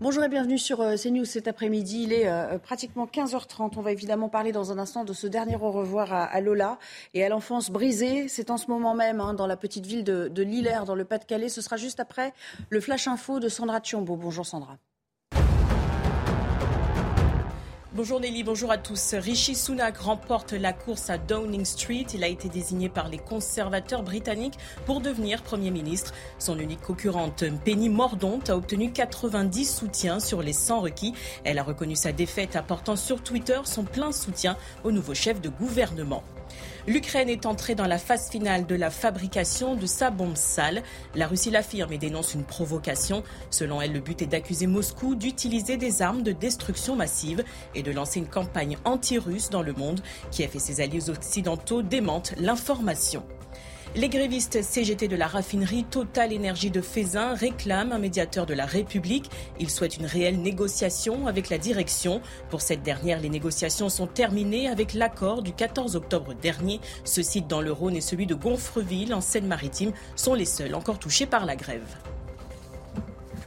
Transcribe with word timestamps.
Bonjour 0.00 0.22
et 0.22 0.28
bienvenue 0.28 0.58
sur 0.58 0.80
euh, 0.80 0.94
CNews 0.94 1.24
cet 1.24 1.48
après-midi. 1.48 2.04
Il 2.04 2.12
est 2.12 2.28
euh, 2.28 2.56
pratiquement 2.58 3.06
15h30. 3.06 3.72
On 3.76 3.80
va 3.80 3.90
évidemment 3.90 4.28
parler 4.28 4.52
dans 4.52 4.70
un 4.70 4.78
instant 4.78 5.02
de 5.02 5.12
ce 5.12 5.26
dernier 5.26 5.56
au 5.56 5.72
revoir 5.72 6.12
à, 6.12 6.22
à 6.22 6.40
Lola 6.40 6.78
et 7.14 7.24
à 7.24 7.28
l'enfance 7.28 7.68
brisée. 7.68 8.28
C'est 8.28 8.50
en 8.50 8.58
ce 8.58 8.68
moment 8.68 8.94
même 8.94 9.20
hein, 9.20 9.34
dans 9.34 9.48
la 9.48 9.56
petite 9.56 9.86
ville 9.86 10.04
de, 10.04 10.28
de 10.28 10.42
Lillers, 10.44 10.84
dans 10.86 10.94
le 10.94 11.04
Pas-de-Calais. 11.04 11.48
Ce 11.48 11.60
sera 11.62 11.76
juste 11.76 11.98
après 11.98 12.32
le 12.70 12.80
Flash 12.80 13.08
Info 13.08 13.40
de 13.40 13.48
Sandra 13.48 13.80
Chiombo. 13.82 14.14
Bonjour 14.14 14.46
Sandra. 14.46 14.78
Bonjour 17.98 18.20
Nelly, 18.20 18.44
bonjour 18.44 18.70
à 18.70 18.78
tous. 18.78 19.14
Rishi 19.14 19.56
Sunak 19.56 19.96
remporte 19.96 20.52
la 20.52 20.72
course 20.72 21.10
à 21.10 21.18
Downing 21.18 21.64
Street. 21.64 22.06
Il 22.14 22.22
a 22.22 22.28
été 22.28 22.48
désigné 22.48 22.88
par 22.88 23.08
les 23.08 23.18
conservateurs 23.18 24.04
britanniques 24.04 24.54
pour 24.86 25.00
devenir 25.00 25.42
Premier 25.42 25.72
ministre. 25.72 26.14
Son 26.38 26.60
unique 26.60 26.80
concurrente, 26.80 27.42
Penny 27.64 27.88
Mordaunt, 27.88 28.38
a 28.50 28.54
obtenu 28.54 28.92
90 28.92 29.64
soutiens 29.64 30.20
sur 30.20 30.42
les 30.42 30.52
100 30.52 30.82
requis. 30.82 31.12
Elle 31.42 31.58
a 31.58 31.64
reconnu 31.64 31.96
sa 31.96 32.12
défaite, 32.12 32.54
apportant 32.54 32.94
sur 32.94 33.20
Twitter 33.20 33.58
son 33.64 33.82
plein 33.82 34.12
soutien 34.12 34.56
au 34.84 34.92
nouveau 34.92 35.14
chef 35.14 35.40
de 35.40 35.48
gouvernement. 35.48 36.22
L'Ukraine 36.88 37.28
est 37.28 37.44
entrée 37.44 37.74
dans 37.74 37.86
la 37.86 37.98
phase 37.98 38.30
finale 38.30 38.64
de 38.64 38.74
la 38.74 38.88
fabrication 38.88 39.74
de 39.74 39.84
sa 39.84 40.08
bombe 40.08 40.38
sale. 40.38 40.82
La 41.14 41.26
Russie 41.26 41.50
l'affirme 41.50 41.92
et 41.92 41.98
dénonce 41.98 42.32
une 42.32 42.44
provocation. 42.44 43.22
Selon 43.50 43.82
elle, 43.82 43.92
le 43.92 44.00
but 44.00 44.22
est 44.22 44.26
d'accuser 44.26 44.66
Moscou 44.66 45.14
d'utiliser 45.14 45.76
des 45.76 46.00
armes 46.00 46.22
de 46.22 46.32
destruction 46.32 46.96
massive 46.96 47.44
et 47.74 47.82
de 47.82 47.92
lancer 47.92 48.20
une 48.20 48.26
campagne 48.26 48.78
anti-russe 48.86 49.50
dans 49.50 49.60
le 49.60 49.74
monde. 49.74 50.00
qui 50.30 50.42
a 50.44 50.48
fait 50.48 50.58
ses 50.58 50.80
alliés 50.80 51.10
occidentaux 51.10 51.82
démentent 51.82 52.32
l'information. 52.38 53.22
Les 53.96 54.08
grévistes 54.08 54.62
CGT 54.62 55.08
de 55.08 55.16
la 55.16 55.26
raffinerie 55.26 55.84
Total 55.84 56.32
Énergie 56.32 56.70
de 56.70 56.80
Fézin 56.80 57.34
réclament 57.34 57.92
un 57.92 57.98
médiateur 57.98 58.44
de 58.44 58.54
la 58.54 58.66
République. 58.66 59.30
Ils 59.58 59.70
souhaitent 59.70 59.96
une 59.96 60.06
réelle 60.06 60.40
négociation 60.40 61.26
avec 61.26 61.48
la 61.48 61.58
direction. 61.58 62.20
Pour 62.50 62.60
cette 62.60 62.82
dernière, 62.82 63.20
les 63.20 63.30
négociations 63.30 63.88
sont 63.88 64.06
terminées 64.06 64.68
avec 64.68 64.92
l'accord 64.92 65.42
du 65.42 65.52
14 65.52 65.96
octobre 65.96 66.34
dernier. 66.34 66.80
Ce 67.04 67.22
site 67.22 67.48
dans 67.48 67.62
le 67.62 67.72
Rhône 67.72 67.96
et 67.96 68.00
celui 68.00 68.26
de 68.26 68.34
Gonfreville 68.34 69.14
en 69.14 69.20
Seine-Maritime 69.20 69.92
sont 70.16 70.34
les 70.34 70.44
seuls 70.44 70.74
encore 70.74 70.98
touchés 70.98 71.26
par 71.26 71.46
la 71.46 71.56
grève. 71.56 71.96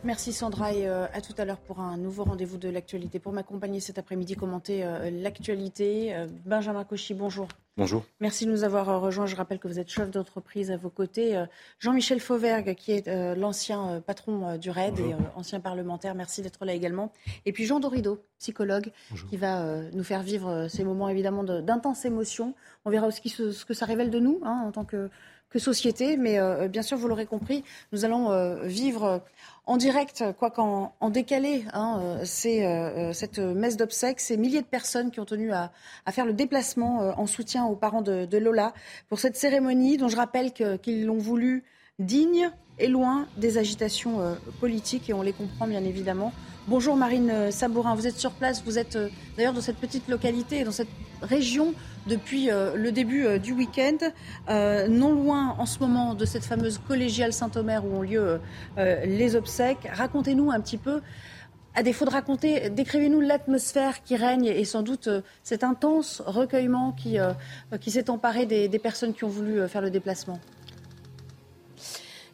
Merci 0.03 0.33
Sandra 0.33 0.73
et 0.73 0.87
euh, 0.87 1.05
à 1.13 1.21
tout 1.21 1.35
à 1.37 1.45
l'heure 1.45 1.59
pour 1.59 1.79
un 1.79 1.95
nouveau 1.95 2.23
rendez-vous 2.23 2.57
de 2.57 2.69
l'actualité. 2.69 3.19
Pour 3.19 3.31
m'accompagner 3.31 3.79
cet 3.79 3.99
après-midi, 3.99 4.35
commenter 4.35 4.83
euh, 4.83 5.11
l'actualité. 5.11 6.15
Euh, 6.15 6.27
Benjamin 6.45 6.83
Cauchy, 6.83 7.13
bonjour. 7.13 7.47
Bonjour. 7.77 8.03
Merci 8.19 8.45
de 8.45 8.51
nous 8.51 8.63
avoir 8.65 8.89
euh, 8.89 8.97
rejoints. 8.99 9.25
Je 9.27 9.35
rappelle 9.35 9.57
que 9.57 9.67
vous 9.67 9.79
êtes 9.79 9.89
chef 9.89 10.11
d'entreprise 10.11 10.71
à 10.71 10.77
vos 10.77 10.89
côtés. 10.89 11.37
Euh, 11.37 11.45
Jean-Michel 11.79 12.19
Fauvergue, 12.19 12.75
qui 12.75 12.91
est 12.91 13.07
euh, 13.07 13.33
l'ancien 13.33 14.01
patron 14.05 14.57
du 14.57 14.69
RAID 14.69 14.99
et 14.99 15.15
ancien 15.35 15.61
parlementaire. 15.61 16.13
Merci 16.13 16.41
d'être 16.41 16.65
là 16.65 16.73
également. 16.73 17.13
Et 17.45 17.53
puis 17.53 17.65
Jean 17.65 17.79
Dorido, 17.79 18.21
psychologue, 18.39 18.91
qui 19.29 19.37
va 19.37 19.83
nous 19.93 20.03
faire 20.03 20.21
vivre 20.21 20.67
ces 20.67 20.83
moments 20.83 21.07
évidemment 21.07 21.43
de- 21.45 21.61
d'intense 21.61 22.03
émotion. 22.03 22.55
On 22.83 22.89
verra 22.89 23.07
aussi 23.07 23.29
ce, 23.29 23.51
ce 23.53 23.63
que 23.65 23.73
ça 23.73 23.85
révèle 23.85 24.09
de 24.09 24.19
nous 24.19 24.41
hein, 24.43 24.63
en 24.65 24.71
tant 24.71 24.83
que, 24.83 25.09
que 25.51 25.59
société. 25.59 26.17
Mais 26.17 26.39
euh, 26.39 26.67
bien 26.67 26.81
sûr, 26.81 26.97
vous 26.97 27.07
l'aurez 27.07 27.25
compris, 27.25 27.63
nous 27.91 28.05
allons 28.05 28.31
euh, 28.31 28.63
vivre 28.63 29.03
euh, 29.03 29.19
en 29.67 29.77
direct, 29.77 30.23
quoi 30.39 30.49
qu'en 30.49 30.93
en 30.99 31.09
décalé, 31.09 31.65
hein, 31.73 31.99
euh, 32.01 32.25
euh, 32.45 33.13
cette 33.13 33.39
messe 33.39 33.77
d'obsèques, 33.77 34.19
ces 34.19 34.35
milliers 34.35 34.61
de 34.61 34.67
personnes 34.67 35.11
qui 35.11 35.19
ont 35.19 35.25
tenu 35.25 35.53
à, 35.53 35.71
faire 36.11 36.25
le 36.25 36.33
déplacement 36.33 37.01
euh, 37.01 37.11
en 37.15 37.27
soutien 37.27 37.65
aux 37.65 37.75
parents 37.75 38.01
de, 38.01 38.37
Lola 38.37 38.73
pour 39.07 39.19
cette 39.19 39.37
cérémonie 39.37 39.97
dont 39.97 40.07
je 40.07 40.17
rappelle 40.17 40.51
qu'ils 40.51 41.05
l'ont 41.05 41.19
voulu 41.19 41.63
digne 41.99 42.49
et 42.79 42.87
loin 42.87 43.27
des 43.37 43.57
agitations 43.57 44.21
euh, 44.21 44.33
politiques 44.59 45.09
et 45.09 45.13
on 45.13 45.21
les 45.21 45.33
comprend 45.33 45.67
bien 45.67 45.83
évidemment. 45.83 46.33
Bonjour 46.67 46.95
Marine 46.95 47.29
euh, 47.29 47.51
Sabourin, 47.51 47.95
vous 47.95 48.07
êtes 48.07 48.17
sur 48.17 48.31
place, 48.31 48.63
vous 48.63 48.79
êtes 48.79 48.95
euh, 48.95 49.09
d'ailleurs 49.37 49.53
dans 49.53 49.61
cette 49.61 49.77
petite 49.77 50.07
localité, 50.07 50.63
dans 50.63 50.71
cette 50.71 50.89
région 51.21 51.73
depuis 52.07 52.49
euh, 52.49 52.75
le 52.75 52.91
début 52.91 53.25
euh, 53.25 53.37
du 53.37 53.53
week-end, 53.53 53.97
euh, 54.49 54.87
non 54.87 55.13
loin 55.13 55.55
en 55.57 55.65
ce 55.65 55.79
moment 55.79 56.13
de 56.13 56.25
cette 56.25 56.43
fameuse 56.43 56.79
collégiale 56.79 57.33
Saint-Omer 57.33 57.85
où 57.85 57.97
ont 57.97 58.01
lieu 58.01 58.39
les 58.77 59.35
obsèques. 59.35 59.87
Racontez-nous 59.91 60.51
un 60.51 60.59
petit 60.59 60.77
peu, 60.77 61.01
à 61.75 61.83
défaut 61.83 62.05
de 62.05 62.09
raconter, 62.09 62.69
décrivez-nous 62.69 63.21
l'atmosphère 63.21 64.03
qui 64.03 64.15
règne 64.15 64.45
et 64.45 64.65
sans 64.65 64.81
doute 64.81 65.09
cet 65.43 65.63
intense 65.63 66.21
recueillement 66.25 66.91
qui, 66.91 67.17
qui 67.79 67.91
s'est 67.91 68.09
emparé 68.09 68.45
des, 68.45 68.79
personnes 68.79 69.13
qui 69.13 69.23
ont 69.23 69.29
voulu 69.29 69.67
faire 69.67 69.81
le 69.81 69.89
déplacement. 69.89 70.39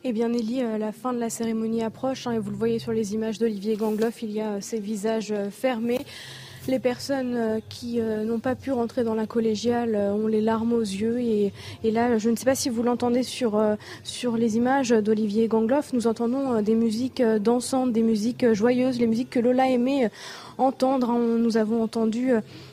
Eh 0.03 0.13
bien 0.13 0.29
Nelly, 0.29 0.63
la 0.79 0.91
fin 0.91 1.13
de 1.13 1.19
la 1.19 1.29
cérémonie 1.29 1.83
approche 1.83 2.27
hein, 2.27 2.31
et 2.31 2.39
vous 2.39 2.51
le 2.51 2.57
voyez 2.57 2.79
sur 2.79 2.93
les 2.93 3.13
images 3.13 3.39
d'Olivier 3.39 3.75
Gangloff, 3.75 4.21
il 4.21 4.31
y 4.31 4.41
a 4.41 4.61
ces 4.61 4.79
visages 4.79 5.33
fermés. 5.51 6.05
Les 6.67 6.79
personnes 6.79 7.33
euh, 7.35 7.59
qui 7.69 8.01
euh, 8.01 8.25
n'ont 8.25 8.39
pas 8.39 8.53
pu 8.53 8.73
rentrer 8.73 9.05
dans 9.05 9.15
la 9.15 9.25
collégiale 9.25 9.95
euh, 9.95 10.11
ont 10.11 10.27
les 10.27 10.41
larmes 10.41 10.73
aux 10.73 10.81
yeux 10.81 11.17
et, 11.19 11.53
là, 11.83 12.17
je 12.17 12.29
ne 12.29 12.35
sais 12.35 12.43
pas 12.43 12.55
si 12.55 12.67
vous 12.67 12.83
l'entendez 12.83 13.23
sur, 13.23 13.57
les 14.37 14.57
images 14.57 14.89
d'Olivier 14.89 15.47
Gangloff, 15.47 15.93
nous 15.93 16.07
entendons 16.07 16.61
des 16.61 16.75
musiques 16.75 17.21
dansantes, 17.21 17.93
des 17.93 18.01
musiques 18.01 18.51
joyeuses, 18.53 18.99
les 18.99 19.07
musiques 19.07 19.29
que 19.29 19.39
Lola 19.39 19.69
aimait 19.69 20.09
entendre. 20.57 21.11
hein. 21.11 21.37
Nous 21.39 21.55
avons 21.55 21.81
entendu 21.81 22.31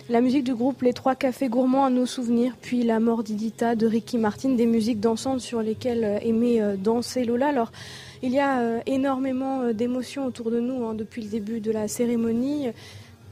la 0.09 0.21
musique 0.21 0.45
du 0.45 0.55
groupe 0.55 0.83
Les 0.83 0.93
Trois 0.93 1.15
Cafés 1.15 1.49
Gourmands 1.49 1.85
à 1.85 1.91
nos 1.91 2.07
souvenirs, 2.07 2.55
puis 2.61 2.83
La 2.83 2.99
mort 2.99 3.23
d'Idita 3.23 3.77
de 3.77 3.87
Ricky 3.87 4.19
Martin, 4.19 4.51
des 4.51 4.67
musiques 4.67 5.01
dansantes 5.01 5.41
sur 5.41 5.63
lesquelles 5.63 6.19
aimait 6.23 6.61
danser 6.77 7.25
Lola. 7.25 7.49
Alors, 7.49 7.71
il 8.23 8.33
y 8.33 8.41
a 8.41 8.83
énormément 8.87 9.73
d'émotions 9.73 10.27
autour 10.27 10.51
de 10.51 10.59
nous 10.59 10.85
hein, 10.85 10.95
depuis 10.95 11.23
le 11.23 11.29
début 11.29 11.61
de 11.61 11.71
la 11.71 11.87
cérémonie. 11.89 12.71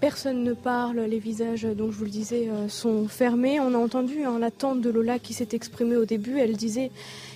Personne 0.02 0.42
ne 0.42 0.52
parle, 0.52 0.98
les 1.02 1.20
visages, 1.20 1.64
euh, 1.64 1.74
donc 1.74 1.92
je 1.92 1.96
vous 1.96 2.04
le 2.06 2.10
disais, 2.10 2.48
euh, 2.48 2.68
sont 2.68 3.06
fermés. 3.06 3.60
On 3.60 3.72
a 3.72 3.78
entendu 3.78 4.24
hein, 4.24 4.40
la 4.40 4.50
tante 4.50 4.80
de 4.80 4.90
Lola 4.90 5.20
qui 5.20 5.32
s'est 5.32 5.50
exprimée 5.52 5.94
au 5.94 6.04
début. 6.04 6.40
Elle 6.40 6.56
disait 6.56 6.90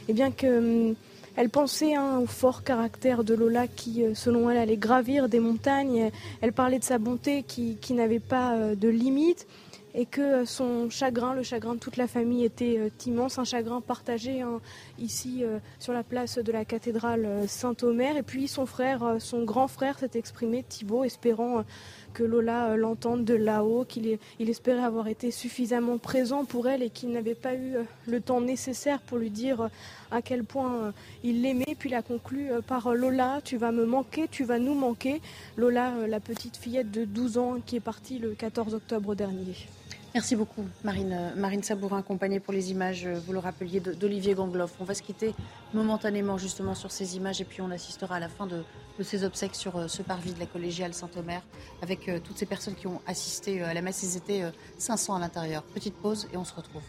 eh 0.09 0.13
bien 0.13 0.33
hum, 0.43 0.97
elle 1.37 1.49
pensait 1.49 1.95
hein, 1.95 2.19
au 2.19 2.27
fort 2.27 2.65
caractère 2.65 3.23
de 3.23 3.35
Lola 3.35 3.69
qui, 3.69 4.03
euh, 4.03 4.15
selon 4.15 4.51
elle, 4.51 4.57
allait 4.57 4.77
gravir 4.77 5.29
des 5.29 5.39
montagnes. 5.39 6.11
Elle 6.41 6.53
parlait 6.53 6.81
de 6.81 6.85
sa 6.85 6.99
bonté 6.99 7.45
qui, 7.45 7.77
n'avait 7.91 8.19
pas 8.19 8.59
de 8.75 8.89
limite 8.89 9.47
et 9.95 10.05
que 10.05 10.45
son 10.45 10.91
chagrin, 10.91 11.35
le 11.35 11.45
chagrin 11.45 11.75
de 11.75 11.79
toute 11.79 11.97
la 11.97 12.09
famille 12.09 12.45
était 12.45 12.91
immense, 13.07 13.39
un 13.39 13.45
chagrin 13.45 13.81
partagé 13.81 14.43
hein, 14.43 14.61
ici 14.99 15.43
sur 15.79 15.95
la 15.95 16.03
place 16.03 16.37
de 16.37 16.53
la 16.53 16.67
cathédrale 16.67 17.27
Saint-Omer. 17.47 18.17
Et 18.19 18.23
puis 18.23 18.47
son 18.47 18.67
frère, 18.67 19.17
son 19.21 19.45
grand 19.45 19.69
frère 19.69 19.99
s'est 19.99 20.11
exprimé, 20.15 20.65
Thibault, 20.69 21.05
espérant 21.05 21.65
que 22.17 22.25
Lola 22.25 22.69
euh, 22.69 22.77
l'entende 22.77 23.27
de 23.27 23.35
là-haut, 23.35 23.85
qu'il 23.85 24.19
espérait 24.41 24.83
avoir 24.83 25.07
été 25.07 25.31
suffisamment 25.31 25.99
présent 25.99 26.47
pour 26.47 26.67
elle 26.67 26.83
et 26.83 26.89
qu'il 26.89 27.11
n'avait 27.11 27.35
pas 27.35 27.55
eu 27.55 27.77
euh, 27.77 27.83
le 28.07 28.23
temps 28.23 28.41
nécessaire 28.41 29.01
pour 29.01 29.19
lui 29.19 29.29
dire 29.29 29.61
euh, 29.61 29.69
à 30.11 30.23
quel 30.23 30.43
point 30.43 30.95
il 31.23 31.43
l'aimait. 31.43 31.77
Puis 31.79 31.91
il 31.91 31.95
a 31.95 32.01
conclu 32.01 32.49
par 32.67 32.95
Lola, 32.95 33.41
tu 33.45 33.59
vas 33.59 33.71
me 33.71 33.85
manquer, 33.85 34.29
tu 34.31 34.45
vas 34.45 34.59
nous 34.59 34.75
manquer. 34.75 35.21
Lola, 35.59 35.93
la 36.09 36.21
petite 36.21 36.57
fillette 36.57 36.91
de 36.91 37.05
12 37.05 37.39
ans 37.39 37.57
qui 37.65 37.77
est 37.77 37.81
partie 37.81 38.19
le 38.19 38.31
14 38.31 38.75
octobre 38.75 39.15
dernier. 39.15 39.67
Merci 40.17 40.35
beaucoup, 40.35 40.65
Marine, 40.83 41.13
euh, 41.13 41.35
Marine 41.37 41.63
Sabourin, 41.63 41.99
accompagnée 41.99 42.41
pour 42.41 42.55
les 42.55 42.71
images, 42.71 43.05
euh, 43.05 43.21
vous 43.27 43.35
le 43.35 43.39
rappeliez, 43.39 43.81
d'Olivier 43.81 44.33
Gangloff. 44.33 44.73
On 44.81 44.85
va 44.85 44.95
se 44.95 45.03
quitter 45.03 45.35
momentanément 45.75 46.39
justement 46.39 46.75
sur 46.75 46.91
ces 46.91 47.19
images 47.19 47.43
et 47.43 47.45
puis 47.45 47.61
on 47.61 47.71
assistera 47.71 48.15
à 48.17 48.19
la 48.19 48.31
fin 48.31 48.47
de, 48.47 48.65
de 48.99 49.03
ces 49.03 49.25
obsèques 49.25 49.55
sur 49.55 49.77
euh, 49.77 49.89
ce 49.89 50.01
parvis 50.01 50.33
de 50.33 50.41
la 50.41 50.47
collégiale 50.47 50.95
Saint-Omer 50.95 51.43
avec 51.83 52.11
toutes 52.25 52.39
ces 52.39 52.47
personnes 52.47 52.77
qui 52.77 52.87
ont 52.87 53.03
assisté 53.07 53.61
à 53.61 53.75
la 53.75 53.83
messe. 53.83 54.03
Ils 54.05 54.17
étaient 54.17 54.43
euh, 54.43 54.51
500 54.79 55.17
à 55.17 55.19
l'intérieur. 55.19 55.63
Petite 55.63 55.97
pause 55.97 56.29
et 56.33 56.39
on 56.39 56.47
se 56.47 56.55
retrouve. 56.55 56.81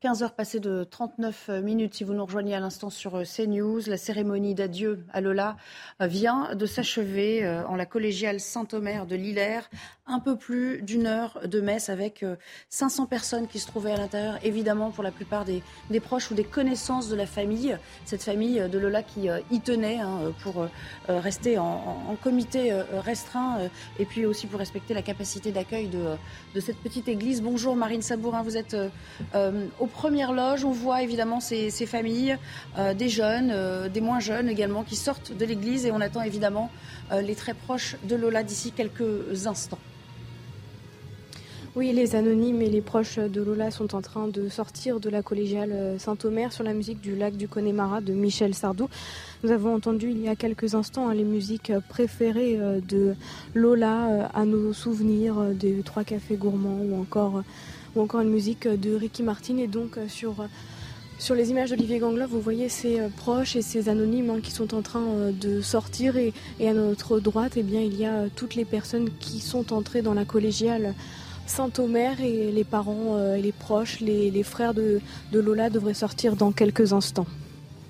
15 0.00 0.22
heures 0.22 0.34
passées 0.34 0.60
de 0.60 0.84
39 0.84 1.48
minutes, 1.60 1.94
si 1.94 2.04
vous 2.04 2.14
nous 2.14 2.24
rejoignez 2.24 2.54
à 2.54 2.60
l'instant 2.60 2.88
sur 2.88 3.16
euh, 3.16 3.24
CNews, 3.24 3.80
la 3.88 3.96
cérémonie 3.96 4.54
d'adieu 4.54 5.04
à 5.12 5.20
Lola 5.20 5.56
euh, 6.00 6.06
vient 6.06 6.54
de 6.54 6.66
s'achever 6.66 7.44
euh, 7.44 7.66
en 7.66 7.74
la 7.74 7.84
collégiale 7.84 8.38
Saint-Omer 8.38 9.06
de 9.06 9.16
Lillers. 9.16 9.68
Un 10.06 10.20
peu 10.20 10.36
plus 10.36 10.82
d'une 10.82 11.06
heure 11.06 11.40
de 11.44 11.60
messe 11.60 11.90
avec 11.90 12.24
500 12.70 13.04
personnes 13.04 13.46
qui 13.46 13.58
se 13.58 13.66
trouvaient 13.66 13.90
à 13.92 13.98
l'intérieur, 13.98 14.38
évidemment 14.42 14.90
pour 14.90 15.04
la 15.04 15.10
plupart 15.10 15.44
des, 15.44 15.62
proches 16.00 16.30
ou 16.30 16.34
des 16.34 16.44
connaissances 16.44 17.10
de 17.10 17.16
la 17.16 17.26
famille. 17.26 17.76
Cette 18.06 18.22
famille 18.22 18.66
de 18.70 18.78
Lola 18.78 19.02
qui 19.02 19.28
y 19.50 19.60
tenait 19.60 19.98
hein, 19.98 20.32
pour 20.42 20.66
rester 21.08 21.58
en, 21.58 22.16
comité 22.22 22.72
restreint 23.04 23.68
et 23.98 24.06
puis 24.06 24.24
aussi 24.24 24.46
pour 24.46 24.60
respecter 24.60 24.94
la 24.94 25.02
capacité 25.02 25.52
d'accueil 25.52 25.88
de, 25.88 26.60
cette 26.60 26.78
petite 26.78 27.08
église. 27.08 27.42
Bonjour 27.42 27.76
Marine 27.76 28.00
Sabourin, 28.00 28.42
vous 28.42 28.56
êtes 28.56 28.74
au 29.34 29.87
première 29.88 30.32
loge, 30.32 30.64
on 30.64 30.70
voit 30.70 31.02
évidemment 31.02 31.40
ces, 31.40 31.70
familles, 31.86 32.36
euh, 32.78 32.94
des 32.94 33.08
jeunes, 33.08 33.50
euh, 33.52 33.88
des 33.88 34.00
moins 34.00 34.20
jeunes 34.20 34.48
également, 34.48 34.84
qui 34.84 34.96
sortent 34.96 35.36
de 35.36 35.44
l'église 35.44 35.86
et 35.86 35.92
on 35.92 36.00
attend 36.00 36.22
évidemment 36.22 36.70
euh, 37.12 37.20
les 37.20 37.34
très 37.34 37.54
proches 37.54 37.96
de 38.04 38.14
Lola 38.14 38.42
d'ici 38.42 38.72
quelques 38.72 39.46
instants. 39.46 39.78
Oui, 41.76 41.92
les 41.92 42.16
anonymes 42.16 42.62
et 42.62 42.70
les 42.70 42.80
proches 42.80 43.18
de 43.18 43.40
Lola 43.40 43.70
sont 43.70 43.94
en 43.94 44.00
train 44.00 44.26
de 44.26 44.48
sortir 44.48 45.00
de 45.00 45.10
la 45.10 45.22
collégiale 45.22 45.94
Saint-Omer 45.98 46.52
sur 46.52 46.64
la 46.64 46.72
musique 46.72 47.00
du 47.00 47.14
lac 47.14 47.36
du 47.36 47.46
Connemara 47.46 48.00
de 48.00 48.14
Michel 48.14 48.54
Sardou. 48.54 48.88
Nous 49.44 49.52
avons 49.52 49.74
entendu 49.74 50.10
il 50.10 50.20
y 50.20 50.28
a 50.28 50.34
quelques 50.34 50.74
instants 50.74 51.08
hein, 51.08 51.14
les 51.14 51.22
musiques 51.22 51.70
préférées 51.88 52.58
de 52.88 53.14
Lola 53.54 54.28
à 54.34 54.44
nos 54.44 54.72
souvenirs 54.72 55.36
des 55.54 55.82
Trois 55.84 56.02
Cafés 56.02 56.36
Gourmands 56.36 56.80
ou 56.80 57.00
encore 57.00 57.44
ou 57.94 58.00
encore 58.00 58.20
une 58.20 58.30
musique 58.30 58.66
de 58.68 58.94
Ricky 58.94 59.22
Martin. 59.22 59.56
Et 59.58 59.66
donc 59.66 59.96
euh, 59.96 60.08
sur, 60.08 60.40
euh, 60.40 60.46
sur 61.18 61.34
les 61.34 61.50
images 61.50 61.70
d'Olivier 61.70 61.98
Gangloff, 61.98 62.30
vous 62.30 62.40
voyez 62.40 62.68
ses 62.68 63.00
euh, 63.00 63.08
proches 63.08 63.56
et 63.56 63.62
ses 63.62 63.88
anonymes 63.88 64.30
hein, 64.30 64.40
qui 64.42 64.50
sont 64.50 64.74
en 64.74 64.82
train 64.82 65.30
de 65.32 65.60
sortir. 65.60 66.16
Et, 66.16 66.32
à 66.60 66.72
notre 66.72 67.20
droite, 67.20 67.52
eh 67.56 67.62
bien, 67.62 67.80
il 67.80 67.98
y 67.98 68.06
a 68.06 68.28
toutes 68.34 68.54
les 68.54 68.64
personnes 68.64 69.10
qui 69.18 69.40
sont 69.40 69.72
entrées 69.72 70.02
dans 70.02 70.14
la 70.14 70.24
collégiale. 70.24 70.94
Saint-Omer 71.46 72.20
et 72.20 72.52
les 72.52 72.64
parents 72.64 73.18
et 73.34 73.40
les 73.40 73.52
proches, 73.52 74.00
les, 74.00 74.42
frères 74.42 74.74
de, 74.74 75.00
Lola 75.32 75.70
devraient 75.70 75.94
sortir 75.94 76.36
dans 76.36 76.52
quelques 76.52 76.92
instants. 76.92 77.26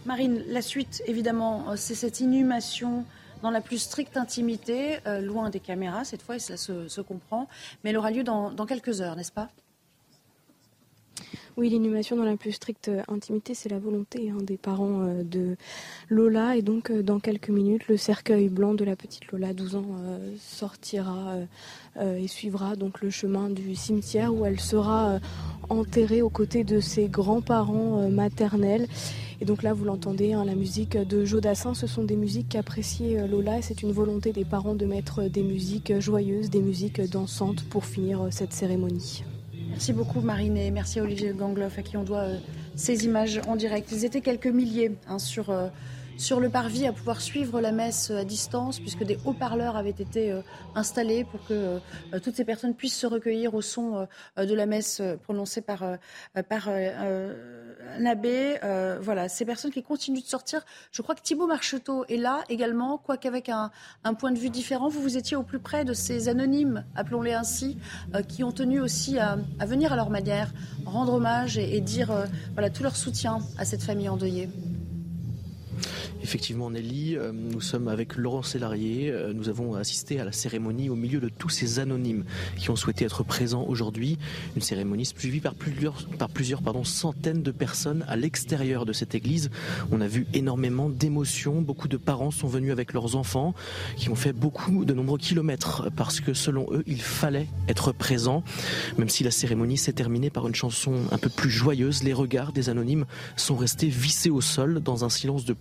Marine, 0.06 0.44
la 0.46 0.62
suite, 0.62 1.02
évidemment, 1.06 1.64
c'est 1.74 1.96
cette 1.96 2.20
inhumation 2.20 3.04
dans 3.42 3.50
la 3.50 3.60
plus 3.60 3.78
stricte 3.78 4.16
intimité, 4.16 4.98
loin 5.22 5.50
des 5.50 5.58
caméras 5.58 6.04
cette 6.04 6.22
fois, 6.22 6.36
et 6.36 6.38
cela 6.38 6.56
se, 6.56 7.00
comprend, 7.00 7.48
mais 7.82 7.90
elle 7.90 7.96
aura 7.96 8.12
lieu 8.12 8.22
dans 8.22 8.54
quelques 8.64 9.00
heures, 9.00 9.16
n'est-ce 9.16 9.32
pas? 9.32 9.48
Oui, 11.58 11.70
l'inhumation 11.70 12.16
dans 12.16 12.24
la 12.24 12.36
plus 12.36 12.52
stricte 12.52 12.88
euh, 12.88 13.02
intimité, 13.08 13.52
c'est 13.52 13.68
la 13.68 13.80
volonté 13.80 14.30
hein, 14.30 14.38
des 14.40 14.56
parents 14.56 15.02
euh, 15.02 15.24
de 15.24 15.56
Lola. 16.08 16.56
Et 16.56 16.62
donc, 16.62 16.90
euh, 16.90 17.02
dans 17.02 17.18
quelques 17.18 17.48
minutes, 17.48 17.88
le 17.88 17.96
cercueil 17.96 18.48
blanc 18.48 18.74
de 18.74 18.84
la 18.84 18.94
petite 18.94 19.26
Lola, 19.32 19.52
12 19.52 19.74
ans, 19.74 19.86
sortira 20.38 21.36
et 22.00 22.28
suivra 22.28 22.76
donc 22.76 23.00
le 23.00 23.10
chemin 23.10 23.50
du 23.50 23.74
cimetière 23.74 24.32
où 24.32 24.44
elle 24.46 24.60
sera 24.60 25.18
enterrée 25.68 26.22
aux 26.22 26.30
côtés 26.30 26.64
de 26.64 26.80
ses 26.80 27.08
grands-parents 27.08 28.08
maternels. 28.08 28.86
Et 29.40 29.44
donc 29.44 29.62
là, 29.62 29.72
vous 29.72 29.84
l'entendez, 29.84 30.32
hein, 30.32 30.44
la 30.44 30.54
musique 30.54 30.96
de 30.96 31.24
Jodassin, 31.24 31.74
ce 31.74 31.86
sont 31.86 32.04
des 32.04 32.16
musiques 32.16 32.50
qu'appréciait 32.50 33.26
Lola 33.26 33.58
et 33.58 33.62
c'est 33.62 33.82
une 33.82 33.92
volonté 33.92 34.32
des 34.32 34.44
parents 34.44 34.74
de 34.74 34.86
mettre 34.86 35.24
des 35.24 35.42
musiques 35.42 35.98
joyeuses, 35.98 36.50
des 36.50 36.62
musiques 36.62 37.00
dansantes 37.00 37.64
pour 37.64 37.84
finir 37.84 38.28
cette 38.30 38.52
cérémonie. 38.52 39.24
Merci 39.68 39.92
beaucoup 39.92 40.20
Marine 40.20 40.56
et 40.56 40.70
merci 40.70 40.98
à 40.98 41.02
Olivier 41.02 41.32
Gangloff 41.32 41.78
à 41.78 41.82
qui 41.82 41.96
on 41.96 42.02
doit 42.02 42.22
euh, 42.22 42.38
ces 42.74 43.04
images 43.04 43.40
en 43.46 43.54
direct. 43.54 43.90
Ils 43.92 44.04
étaient 44.04 44.22
quelques 44.22 44.46
milliers 44.46 44.92
hein, 45.06 45.18
sur, 45.18 45.50
euh, 45.50 45.68
sur 46.16 46.40
le 46.40 46.48
parvis 46.48 46.86
à 46.86 46.92
pouvoir 46.92 47.20
suivre 47.20 47.60
la 47.60 47.70
messe 47.70 48.10
à 48.10 48.24
distance 48.24 48.80
puisque 48.80 49.04
des 49.04 49.18
haut-parleurs 49.24 49.76
avaient 49.76 49.90
été 49.90 50.32
euh, 50.32 50.40
installés 50.74 51.24
pour 51.24 51.46
que 51.46 51.80
toutes 52.22 52.34
ces 52.34 52.44
personnes 52.44 52.74
puissent 52.74 52.98
se 52.98 53.06
recueillir 53.06 53.54
au 53.54 53.60
son 53.60 54.06
de 54.36 54.54
la 54.54 54.66
messe 54.66 55.02
prononcée 55.22 55.60
par, 55.60 55.84
par 56.48 56.68
un 57.96 58.06
abbé. 58.06 58.58
voilà, 59.00 59.28
ces 59.28 59.44
personnes 59.44 59.70
qui 59.70 59.82
continuent 59.82 60.20
de 60.20 60.26
sortir. 60.26 60.64
Je 60.92 61.02
crois 61.02 61.14
que 61.14 61.22
Thibault 61.22 61.46
Marcheteau 61.46 62.04
est 62.08 62.16
là 62.16 62.42
également, 62.48 62.98
quoique 62.98 63.26
avec 63.26 63.48
un, 63.48 63.70
un, 64.04 64.14
point 64.14 64.32
de 64.32 64.38
vue 64.38 64.50
différent. 64.50 64.88
Vous, 64.88 65.00
vous 65.00 65.16
étiez 65.16 65.36
au 65.36 65.42
plus 65.42 65.58
près 65.58 65.84
de 65.84 65.92
ces 65.92 66.28
anonymes, 66.28 66.84
appelons-les 66.96 67.34
ainsi, 67.34 67.78
qui 68.28 68.44
ont 68.44 68.52
tenu 68.52 68.80
aussi 68.80 69.18
à, 69.18 69.38
venir 69.60 69.92
à 69.92 69.96
leur 69.96 70.10
manière 70.10 70.52
rendre 70.86 71.14
hommage 71.14 71.58
et, 71.58 71.80
dire 71.80 72.12
voilà, 72.54 72.70
tout 72.70 72.82
leur 72.82 72.96
soutien 72.96 73.38
à 73.58 73.64
cette 73.64 73.82
famille 73.82 74.08
endeuillée. 74.08 74.48
Effectivement, 76.22 76.70
Nelly, 76.70 77.16
euh, 77.16 77.32
nous 77.32 77.60
sommes 77.60 77.88
avec 77.88 78.16
Laurent 78.16 78.42
Sélarié. 78.42 79.10
Euh, 79.10 79.32
nous 79.32 79.48
avons 79.48 79.74
assisté 79.74 80.20
à 80.20 80.24
la 80.24 80.32
cérémonie 80.32 80.90
au 80.90 80.94
milieu 80.94 81.20
de 81.20 81.28
tous 81.28 81.48
ces 81.48 81.78
anonymes 81.78 82.24
qui 82.56 82.70
ont 82.70 82.76
souhaité 82.76 83.04
être 83.04 83.22
présents 83.22 83.64
aujourd'hui. 83.66 84.18
Une 84.56 84.62
cérémonie 84.62 85.06
suivie 85.06 85.40
par 85.40 85.54
plusieurs, 85.54 86.04
par 86.18 86.28
plusieurs 86.28 86.62
pardon, 86.62 86.84
centaines 86.84 87.42
de 87.42 87.50
personnes 87.50 88.04
à 88.08 88.16
l'extérieur 88.16 88.86
de 88.86 88.92
cette 88.92 89.14
église. 89.14 89.50
On 89.90 90.00
a 90.00 90.06
vu 90.06 90.26
énormément 90.34 90.88
d'émotions. 90.88 91.60
Beaucoup 91.62 91.88
de 91.88 91.96
parents 91.96 92.30
sont 92.30 92.48
venus 92.48 92.72
avec 92.72 92.92
leurs 92.92 93.16
enfants 93.16 93.54
qui 93.96 94.08
ont 94.08 94.14
fait 94.14 94.32
beaucoup 94.32 94.84
de 94.84 94.94
nombreux 94.94 95.18
kilomètres 95.18 95.90
parce 95.96 96.20
que 96.20 96.34
selon 96.34 96.66
eux, 96.72 96.82
il 96.86 97.00
fallait 97.00 97.46
être 97.68 97.92
présent. 97.92 98.42
Même 98.98 99.08
si 99.08 99.24
la 99.24 99.30
cérémonie 99.30 99.78
s'est 99.78 99.92
terminée 99.92 100.30
par 100.30 100.46
une 100.48 100.54
chanson 100.54 100.94
un 101.10 101.18
peu 101.18 101.28
plus 101.28 101.50
joyeuse, 101.50 102.02
les 102.02 102.12
regards 102.12 102.52
des 102.52 102.68
anonymes 102.68 103.06
sont 103.36 103.56
restés 103.56 103.88
vissés 103.88 104.30
au 104.30 104.40
sol 104.40 104.80
dans 104.80 105.04
un 105.04 105.08
silence 105.08 105.44
de 105.44 105.52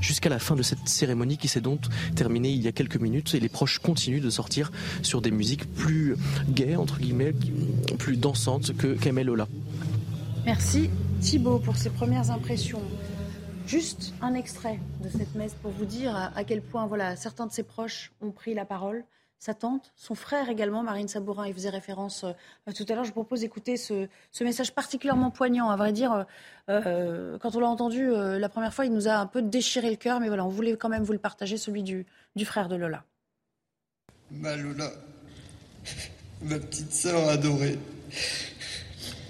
jusqu'à 0.00 0.28
la 0.28 0.38
fin 0.38 0.56
de 0.56 0.62
cette 0.62 0.86
cérémonie 0.86 1.38
qui 1.38 1.48
s'est 1.48 1.60
donc 1.60 1.80
terminée 2.14 2.50
il 2.50 2.62
y 2.62 2.68
a 2.68 2.72
quelques 2.72 3.00
minutes 3.00 3.34
et 3.34 3.40
les 3.40 3.48
proches 3.48 3.78
continuent 3.78 4.20
de 4.20 4.30
sortir 4.30 4.70
sur 5.02 5.20
des 5.20 5.30
musiques 5.30 5.72
plus 5.74 6.16
gaies, 6.48 6.76
entre 6.76 6.98
guillemets, 6.98 7.34
plus 7.98 8.16
dansantes 8.16 8.76
que 8.76 8.96
Lola. 9.22 9.48
Merci 10.46 10.90
Thibault 11.20 11.58
pour 11.58 11.76
ces 11.76 11.90
premières 11.90 12.30
impressions. 12.30 12.82
Juste 13.66 14.14
un 14.20 14.34
extrait 14.34 14.78
de 15.02 15.08
cette 15.08 15.34
messe 15.34 15.54
pour 15.54 15.70
vous 15.70 15.84
dire 15.84 16.14
à 16.34 16.44
quel 16.44 16.62
point 16.62 16.86
voilà, 16.86 17.16
certains 17.16 17.46
de 17.46 17.52
ses 17.52 17.62
proches 17.62 18.12
ont 18.20 18.30
pris 18.30 18.54
la 18.54 18.64
parole 18.64 19.04
sa 19.40 19.54
tante, 19.54 19.90
son 19.96 20.14
frère 20.14 20.50
également, 20.50 20.82
Marine 20.82 21.08
Sabourin, 21.08 21.48
il 21.48 21.54
faisait 21.54 21.70
référence 21.70 22.24
euh, 22.24 22.72
tout 22.74 22.84
à 22.88 22.94
l'heure. 22.94 23.04
Je 23.04 23.08
vous 23.08 23.14
propose 23.14 23.40
d'écouter 23.40 23.78
ce, 23.78 24.06
message 24.42 24.72
particulièrement 24.72 25.30
poignant. 25.30 25.70
À 25.70 25.76
vrai 25.76 25.92
dire, 25.92 26.12
euh, 26.12 26.24
euh, 26.68 27.38
quand 27.38 27.56
on 27.56 27.60
l'a 27.60 27.66
entendu 27.66 28.10
la 28.10 28.48
première 28.50 28.74
fois, 28.74 28.84
il 28.84 28.92
nous 28.92 29.08
a 29.08 29.14
un 29.14 29.26
peu 29.26 29.40
déchiré 29.40 29.90
le 29.90 29.96
cœur, 29.96 30.20
mais 30.20 30.28
voilà, 30.28 30.44
on 30.44 30.50
voulait 30.50 30.76
quand 30.76 30.90
même 30.90 31.02
vous 31.02 31.14
le 31.14 31.18
partager, 31.18 31.56
celui 31.56 31.82
du, 31.82 32.04
du 32.36 32.44
frère 32.44 32.68
de 32.68 32.76
Lola. 32.76 33.02
Ma 34.30 34.54
Lola, 34.56 34.92
ma 36.42 36.58
petite 36.58 36.92
sœur 36.92 37.26
adorée, 37.30 37.78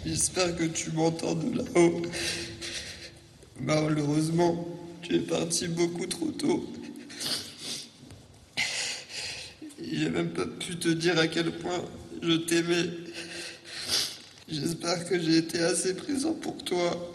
j'espère 0.04 0.56
que 0.56 0.64
tu 0.64 0.90
m'entends 0.90 1.36
de 1.36 1.58
là-haut. 1.58 2.02
Malheureusement, 3.60 4.66
tu 5.02 5.14
es 5.14 5.20
parti 5.20 5.68
beaucoup 5.68 6.06
trop 6.06 6.32
tôt. 6.32 6.66
J'ai 9.82 10.10
même 10.10 10.30
pas 10.30 10.46
pu 10.46 10.76
te 10.76 10.88
dire 10.88 11.18
à 11.18 11.26
quel 11.26 11.52
point 11.52 11.84
je 12.22 12.32
t'aimais. 12.32 12.90
J'espère 14.48 15.08
que 15.08 15.18
j'ai 15.18 15.38
été 15.38 15.60
assez 15.60 15.94
présent 15.94 16.34
pour 16.34 16.62
toi 16.64 17.12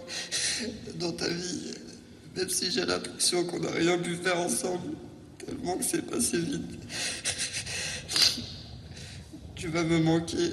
dans 0.99 1.11
ta 1.11 1.27
vie, 1.27 1.73
même 2.35 2.49
si 2.49 2.71
j'ai 2.71 2.85
l'impression 2.85 3.43
qu'on 3.43 3.59
n'a 3.59 3.71
rien 3.71 3.97
pu 3.97 4.15
faire 4.15 4.39
ensemble, 4.39 4.95
tellement 5.45 5.77
que 5.77 5.83
c'est 5.83 6.05
passé 6.05 6.37
vite. 6.37 6.61
Tu 9.55 9.67
vas 9.67 9.83
me 9.83 9.99
manquer. 9.99 10.51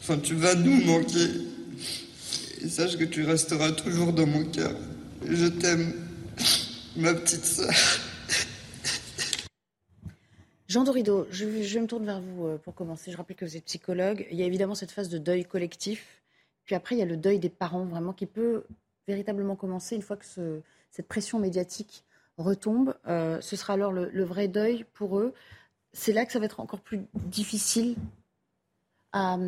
Enfin, 0.00 0.18
tu 0.18 0.34
vas 0.34 0.54
nous 0.54 0.84
manquer. 0.84 1.28
Et 2.60 2.68
sache 2.68 2.96
que 2.96 3.04
tu 3.04 3.24
resteras 3.24 3.72
toujours 3.72 4.12
dans 4.12 4.26
mon 4.26 4.44
cœur. 4.44 4.74
Je 5.28 5.46
t'aime, 5.46 5.92
ma 6.96 7.14
petite 7.14 7.44
sœur. 7.44 7.72
Jean 10.68 10.84
Dorido, 10.84 11.26
je, 11.30 11.46
me 11.78 11.86
tourne 11.86 12.04
vers 12.04 12.20
vous 12.20 12.46
euh, 12.46 12.58
pour 12.58 12.74
commencer. 12.74 13.10
Je 13.10 13.16
rappelle 13.16 13.36
que 13.36 13.46
vous 13.46 13.56
êtes 13.56 13.64
psychologue. 13.64 14.26
Il 14.30 14.36
y 14.36 14.42
a 14.42 14.46
évidemment 14.46 14.74
cette 14.74 14.90
phase 14.90 15.08
de 15.08 15.16
deuil 15.16 15.46
collectif. 15.46 16.22
Puis 16.66 16.74
après, 16.74 16.94
il 16.94 16.98
y 16.98 17.02
a 17.02 17.06
le 17.06 17.16
deuil 17.16 17.38
des 17.38 17.48
parents, 17.48 17.86
vraiment, 17.86 18.12
qui 18.12 18.26
peut 18.26 18.64
véritablement 19.06 19.56
commencer 19.56 19.96
une 19.96 20.02
fois 20.02 20.18
que 20.18 20.26
cette 20.90 21.08
pression 21.08 21.38
médiatique 21.38 22.04
retombe. 22.36 22.94
Euh, 23.06 23.40
ce 23.40 23.56
sera 23.56 23.72
alors 23.72 23.92
le, 23.92 24.24
vrai 24.24 24.46
deuil 24.46 24.84
pour 24.92 25.18
eux. 25.18 25.32
C'est 25.94 26.12
là 26.12 26.26
que 26.26 26.32
ça 26.32 26.38
va 26.38 26.44
être 26.44 26.60
encore 26.60 26.80
plus 26.80 27.00
difficile 27.14 27.96
à, 29.12 29.38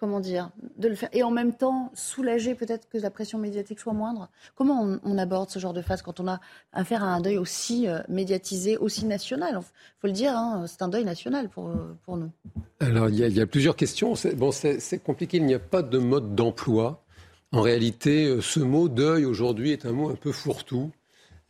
comment 0.00 0.18
dire, 0.18 0.50
de 0.78 0.88
le 0.88 0.94
faire. 0.94 1.10
Et 1.12 1.22
en 1.22 1.30
même 1.30 1.52
temps, 1.52 1.92
soulager 1.94 2.54
peut-être 2.54 2.88
que 2.88 2.96
la 2.96 3.10
pression 3.10 3.38
médiatique 3.38 3.78
soit 3.78 3.92
moindre. 3.92 4.30
Comment 4.56 4.98
on, 5.04 5.18
aborde 5.18 5.50
ce 5.50 5.58
genre 5.58 5.74
de 5.74 5.82
phase 5.82 6.00
quand 6.00 6.18
on 6.20 6.26
a 6.26 6.40
affaire 6.72 7.04
à 7.04 7.08
un 7.08 7.20
deuil 7.20 7.36
aussi 7.36 7.86
euh, 7.86 7.98
médiatisé, 8.08 8.78
aussi 8.78 9.04
national? 9.04 9.58
Il 9.60 10.00
faut 10.00 10.06
le 10.06 10.14
dire, 10.14 10.34
hein, 10.34 10.64
c'est 10.66 10.80
un 10.80 10.88
deuil 10.88 11.04
national 11.04 11.50
pour, 11.50 11.68
euh, 11.68 11.94
pour 12.06 12.16
nous. 12.16 12.30
Alors, 12.80 13.10
il 13.10 13.18
y, 13.18 13.40
a, 13.40 13.46
plusieurs 13.46 13.76
questions. 13.76 14.14
Bon, 14.36 14.50
c'est 14.50 14.98
compliqué, 15.04 15.36
il 15.36 15.44
n'y 15.44 15.54
a 15.54 15.58
pas 15.58 15.82
de 15.82 15.98
mode 15.98 16.34
d'emploi 16.34 17.04
En 17.52 17.60
réalité, 17.60 18.38
ce 18.40 18.60
mot 18.60 18.88
deuil 18.88 19.26
aujourd'hui 19.26 19.72
est 19.72 19.84
un 19.84 19.92
mot 19.92 20.08
un 20.08 20.16
peu 20.16 20.32
fourre-tout. 20.32 20.90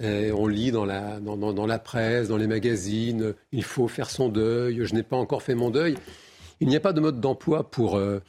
on 0.00 0.46
lit 0.48 0.72
dans 0.72 0.84
la, 0.84 1.20
dans, 1.20 1.36
dans, 1.36 1.66
la 1.66 1.78
presse, 1.78 2.26
dans 2.26 2.36
les 2.36 2.48
magazines, 2.48 3.34
il 3.52 3.62
faut 3.62 3.86
faire 3.86 4.10
son 4.10 4.28
deuil, 4.28 4.84
je 4.84 4.92
n'ai 4.92 5.04
pas 5.04 5.16
encore 5.16 5.42
fait 5.44 5.54
mon 5.54 5.70
deuil. 5.70 5.94
Il 6.62 6.68
n'y 6.68 6.76
a 6.76 6.80
pas 6.80 6.92
de 6.92 7.00
mode 7.00 7.20
d'emploi 7.20 7.70
pour, 7.70 7.96
euh, 7.96 8.20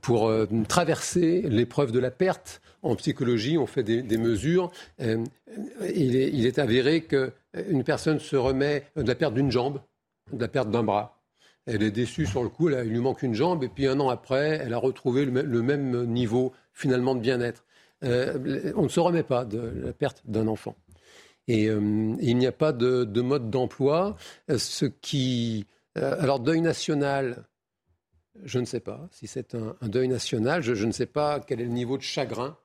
pour 0.00 0.28
euh, 0.28 0.46
traverser 0.68 1.42
l'épreuve 1.42 1.90
de 1.90 1.98
la 1.98 2.12
perte. 2.12 2.62
En 2.82 2.94
psychologie, 2.94 3.58
on 3.58 3.66
fait 3.66 3.82
des, 3.82 4.16
mesures. 4.16 4.70
Euh, 5.00 5.24
il, 5.94 6.14
est, 6.14 6.30
il, 6.32 6.46
est, 6.46 6.60
avéré 6.60 7.02
qu'une 7.02 7.82
personne 7.84 8.20
se 8.20 8.36
remet 8.36 8.84
de 8.94 9.02
la 9.02 9.16
perte 9.16 9.34
d'une 9.34 9.50
jambe, 9.50 9.80
de 10.32 10.40
la 10.40 10.46
perte 10.46 10.70
d'un 10.70 10.84
bras. 10.84 11.20
Elle 11.66 11.82
est 11.82 11.90
déçue 11.90 12.26
sur 12.26 12.44
le 12.44 12.48
coup, 12.48 12.70
il 12.70 12.76
lui 12.76 13.00
manque 13.00 13.22
une 13.22 13.34
jambe, 13.34 13.64
et 13.64 13.68
puis 13.68 13.86
un 13.86 14.00
an 14.00 14.08
après, 14.08 14.60
elle 14.62 14.72
a 14.72 14.78
retrouvé 14.78 15.24
le, 15.24 15.62
même 15.62 16.06
niveau 16.06 16.52
finalement 16.72 17.14
de 17.14 17.20
bien-être. 17.20 17.64
on 18.02 18.82
ne 18.82 18.88
se 18.88 19.00
remet 19.00 19.22
pas 19.22 19.44
de 19.44 19.58
la 19.84 19.92
perte 19.92 20.22
d'un 20.24 20.48
enfant. 20.48 20.74
Et 21.48 21.64
il 21.64 22.36
n'y 22.36 22.46
a 22.46 22.52
pas 22.52 22.72
de, 22.72 23.04
de 23.04 23.20
mode 23.20 23.50
d'emploi. 23.50 24.16
Ce 24.56 24.86
qui, 24.86 25.66
alors 25.94 26.40
deuil 26.40 26.62
national, 26.62 27.44
je 28.44 28.58
ne 28.58 28.64
sais 28.64 28.80
pas 28.80 29.08
si 29.10 29.26
c'est 29.26 29.54
un, 29.54 29.76
deuil 29.82 30.08
national. 30.08 30.62
Je, 30.62 30.84
ne 30.84 30.92
sais 30.92 31.06
pas 31.06 31.40
quel 31.40 31.60
est 31.60 31.64
le 31.64 31.70
niveau 31.70 31.96
de 31.96 32.02
chagrin 32.02 32.56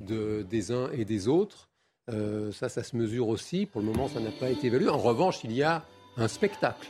des 0.00 0.72
uns 0.72 0.90
et 0.92 1.04
des 1.04 1.28
autres. 1.28 1.68
Euh, 2.10 2.52
ça, 2.52 2.68
ça 2.68 2.82
se 2.82 2.96
mesure 2.96 3.28
aussi. 3.28 3.66
Pour 3.66 3.80
le 3.80 3.86
moment, 3.86 4.08
ça 4.08 4.20
n'a 4.20 4.30
pas 4.30 4.50
été 4.50 4.66
évalué. 4.66 4.88
En 4.88 4.98
revanche, 4.98 5.42
il 5.44 5.52
y 5.52 5.62
a 5.62 5.84
un 6.16 6.28
spectacle 6.28 6.88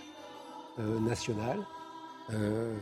euh, 0.79 0.99
national. 1.01 1.59
Euh, 2.33 2.75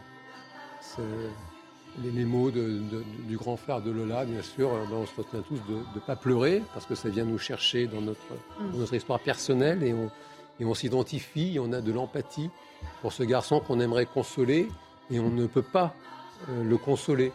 les, 2.02 2.24
mots 2.24 2.50
du 2.50 3.36
grand 3.36 3.56
frère 3.56 3.82
de 3.82 3.90
Lola, 3.90 4.24
bien 4.24 4.42
sûr, 4.42 4.70
on 4.70 5.06
se 5.06 5.14
retient 5.14 5.42
tous 5.42 5.60
de 5.68 5.74
ne 5.94 6.00
pas 6.00 6.16
pleurer, 6.16 6.62
parce 6.72 6.86
que 6.86 6.94
ça 6.94 7.08
vient 7.08 7.24
nous 7.24 7.38
chercher 7.38 7.86
dans 7.86 8.00
notre, 8.00 8.94
histoire 8.94 9.20
personnelle, 9.20 9.82
et 9.82 9.92
on, 9.92 10.10
et 10.58 10.64
on 10.64 10.74
s'identifie, 10.74 11.58
on 11.60 11.72
a 11.72 11.80
de 11.80 11.92
l'empathie 11.92 12.50
pour 13.00 13.12
ce 13.12 13.22
garçon 13.22 13.60
qu'on 13.60 13.80
aimerait 13.80 14.06
consoler, 14.06 14.68
et 15.12 15.20
on 15.20 15.30
ne 15.30 15.46
peut 15.46 15.62
pas 15.62 15.94
euh, 16.48 16.64
le 16.64 16.76
consoler. 16.76 17.32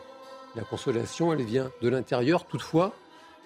La 0.56 0.64
consolation, 0.64 1.32
elle 1.32 1.44
vient 1.44 1.72
de 1.82 1.90
l'intérieur. 1.90 2.46
Toutefois, 2.46 2.94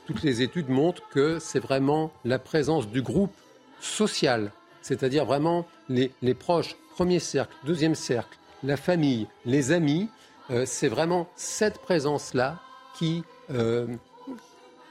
toutes 0.07 0.23
les 0.23 0.41
études 0.41 0.69
montrent 0.69 1.07
que 1.09 1.39
c'est 1.39 1.59
vraiment 1.59 2.11
la 2.23 2.39
présence 2.39 2.87
du 2.87 3.01
groupe 3.01 3.33
social, 3.81 4.51
c'est-à-dire 4.81 5.25
vraiment 5.25 5.67
les, 5.89 6.09
proches, 6.33 6.75
premier 6.93 7.19
cercle, 7.19 7.53
deuxième 7.65 7.95
cercle, 7.95 8.37
la 8.63 8.77
famille, 8.77 9.27
les 9.45 9.71
amis, 9.71 10.09
euh, 10.49 10.63
c'est 10.65 10.87
vraiment 10.87 11.27
cette 11.35 11.79
présence-là 11.79 12.59
qui, 12.95 13.23
euh, 13.51 13.87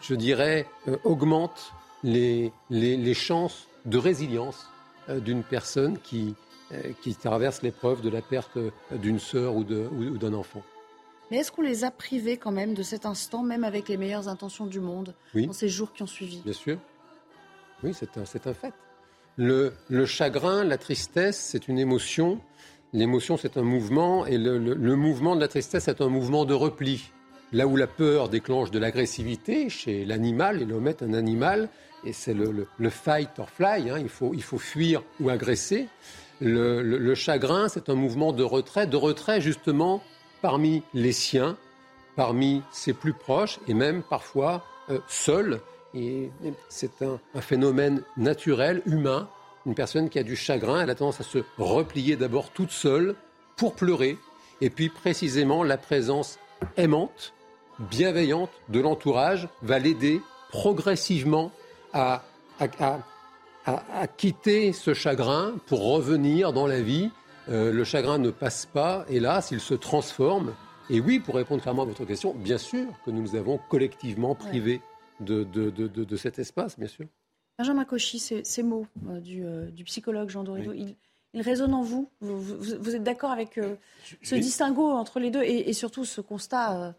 je 0.00 0.14
dirais, 0.14 0.66
augmente 1.04 1.73
les, 2.02 2.52
chances 3.14 3.66
de 3.87 3.99
résilience 3.99 4.66
d'une 5.09 5.42
personne 5.42 5.99
qui, 5.99 6.35
qui 7.03 7.15
traversent 7.15 7.62
l'épreuve 7.62 8.00
de 8.00 8.11
la 8.11 8.23
perte 8.23 8.59
d'une 8.93 9.19
sœur 9.19 9.55
ou 9.57 9.65
d'un 9.65 10.35
enfant. 10.35 10.62
Mais 11.31 11.39
est-ce 11.39 11.53
qu'on 11.53 11.62
les 11.62 11.85
a 11.85 11.91
privés 11.91 12.37
quand 12.37 12.50
même 12.50 12.75
de 12.75 12.83
cet 12.83 13.07
instant, 13.07 13.43
même 13.43 13.62
avec 13.62 13.89
les 13.89 13.97
meilleures 13.97 14.29
intentions 14.29 14.67
du 14.67 14.81
monde, 14.81 15.15
dans 15.35 15.53
ces 15.53 15.69
jours 15.69 15.93
qui 15.93 16.03
ont 16.03 16.09
suivi? 16.09 16.41
Bien 16.45 16.53
sûr. 16.53 16.79
Oui, 17.83 17.93
c'est 17.95 18.19
un, 18.19 18.23
un, 18.23 18.55
fait. 18.55 18.75
Le, 19.37 19.73
le, 19.89 20.07
chagrin, 20.07 20.65
la 20.65 20.77
tristesse, 20.77 21.39
c'est 21.39 21.69
une 21.69 21.79
émotion. 21.79 22.41
L'émotion, 22.93 23.37
c'est 23.37 23.57
un 23.57 23.62
mouvement. 23.62 24.27
Et 24.27 24.39
le, 24.39 24.59
le, 24.59 24.97
mouvement 24.97 25.37
de 25.37 25.41
la 25.41 25.49
tristesse, 25.49 25.85
c'est 25.85 26.00
un 26.00 26.09
mouvement 26.09 26.45
de 26.45 26.53
repli. 26.53 27.11
Là 27.53 27.67
où 27.67 27.77
la 27.77 27.87
peur 27.87 28.29
déclenche 28.29 28.71
de 28.71 28.79
l'agressivité 28.79 29.71
chez 29.71 30.05
l'animal, 30.05 30.62
et 30.62 30.65
l'homme 30.65 30.89
est 30.89 31.03
un 31.03 31.15
animal, 31.15 31.69
et 32.05 32.12
c'est 32.12 32.35
le, 32.35 32.67
fight 32.91 33.31
or 33.39 33.49
fly, 33.50 33.91
hein, 33.91 33.99
il, 33.99 34.09
faut, 34.09 34.33
il 34.35 34.43
faut 34.43 34.59
fuir 34.59 35.03
ou 35.21 35.31
agresser. 35.31 35.89
Le, 36.40 37.14
chagrin, 37.14 37.68
c'est 37.68 37.88
un 37.88 37.94
mouvement 37.94 38.32
de 38.32 38.42
retrait, 38.42 38.87
de 38.87 38.97
retrait 38.97 39.40
justement 39.40 40.02
parmi 40.40 40.82
les 40.94 41.12
siens, 41.12 41.56
parmi 42.16 42.62
ses 42.70 42.92
plus 42.92 43.12
proches 43.12 43.59
et 43.68 43.75
même 43.75 44.02
parfois 44.02 44.64
euh, 44.90 44.99
seul. 45.06 45.61
Et 45.94 46.30
c'est 46.68 47.02
un, 47.02 47.18
phénomène 47.40 48.02
naturel, 48.16 48.82
humain. 48.87 49.28
Une 49.66 49.75
personne 49.75 50.09
qui 50.09 50.18
a 50.18 50.23
du 50.23 50.37
chagrin, 50.37 50.80
elle 50.82 50.90
a 50.90 50.94
tendance 50.94 51.20
à 51.20 51.25
se 51.25 51.38
replier 51.59 52.16
d'abord 52.16 52.50
toute 52.50 52.70
seule 52.70 53.14
pour 53.56 53.75
pleurer, 53.75 54.16
et 54.62 54.70
puis 54.70 54.88
précisément 54.88 55.62
la 55.62 55.76
présence 55.76 56.38
aimante, 56.76 57.35
bienveillante 57.78 58.50
de 58.68 58.80
l'entourage 58.80 59.49
va 59.62 59.78
l'aider 59.78 60.23
progressivement 60.50 61.52
à, 61.92 62.23
à, 62.59 62.99
quitter 64.17 64.73
ce 64.73 64.95
chagrin 64.95 65.55
pour 65.67 65.83
revenir 65.83 66.52
dans 66.52 66.67
la 66.67 66.81
vie. 66.81 67.11
Euh, 67.49 67.73
le 67.73 67.85
chagrin 67.85 68.19
ne 68.19 68.31
passe 68.31 68.67
pas, 68.67 69.05
hélas, 69.09 69.50
il 69.50 69.61
se 69.61 69.75
transforme. 69.75 70.55
Et 70.88 71.00
oui, 71.00 71.21
pour 71.21 71.35
répondre 71.35 71.62
clairement 71.62 71.83
à 71.83 71.87
votre 71.87 72.05
question, 72.05 72.35
bien 72.35 72.59
sûr 72.59 72.87
que 73.05 73.11
nous 73.11 73.23
nous 73.23 73.37
avons 73.37 73.59
collectivement 73.69 74.35
privés 74.35 74.81
de, 75.21 75.45
de, 75.45 75.71
de, 75.71 76.17
cet 76.17 76.38
espace, 76.38 76.79
bien 76.79 76.88
sûr. 76.88 77.07
Benjamin 77.59 77.85
Cauchy, 77.85 78.19
ces, 78.19 78.62
mots 78.62 78.87
euh, 79.09 79.21
euh, 79.29 79.71
du, 79.71 79.85
psychologue 79.85 80.31
Jean 80.31 80.43
Dorido, 80.43 80.73
ils, 80.73 80.97
résonnent 81.35 81.75
en 81.75 81.83
vous 81.83 82.11
vous, 82.21 82.97
êtes 82.97 83.05
d'accord 83.05 83.31
avec 83.31 83.61
ce 84.23 84.35
distinguo 84.35 84.90
entre 84.90 85.21
les 85.21 85.31
deux 85.31 85.43
et, 85.43 85.69
et 85.69 85.73
surtout 85.75 86.05
ce 86.05 86.21
constat 86.21 86.93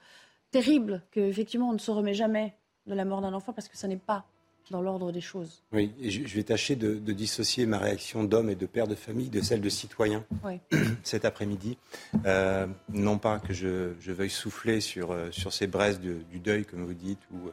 terrible 0.51 1.03
qu'effectivement 1.11 1.69
on 1.69 1.73
ne 1.73 1.79
se 1.79 1.91
remet 1.91 2.13
jamais 2.13 2.55
de 2.87 2.93
la 2.93 3.03
mort 3.03 3.19
d'un 3.19 3.33
enfant 3.33 3.51
parce 3.51 3.67
que 3.67 3.77
ce 3.77 3.87
n'est 3.87 3.97
pas 3.97 4.25
dans 4.71 4.81
l'ordre 4.81 5.11
des 5.11 5.21
choses. 5.21 5.61
Oui, 5.71 5.93
et 6.01 6.09
je, 6.09 6.35
vais 6.35 6.43
tâcher 6.43 6.75
de, 6.75 6.97
dissocier 7.11 7.67
ma 7.67 7.77
réaction 7.77 8.23
d'homme 8.23 8.49
et 8.49 8.55
de 8.55 8.65
père 8.65 8.87
de 8.87 8.95
famille 8.95 9.29
de 9.29 9.41
celle 9.41 9.61
de 9.61 9.69
citoyen 9.69 10.25
cet 11.03 11.25
après-midi. 11.25 11.77
Euh, 12.25 12.65
non 12.89 13.19
pas 13.19 13.39
que 13.39 13.53
je, 13.53 13.93
veuille 14.11 14.31
souffler 14.31 14.81
sur, 14.81 15.11
euh, 15.11 15.29
sur 15.31 15.53
ces 15.53 15.67
braises 15.67 15.99
du 15.99 16.39
deuil, 16.39 16.65
comme 16.65 16.85
vous 16.85 16.95
dites, 16.95 17.19
ou, 17.31 17.47
euh, 17.47 17.51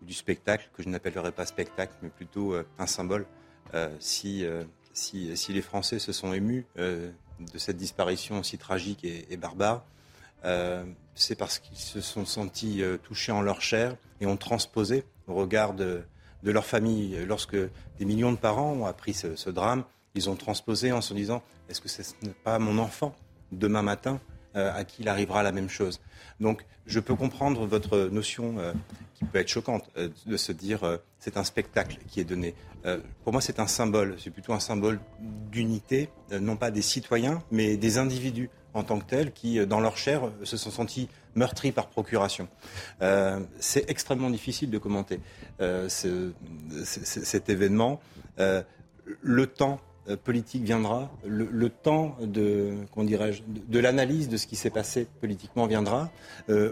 ou 0.00 0.04
du 0.04 0.14
spectacle, 0.14 0.68
que 0.76 0.82
je 0.84 0.88
n'appellerais 0.88 1.32
pas 1.32 1.46
spectacle, 1.46 1.94
mais 2.02 2.10
plutôt 2.10 2.54
un 2.78 2.86
symbole. 2.86 3.26
si, 3.98 4.44
si, 4.92 5.36
si, 5.36 5.52
les 5.52 5.62
Français 5.62 5.98
se 5.98 6.12
sont 6.12 6.32
émus 6.32 6.66
de 6.76 7.58
cette 7.58 7.76
disparition 7.76 8.38
aussi 8.38 8.58
tragique 8.58 9.04
et, 9.04 9.26
et 9.30 9.36
barbare, 9.36 9.84
c'est 11.14 11.36
parce 11.36 11.58
qu'ils 11.58 11.76
se 11.76 12.00
sont 12.00 12.24
sentis 12.24 12.82
touchés 13.02 13.32
en 13.32 13.42
leur 13.42 13.60
chair 13.60 13.96
et 14.20 14.26
ont 14.26 14.38
transposé 14.38 15.04
au 15.26 15.34
regard 15.34 15.74
de 15.74 16.02
de 16.42 16.50
leur 16.50 16.64
famille. 16.64 17.16
Lorsque 17.26 17.56
des 17.56 18.04
millions 18.04 18.32
de 18.32 18.36
parents 18.36 18.72
ont 18.72 18.86
appris 18.86 19.14
ce, 19.14 19.50
drame, 19.50 19.84
ils 20.14 20.28
ont 20.30 20.36
transposé 20.36 20.92
en 20.92 21.00
se 21.00 21.14
disant 21.14 21.42
est-ce 21.68 21.80
que 21.80 21.88
ce 21.88 22.02
n'est 22.22 22.30
pas 22.30 22.58
mon 22.58 22.78
enfant 22.78 23.14
demain 23.52 23.82
matin 23.82 24.20
euh, 24.56 24.72
à 24.74 24.84
qui 24.84 25.02
il 25.02 25.08
arrivera 25.08 25.42
la 25.42 25.52
même 25.52 25.68
chose? 25.68 26.00
Donc 26.40 26.64
je 26.86 26.98
peux 26.98 27.14
comprendre 27.14 27.66
votre 27.66 28.08
notion 28.10 28.58
euh, 28.58 28.72
qui 29.14 29.24
peut 29.24 29.38
être 29.38 29.48
choquante 29.48 29.88
euh, 29.96 30.08
de 30.26 30.36
se 30.36 30.52
dire 30.52 30.98
c'est 31.18 31.36
un 31.36 31.44
spectacle 31.44 31.98
qui 32.08 32.20
est 32.20 32.24
donné. 32.24 32.54
pour 33.22 33.32
moi 33.32 33.42
c'est 33.42 33.60
un 33.60 33.66
symbole, 33.66 34.16
c'est 34.18 34.30
plutôt 34.30 34.52
un 34.52 34.60
symbole 34.60 34.98
d'unité, 35.52 36.08
non 36.32 36.56
pas 36.56 36.70
des 36.70 36.82
citoyens 36.82 37.42
mais 37.50 37.76
des 37.76 37.98
individus 37.98 38.50
en 38.74 38.82
tant 38.82 38.98
que 38.98 39.04
tels 39.04 39.32
qui, 39.32 39.64
dans 39.66 39.80
leur 39.80 39.96
chair, 39.96 40.22
se 40.44 40.56
sont 40.56 40.70
sentis 40.70 41.08
meurtri 41.34 41.72
par 41.72 41.88
procuration. 41.88 42.48
Euh, 43.02 43.40
c'est 43.58 43.88
extrêmement 43.90 44.30
difficile 44.30 44.70
de 44.70 44.78
commenter 44.78 45.20
euh, 45.60 45.88
cet 45.88 47.48
événement. 47.48 48.00
Euh, 48.38 48.62
le 49.22 49.46
temps 49.46 49.80
politique 50.24 50.64
viendra, 50.64 51.10
le, 51.24 51.68
temps 51.68 52.16
de, 52.20 52.74
de, 52.96 53.78
l'analyse 53.78 54.28
de 54.28 54.36
ce 54.38 54.46
qui 54.48 54.56
s'est 54.56 54.70
passé 54.70 55.06
politiquement 55.20 55.66
viendra. 55.66 56.10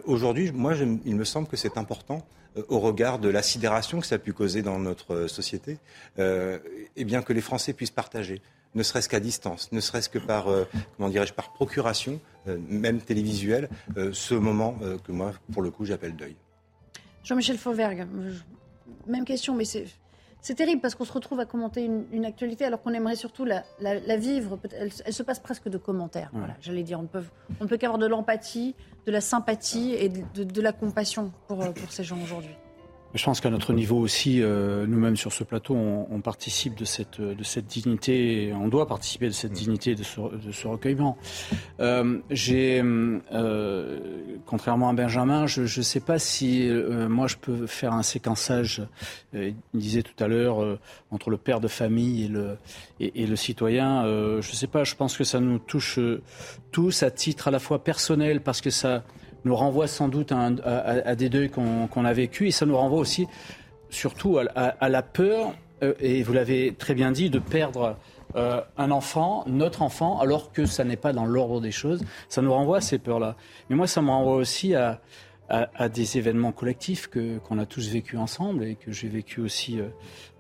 Aujourd'hui, 0.07 0.51
moi, 0.51 0.75
il 1.05 1.15
me 1.15 1.25
semble 1.25 1.47
que 1.47 1.57
c'est 1.57 1.79
important 1.79 2.27
au 2.69 2.81
regard 2.81 3.21
de 3.21 3.29
la 3.29 3.43
sidération 3.43 4.01
que 4.01 4.07
ça 4.07 4.17
a 4.17 4.19
pu 4.19 4.33
causer 4.33 4.63
dans 4.63 4.81
notre 4.81 5.29
société, 5.29 5.79
et 6.17 7.05
bien 7.05 7.23
que 7.23 7.33
les 7.33 7.41
Français 7.41 7.75
puissent 7.75 7.91
partager 7.93 8.41
ne 8.79 8.83
serait-ce 8.83 9.09
qu'à 9.09 9.21
distance, 9.21 9.71
ne 9.73 9.81
serait-ce 9.81 10.09
que 10.09 10.19
par, 10.19 10.49
euh, 10.49 10.65
comment 10.97 11.11
dirais-je, 11.11 11.35
par 11.35 11.53
procuration, 11.53 12.21
euh, 12.47 12.57
même 12.69 13.01
télévisuelle, 13.01 13.69
euh, 13.97 14.13
ce 14.13 14.35
moment 14.35 14.79
que 15.05 15.13
moi, 15.13 15.33
pour 15.53 15.63
le 15.63 15.71
coup, 15.71 15.85
j'appelle 15.85 16.17
deuil. 16.17 16.37
Jean-Michel 17.25 17.59
Fauvergue, 17.59 18.07
même 19.07 19.25
question, 19.25 19.55
mais 19.55 19.65
c'est. 19.65 19.87
C'est 20.41 20.55
terrible 20.55 20.81
parce 20.81 20.95
qu'on 20.95 21.05
se 21.05 21.13
retrouve 21.13 21.41
à 21.41 21.47
commenter 21.47 21.85
une, 21.85 22.25
actualité 22.25 22.65
alors 22.65 22.81
qu'on 22.81 22.93
aimerait 22.93 23.17
surtout 23.17 23.45
la, 23.45 23.65
vivre. 24.17 24.57
Elle, 24.73 24.93
se 24.93 25.23
passe 25.25 25.41
presque 25.41 25.69
de 25.69 25.79
commentaires. 25.79 26.31
Voilà, 26.33 26.55
j'allais 26.61 26.85
dire. 26.85 27.01
On 27.01 27.03
ne 27.03 27.09
peut, 27.09 27.25
on 27.61 27.67
peut 27.67 27.77
qu'avoir 27.77 27.99
de 27.99 28.07
l'empathie, 28.07 28.77
de 29.05 29.11
la 29.11 29.21
sympathie 29.21 29.95
et 29.95 30.09
de, 30.09 30.61
la 30.63 30.71
compassion 30.71 31.33
pour, 31.49 31.59
pour 31.75 31.91
ces 31.91 32.05
gens 32.05 32.23
aujourd'hui. 32.23 32.55
Je 33.15 33.25
pense 33.25 33.41
qu'à 33.41 33.49
notre 33.49 33.73
niveau 33.73 33.99
aussi, 33.99 34.43
euh, 34.43 34.87
nous-mêmes 34.87 35.17
sur 35.17 35.33
ce 35.33 35.43
plateau, 35.43 35.75
on, 35.75 36.21
participe 36.21 36.75
de 36.75 36.85
cette, 36.85 37.21
de 37.21 37.43
cette 37.43 37.67
dignité, 37.67 38.53
on 38.55 38.69
doit 38.69 38.87
participer 38.87 39.27
de 39.27 39.33
cette 39.33 39.53
dignité, 39.53 39.95
de 39.95 40.03
ce, 40.03 40.21
de 40.21 40.53
ce 40.53 40.69
recueillement. 40.69 41.17
Euh, 41.81 42.19
j'ai, 42.29 42.83
euh, 42.83 43.99
contrairement 44.45 44.91
à 44.91 44.93
Benjamin, 44.93 45.47
je 45.47 45.63
ne 45.63 45.83
sais 45.83 46.01
pas 46.01 46.19
si 46.19 46.69
moi 47.09 47.29
je 47.29 47.37
peux 47.37 47.67
faire 47.67 47.95
un 47.95 48.03
séquençage, 48.03 48.83
il 49.33 49.55
disait 49.73 50.03
tout 50.03 50.23
à 50.23 50.29
l'heure, 50.29 50.79
entre 51.11 51.31
le 51.31 51.39
père 51.39 51.61
de 51.61 51.69
famille 51.69 52.25
et 52.25 52.29
le, 52.29 52.59
et, 53.01 53.27
le 53.27 53.37
citoyen. 53.37 54.03
je 54.05 54.37
ne 54.37 54.55
sais 54.55 54.67
pas, 54.67 54.85
je 54.85 54.97
pense 54.97 55.17
que 55.17 55.25
ça 55.25 55.41
nous 55.41 55.59
touche 55.59 55.99
tous 56.73 57.03
à 57.03 57.11
titre 57.11 57.49
à 57.49 57.51
la 57.51 57.59
fois 57.59 57.83
personnel, 57.83 58.43
parce 58.43 58.61
que 58.61 58.71
ça 58.71 59.03
nous 59.45 59.57
renvoie 59.57 59.87
sans 59.87 60.09
doute 60.09 60.33
à, 60.33 61.15
des 61.15 61.29
deuils 61.29 61.51
qu'on 61.51 62.05
a 62.05 62.13
vécu 62.13 62.49
et 62.49 62.51
ça 62.51 62.67
nous 62.67 62.77
renvoie 62.77 63.01
aussi 63.01 63.27
surtout 63.91 64.39
à, 64.39 64.89
la 64.89 65.03
peur, 65.03 65.55
euh, 65.83 65.95
et 66.01 66.23
vous 66.23 66.33
l'avez 66.33 66.75
très 66.77 66.95
bien 66.95 67.13
dit, 67.13 67.31
de 67.31 67.39
perdre 67.39 67.97
euh, 68.37 68.61
un 68.77 68.91
enfant, 68.91 69.45
notre 69.47 69.83
enfant, 69.83 70.19
alors 70.21 70.53
que 70.53 70.67
ça 70.67 70.85
n'est 70.85 70.97
pas 70.97 71.13
dans 71.13 71.25
l'ordre 71.25 71.61
des 71.61 71.71
choses. 71.71 72.05
Ça 72.29 72.43
nous 72.43 72.53
renvoie 72.53 72.79
à 72.79 72.81
ces 72.81 72.99
peurs-là. 72.99 73.37
Mais 73.71 73.77
moi, 73.77 73.87
ça 73.87 74.03
me 74.03 74.11
renvoie 74.11 74.37
aussi 74.37 74.75
à, 74.75 75.01
des 75.95 76.19
événements 76.19 76.53
collectifs 76.53 77.07
que 77.07 77.39
qu'on 77.39 77.59
a 77.59 77.65
tous 77.65 77.89
vécu 77.89 78.19
ensemble 78.19 78.65
et 78.65 78.75
que 78.75 78.93
j'ai 78.93 79.09
vécu 79.09 79.41
aussi 79.41 79.81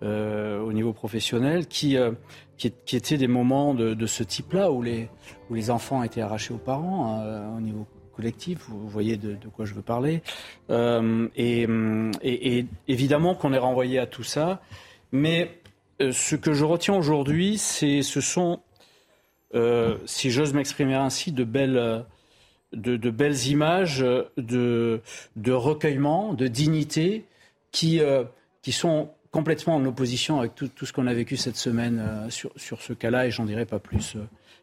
euh, 0.03 0.61
au 0.61 0.75
niveau 0.75 0.93
professionnel, 0.93 1.67
qui, 1.67 1.97
qui, 2.59 2.95
étaient 2.95 3.17
des 3.17 3.27
moments 3.27 3.73
de, 3.73 4.07
ce 4.07 4.23
type-là 4.23 4.71
où 4.71 4.83
les, 4.83 5.09
où 5.49 5.55
les 5.55 5.71
enfants 5.71 6.03
étaient 6.03 6.21
arrachés 6.21 6.53
aux 6.53 6.59
parents 6.59 7.25
au 7.57 7.61
niveau 7.63 7.87
vous 8.69 8.89
voyez 8.89 9.17
de, 9.17 9.37
quoi 9.55 9.65
je 9.65 9.75
veux 9.75 9.83
parler. 9.83 10.23
Euh, 10.71 11.29
et, 11.37 12.67
évidemment 12.89 13.35
qu'on 13.35 13.53
est 13.53 13.59
renvoyé 13.59 13.99
à 13.99 14.07
tout 14.07 14.25
ça, 14.25 14.61
mais 15.13 15.51
euh, 16.01 16.13
ce 16.13 16.37
que 16.37 16.53
je 16.53 16.65
retiens 16.65 16.95
aujourd'hui, 16.95 17.59
c'est, 17.59 18.03
ce 18.03 18.21
sont, 18.21 18.61
euh, 19.55 19.97
si 20.07 20.31
j'ose 20.31 20.53
m'exprimer 20.53 20.95
ainsi, 20.95 21.33
de 21.33 21.45
belles, 21.45 22.05
de, 22.73 23.11
belles 23.11 23.47
images 23.47 24.01
de, 24.37 25.01
de 25.37 25.53
recueillement, 25.53 26.35
de 26.35 26.49
dignité, 26.49 27.25
qui, 27.71 28.01
qui 28.63 28.73
sont 28.73 29.11
complètement 29.31 29.77
en 29.77 29.85
opposition 29.85 30.39
avec 30.39 30.55
tout, 30.55 30.71
ce 30.83 30.93
qu'on 30.93 31.07
a 31.07 31.15
vécu 31.15 31.37
cette 31.37 31.57
semaine 31.57 32.27
sur, 32.31 32.51
sur 32.57 32.81
ce 32.81 32.93
cas-là, 32.93 33.27
et 33.27 33.31
j'en 33.31 33.45
dirai 33.45 33.67
pas 33.67 33.79
plus 33.79 34.17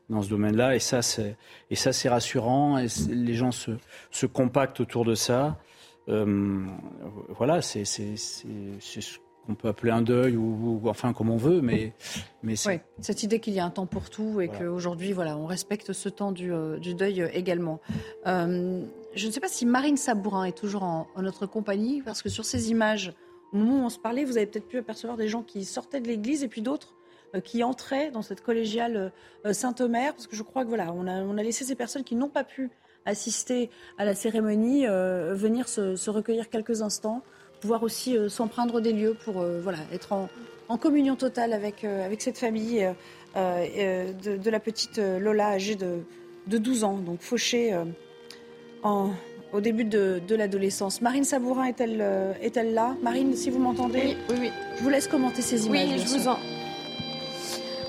dans 0.10 0.22
ce 0.22 0.30
domaine-là. 0.30 0.76
Et 0.76 0.80
ça, 0.80 1.02
c'est 1.02 1.36
et 1.70 1.76
ça, 1.76 1.94
c'est 1.94 2.10
rassurant. 2.10 2.78
Et 2.78 2.88
les 3.10 3.34
gens 3.34 3.52
se, 3.52 3.72
se 4.12 4.26
compactent 4.26 4.80
autour 4.80 5.06
de 5.06 5.16
ça. 5.16 5.58
Euh, 6.08 6.66
voilà, 7.30 7.62
c'est 7.62 7.86
c'est 7.86 8.16
ce 8.16 9.18
qu'on 9.46 9.56
peut 9.56 9.68
appeler 9.68 9.92
un 9.92 10.02
deuil 10.02 10.36
ou, 10.36 10.82
enfin 10.86 11.14
comme 11.14 11.30
on 11.30 11.38
veut, 11.38 11.62
mais 11.62 11.94
mais 12.44 12.56
oui, 12.68 12.80
cette 13.00 13.24
idée 13.24 13.40
qu'il 13.40 13.54
y 13.54 13.60
a 13.60 13.66
un 13.66 13.70
temps 13.70 13.86
pour 13.86 14.10
tout 14.10 14.42
et 14.42 14.48
qu'aujourd'hui, 14.48 15.14
voilà, 15.14 15.38
on 15.38 15.46
respecte 15.46 15.94
ce 15.94 16.10
temps 16.10 16.32
du, 16.32 16.52
euh, 16.54 16.78
du 16.78 16.94
deuil 16.94 17.22
euh, 17.22 17.30
également. 17.34 17.80
je 18.26 19.28
ne 19.28 19.32
sais 19.32 19.40
pas 19.40 19.48
si 19.48 19.66
Marine 19.66 19.98
Sabourin 19.98 20.46
est 20.46 20.58
toujours 20.58 20.84
en, 20.84 21.08
en, 21.16 21.22
notre 21.22 21.46
compagnie 21.48 22.02
parce 22.04 22.22
que 22.22 22.30
sur 22.30 22.46
ces 22.46 22.70
images, 22.70 23.14
au 23.54 23.58
moment 23.58 23.84
où 23.84 23.86
on 23.86 23.90
se 23.90 24.00
parlait, 24.00 24.26
vous 24.26 24.38
avez 24.38 24.46
peut-être 24.46 24.68
pu 24.68 24.78
apercevoir 24.78 25.18
des 25.18 25.28
gens 25.28 25.42
qui 25.42 25.66
sortaient 25.66 26.02
de 26.02 26.08
l'église 26.08 26.44
et 26.44 26.48
puis 26.48 26.62
d'autres 26.62 26.94
euh, 26.94 27.05
qui 27.40 27.64
entraient 27.64 28.12
dans 28.12 28.22
cette 28.22 28.42
collégiale 28.42 29.12
euh, 29.46 29.54
Saint-Omer, 29.54 30.14
parce 30.14 30.28
que 30.28 30.36
je 30.36 30.44
crois 30.44 30.64
que 30.64 30.70
voilà, 30.70 30.94
on 30.94 31.08
a, 31.08 31.22
on 31.22 31.38
a 31.38 31.44
laissé 31.44 31.64
ces 31.66 31.76
personnes 31.76 32.04
qui 32.04 32.16
n'ont 32.16 32.30
pas 32.30 32.44
pu 32.44 32.70
assister 33.06 33.70
à 33.98 34.06
la 34.06 34.16
cérémonie 34.16 34.88
euh, 34.88 35.34
venir 35.36 35.68
se, 35.68 36.10
recueillir 36.10 36.50
quelques 36.50 36.82
instants, 36.82 37.22
pouvoir 37.62 37.84
aussi 37.84 38.18
s'empreindre 38.30 38.82
des 38.82 38.94
lieux 38.94 39.16
pour 39.24 39.44
voilà, 39.44 39.80
être 39.92 40.12
en, 40.14 40.30
en, 40.70 40.78
communion 40.78 41.16
totale 41.16 41.54
avec, 41.54 41.84
avec 41.84 42.22
cette 42.22 42.38
famille 42.38 42.88
de, 43.36 44.38
de, 44.38 44.50
la 44.50 44.60
petite 44.60 44.98
Lola 44.98 45.50
âgée 45.50 45.76
de, 45.76 46.00
de 46.48 46.58
12 46.58 46.84
ans, 46.84 46.98
donc 46.98 47.22
fauchée 47.22 47.76
en, 48.84 49.12
au 49.54 49.62
début 49.62 49.86
de, 49.86 50.22
de 50.28 50.36
l'adolescence. 50.36 51.02
Marine 51.02 51.24
Sabourin 51.24 51.66
est-elle 51.66 52.04
est-elle 52.42 52.74
là? 52.74 52.96
Marine, 53.02 53.36
si 53.36 53.50
vous 53.50 53.60
m'entendez? 53.60 54.18
Oui, 54.30 54.36
oui, 54.42 54.52
Je 54.78 54.84
vous 54.84 54.90
laisse 54.90 55.08
commenter 55.08 55.42
ces 55.42 55.66
images. 55.66 55.90
Oui, 55.90 55.98
je 55.98 56.08
vous 56.08 56.28
en... 56.28 56.38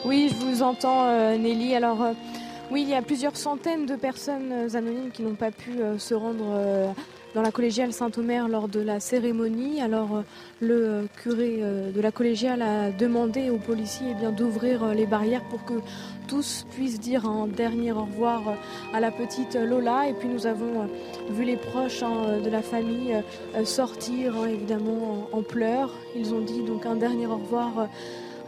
Oui, 0.06 0.30
je 0.30 0.36
vous 0.36 0.62
entends, 0.62 1.08
euh, 1.08 1.36
Nelly. 1.36 1.74
Alors, 1.74 2.00
euh, 2.00 2.12
oui, 2.70 2.82
il 2.82 2.88
y 2.88 2.94
a 2.94 3.02
plusieurs 3.02 3.36
centaines 3.36 3.86
de 3.86 3.96
personnes 3.96 4.52
euh, 4.52 4.76
anonymes 4.76 5.10
qui 5.10 5.24
n'ont 5.24 5.34
pas 5.34 5.50
pu 5.50 5.80
se 5.98 6.14
rendre 6.14 6.94
dans 7.34 7.42
la 7.42 7.50
collégiale 7.50 7.92
Saint-Omer 7.92 8.46
lors 8.46 8.68
de 8.68 8.78
la 8.78 9.00
cérémonie. 9.00 9.82
Alors, 9.82 10.22
le 10.60 11.08
curé 11.20 11.60
de 11.92 12.00
la 12.00 12.12
collégiale 12.12 12.62
a 12.62 12.92
demandé 12.92 13.50
aux 13.50 13.58
policiers 13.58 14.12
eh 14.12 14.14
bien, 14.14 14.30
d'ouvrir 14.30 14.94
les 14.94 15.06
barrières 15.06 15.42
pour 15.50 15.64
que 15.64 15.74
tous 16.28 16.66
puissent 16.70 17.00
dire 17.00 17.26
un 17.26 17.48
dernier 17.48 17.90
au 17.90 18.02
revoir 18.02 18.42
à 18.94 19.00
la 19.00 19.10
petite 19.10 19.56
Lola. 19.56 20.08
Et 20.08 20.12
puis 20.12 20.28
nous 20.28 20.46
avons 20.46 20.88
vu 21.30 21.44
les 21.44 21.56
proches 21.56 22.04
hein, 22.04 22.38
de 22.44 22.48
la 22.48 22.62
famille 22.62 23.16
sortir 23.64 24.36
hein, 24.36 24.46
évidemment 24.46 25.28
en, 25.32 25.42
pleurs. 25.42 25.90
Ils 26.14 26.32
ont 26.32 26.42
dit 26.42 26.62
donc 26.62 26.86
un 26.86 26.94
dernier 26.94 27.26
au 27.26 27.36
revoir 27.36 27.88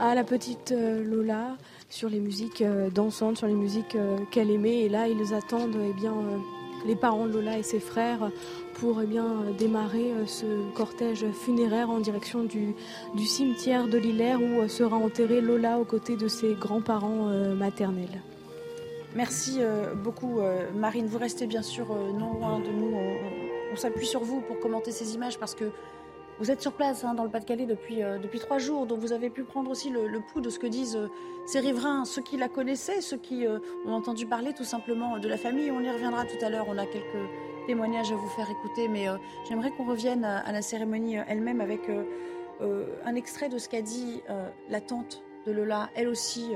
à 0.01 0.15
la 0.15 0.25
petite 0.25 0.73
euh, 0.73 1.03
Lola 1.05 1.57
sur 1.91 2.09
les 2.09 2.21
musiques 2.21 2.63
euh, 2.63 2.91
dansantes, 2.91 3.39
sur 3.39 3.47
les 3.47 3.55
musiques 3.55 3.97
euh, 3.97 4.19
qu'elle 4.31 4.51
aimait. 4.51 4.81
Et 4.81 4.89
là, 4.89 5.09
ils 5.09 5.35
attendent 5.35 5.79
eh 5.89 5.93
bien, 5.93 6.15
les 6.87 6.95
parents 6.95 7.27
de 7.27 7.33
Lola 7.33 7.59
et 7.59 7.63
ses 7.63 7.81
frères 7.81 8.31
pour 8.75 9.03
eh 9.03 9.07
bien, 9.07 9.27
démarrer 9.59 10.13
ce 10.27 10.47
cortège 10.75 11.27
funéraire 11.33 11.91
en 11.91 11.99
direction 11.99 12.45
du, 12.45 12.75
cimetière 13.19 13.89
de 13.89 13.99
Lillers 13.99 14.37
où 14.37 14.69
sera 14.69 14.97
enterrée 14.97 15.41
Lola 15.41 15.81
aux 15.81 15.85
côtés 15.85 16.17
de 16.17 16.29
ses 16.29 16.55
grands-parents 16.55 17.27
maternels. 17.57 18.23
Merci 19.17 19.59
beaucoup 20.05 20.39
Marine. 20.77 21.07
Vous 21.07 21.19
restez 21.19 21.49
bien 21.49 21.63
sûr 21.63 21.89
non 21.89 22.35
loin 22.35 22.61
de 22.61 22.69
nous. 22.69 22.97
on 23.73 23.77
s'appuie 23.77 24.07
sur 24.07 24.23
vous 24.23 24.43
pour 24.43 24.61
commenter 24.61 24.93
ces 24.93 25.17
images 25.17 25.41
parce 25.41 25.57
que 25.57 25.73
vous 26.39 26.53
êtes 26.53 26.63
sur 26.63 26.73
place 26.73 27.05
hein, 27.05 27.15
dans 27.15 27.25
le 27.25 27.31
Pas-de-Calais 27.31 27.67
depuis, 27.67 28.03
euh, 28.03 28.19
depuis 28.19 28.39
trois 28.39 28.59
jours, 28.59 28.87
donc 28.87 29.01
vous 29.01 29.13
avez 29.13 29.29
pu 29.29 29.43
prendre 29.43 29.71
aussi 29.71 29.91
le, 29.91 30.21
pouls 30.21 30.41
de 30.41 30.51
ce 30.51 30.59
que 30.59 30.69
disent 30.69 30.97
euh, 30.97 31.09
ces 31.47 31.59
riverains, 31.59 32.05
ceux 32.05 32.23
qui 32.23 32.37
la 32.37 32.49
connaissaient, 32.49 33.01
ceux 33.01 33.17
qui 33.17 33.45
euh, 33.45 33.59
ont 33.87 33.93
entendu 33.93 34.27
parler 34.27 34.53
tout 34.53 34.65
simplement 34.65 35.19
de 35.19 35.29
la 35.29 35.37
famille. 35.37 35.71
On 35.71 35.81
y 35.81 35.91
reviendra 35.91 36.25
tout 36.25 36.45
à 36.45 36.49
l'heure, 36.49 36.67
on 36.69 36.79
a 36.79 36.87
quelques 36.87 37.29
témoignages 37.67 38.13
à 38.13 38.15
vous 38.15 38.29
faire 38.29 38.49
écouter, 38.49 38.89
mais 38.89 39.07
j'aimerais 39.47 39.71
qu'on 39.73 39.85
revienne 39.85 40.25
à, 40.25 40.51
la 40.53 40.63
cérémonie 40.63 41.17
elle-même 41.29 41.61
avec 41.61 41.83
un 43.05 43.15
extrait 43.15 43.51
de 43.51 43.59
ce 43.59 43.69
qu'a 43.69 43.83
dit 43.83 44.23
la 44.71 44.81
tante 44.81 45.23
de 45.47 45.53
Lola. 45.53 45.91
Elle 45.95 46.09
aussi 46.09 46.53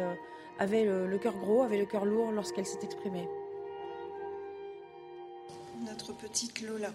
avait 0.58 0.84
le 0.84 1.18
cœur 1.18 1.36
gros, 1.36 1.64
avait 1.64 1.76
le 1.76 1.84
cœur 1.84 2.06
lourd 2.06 2.32
lorsqu'elle 2.32 2.64
s'est 2.64 2.78
exprimée. 2.82 3.28
Notre 5.84 6.16
petite 6.16 6.62
Lola. 6.62 6.92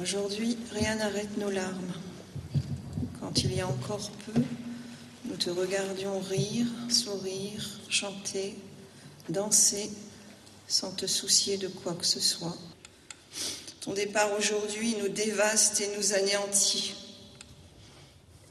Aujourd'hui, 0.00 0.58
rien 0.72 0.96
n'arrête 0.96 1.36
nos 1.38 1.50
larmes. 1.50 1.92
Quand 3.20 3.42
il 3.44 3.54
y 3.54 3.60
a 3.60 3.66
encore 3.66 4.10
peu, 4.26 4.42
nous 5.24 5.36
te 5.36 5.50
regardions 5.50 6.20
rire, 6.20 6.66
sourire, 6.90 7.80
chanter, 7.88 8.54
danser, 9.28 9.90
sans 10.68 10.90
te 10.92 11.06
soucier 11.06 11.56
de 11.56 11.68
quoi 11.68 11.94
que 11.94 12.04
ce 12.04 12.20
soit. 12.20 12.56
Ton 13.80 13.94
départ 13.94 14.30
aujourd'hui 14.38 14.96
nous 15.00 15.08
dévaste 15.08 15.80
et 15.80 15.96
nous 15.96 16.12
anéantit. 16.12 16.94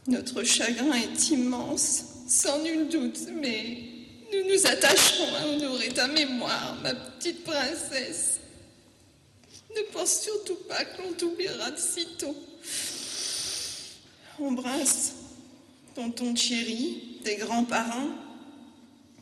Notre 0.08 0.44
chagrin 0.44 0.94
est 0.94 1.30
immense, 1.30 2.04
sans 2.28 2.62
nul 2.64 2.90
doute, 2.90 3.20
mais 3.42 3.78
nous 4.34 4.52
nous 4.52 4.68
attacherons 4.68 5.36
à 5.36 5.48
honorer 5.48 5.90
ta 5.90 6.08
mémoire, 6.08 6.76
ma 6.82 6.96
petite 6.96 7.44
princesse. 7.44 8.35
Ne 9.76 9.82
pense 9.92 10.22
surtout 10.22 10.56
pas 10.68 10.86
qu'on 10.86 11.12
t'oubliera 11.14 11.72
de 11.72 11.78
sitôt. 11.78 12.36
Embrasse 14.40 15.14
tonton 15.96 16.36
chéri, 16.36 17.20
tes 17.24 17.38
grands-parents. 17.38 18.10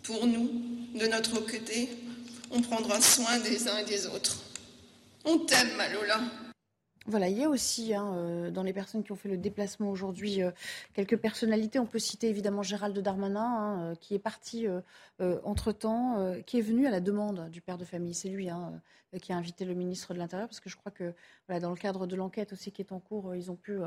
Pour 0.03 0.27
nous, 0.27 0.49
de 0.95 1.07
notre 1.07 1.39
côté, 1.39 1.89
on 2.51 2.61
prendra 2.61 2.99
soin 3.01 3.39
des 3.39 3.67
uns 3.67 3.77
et 3.77 3.85
des 3.85 4.05
autres. 4.07 4.37
On 5.23 5.39
t'aime, 5.39 5.75
Malola. 5.77 6.19
Voilà, 7.05 7.27
il 7.27 7.37
y 7.37 7.43
a 7.43 7.49
aussi 7.49 7.93
hein, 7.93 8.13
euh, 8.15 8.49
dans 8.49 8.63
les 8.63 8.71
personnes 8.71 9.03
qui 9.03 9.11
ont 9.11 9.17
fait 9.17 9.27
le 9.27 9.35
déplacement 9.35 9.89
aujourd'hui 9.89 10.41
euh, 10.41 10.51
quelques 10.93 11.17
personnalités. 11.17 11.77
On 11.77 11.85
peut 11.85 11.99
citer 11.99 12.29
évidemment 12.29 12.63
Gérald 12.63 12.97
Darmanin, 12.97 13.41
hein, 13.41 13.81
euh, 13.91 13.95
qui 13.95 14.15
est 14.15 14.19
parti 14.19 14.67
entre-temps, 15.43 16.41
qui 16.45 16.59
est 16.59 16.61
venu 16.61 16.85
à 16.87 16.91
la 16.91 16.99
demande 16.99 17.49
du 17.49 17.61
père 17.61 17.77
de 17.77 17.85
famille. 17.85 18.13
C'est 18.13 18.29
lui 18.29 18.49
hein, 18.49 18.81
qui 19.21 19.31
a 19.31 19.37
invité 19.37 19.63
le 19.63 19.73
ministre 19.73 20.13
de 20.13 20.19
l'Intérieur, 20.19 20.47
parce 20.47 20.59
que 20.59 20.69
je 20.69 20.75
crois 20.75 20.91
que 20.91 21.13
dans 21.47 21.69
le 21.69 21.75
cadre 21.77 22.07
de 22.07 22.15
l'enquête 22.15 22.51
aussi 22.51 22.71
qui 22.71 22.81
est 22.81 22.91
en 22.91 22.99
cours, 22.99 23.33
ils 23.35 23.49
ont 23.51 23.55
pu 23.55 23.77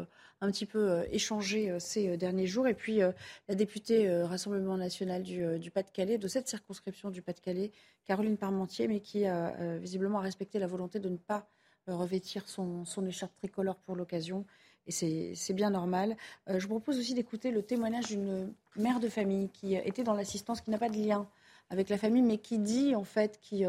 un 0.40 0.50
petit 0.50 0.64
peu 0.64 1.05
échanger 1.11 1.79
ces 1.79 2.16
derniers 2.16 2.46
jours. 2.46 2.68
Et 2.68 2.74
puis 2.74 3.00
la 3.48 3.55
députée 3.55 4.11
Rassemblement 4.22 4.79
national 4.79 5.22
du, 5.22 5.59
du 5.59 5.70
Pas-de-Calais, 5.70 6.16
de 6.16 6.29
cette 6.29 6.48
circonscription 6.48 7.11
du 7.11 7.20
Pas-de-Calais, 7.20 7.70
Caroline 8.07 8.38
Parmentier, 8.38 8.88
mais 8.88 9.00
qui 9.00 9.26
a 9.26 9.79
visiblement 9.79 10.20
respecté 10.20 10.59
la 10.59 10.66
volonté 10.66 11.00
de 11.00 11.09
ne 11.11 11.18
pas 11.18 11.50
revêtir 11.88 12.49
son, 12.49 12.85
écharpe 13.07 13.33
tricolore 13.38 13.77
pour 13.77 13.96
l'occasion. 13.96 14.44
Et 14.87 14.92
c'est 15.35 15.53
bien 15.53 15.70
normal. 15.70 16.16
je 16.46 16.62
vous 16.62 16.68
propose 16.68 16.99
aussi 16.99 17.14
d'écouter 17.14 17.51
le 17.51 17.62
témoignage 17.62 18.07
d'une 18.07 18.53
mère 18.77 19.01
de 19.01 19.09
famille 19.09 19.49
qui 19.49 19.75
était 19.75 20.05
dans 20.05 20.14
l'assistance, 20.14 20.61
qui 20.61 20.70
n'a 20.70 20.79
pas 20.79 20.88
de 20.88 20.96
lien 20.96 21.27
avec 21.70 21.88
la 21.88 21.99
famille, 21.99 22.22
mais 22.22 22.38
qui 22.38 22.59
dit, 22.59 22.94
en 22.94 23.03
fait, 23.03 23.40
qui 23.42 23.64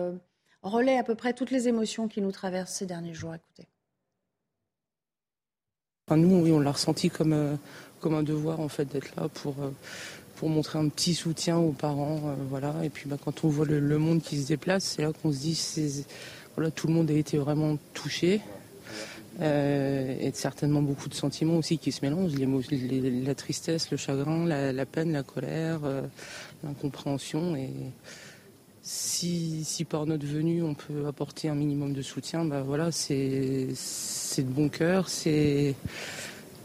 relaie 0.61 0.97
à 0.97 1.03
peu 1.03 1.15
près 1.15 1.33
toutes 1.33 1.49
les 1.49 1.67
émotions 1.67 2.07
qui 2.07 2.21
nous 2.21 2.31
traversent 2.31 2.75
ces 2.75 2.85
derniers 2.85 3.15
jours. 3.15 3.33
Écoutez. 3.33 3.67
nous, 6.11 6.43
oui, 6.43 6.51
on 6.51 6.59
l'a 6.59 6.71
ressenti 6.71 7.09
comme, 7.09 7.57
comme 7.99 8.13
un 8.13 8.23
devoir, 8.23 8.59
en 8.59 8.69
fait, 8.69 8.85
d'être 8.85 9.15
là 9.15 9.27
pour 9.27 9.55
pour 10.37 10.49
montrer 10.49 10.77
un 10.77 10.87
petit 10.87 11.15
soutien 11.15 11.57
aux 11.57 11.71
parents. 11.71 12.21
Euh, 12.25 12.35
voilà. 12.49 12.73
Et 12.83 12.89
puis 12.89 13.09
bah, 13.09 13.17
quand 13.23 13.43
on 13.43 13.49
voit 13.49 13.65
le, 13.65 13.97
monde 13.97 14.21
qui 14.21 14.41
se 14.41 14.47
déplace, 14.47 14.83
c'est 14.83 15.01
là 15.01 15.11
qu'on 15.11 15.31
se 15.31 15.39
dit 15.39 16.05
tout 16.75 16.87
le 16.87 16.93
monde 16.93 17.09
a 17.11 17.13
été 17.13 17.37
vraiment 17.37 17.77
touché. 17.93 18.41
Euh, 19.39 20.17
et 20.19 20.31
certainement 20.31 20.81
beaucoup 20.81 21.09
de 21.09 21.13
sentiments 21.13 21.57
aussi 21.57 21.77
qui 21.77 21.91
se 21.91 22.03
mélangent, 22.03 22.33
la 22.39 23.35
tristesse, 23.35 23.91
le 23.91 23.97
chagrin, 23.97 24.45
la, 24.45 24.85
peine, 24.85 25.11
la 25.11 25.21
colère, 25.21 25.81
euh, 25.83 26.01
l'incompréhension. 26.63 27.55
Et 27.55 27.69
si, 28.81 29.63
si, 29.63 29.85
par 29.85 30.07
notre 30.07 30.25
venue 30.25 30.63
on 30.63 30.73
peut 30.73 31.05
apporter 31.05 31.49
un 31.49 31.55
minimum 31.55 31.93
de 31.93 32.01
soutien, 32.01 32.45
bah 32.45 32.63
voilà, 32.63 32.91
c'est 32.91 33.67
de 33.67 34.41
bon 34.43 34.69
cœur, 34.69 35.07
c'est 35.07 35.75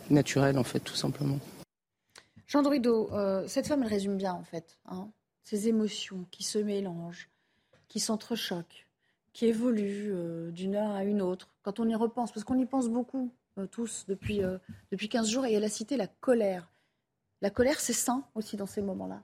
naturel 0.09 0.57
en 0.59 0.65
fait, 0.65 0.81
tout 0.81 0.97
simplement. 0.97 1.39
Jean 2.47 2.63
Dorido, 2.63 3.11
euh, 3.13 3.45
cette 3.49 3.67
femme, 3.67 3.83
elle 3.83 3.89
résume 3.89 4.17
bien, 4.17 4.35
en 4.35 4.45
fait, 4.45 4.79
hein, 4.87 5.11
ces 5.43 5.69
émotions 5.69 6.27
qui 6.31 6.43
se 6.43 6.59
mélangent, 6.59 7.29
qui 7.89 8.01
s'entrechoquent, 8.01 8.87
qui 9.33 9.47
évoluent 9.47 10.13
euh, 10.13 10.51
d'une 10.51 10.75
heure 10.75 10.91
à 10.91 11.05
une 11.05 11.23
autre. 11.23 11.49
Quand 11.63 11.81
on 11.81 11.89
y 11.89 11.95
repense, 11.95 12.33
parce 12.33 12.45
qu'on 12.45 12.59
y 12.59 12.67
pense 12.67 12.89
beaucoup, 12.89 13.33
euh, 13.59 13.67
tous, 13.67 14.05
depuis, 14.09 14.41
depuis 14.91 15.09
15 15.09 15.29
jours, 15.29 15.47
et 15.47 15.53
elle 15.53 15.65
a 15.65 15.69
cité 15.69 15.97
la 15.97 16.07
colère. 16.07 16.71
La 17.41 17.51
colère, 17.51 17.81
c'est 17.81 17.93
sain 17.93 18.25
aussi 18.35 18.57
dans 18.57 18.67
ces 18.67 18.83
moments-là. 18.83 19.23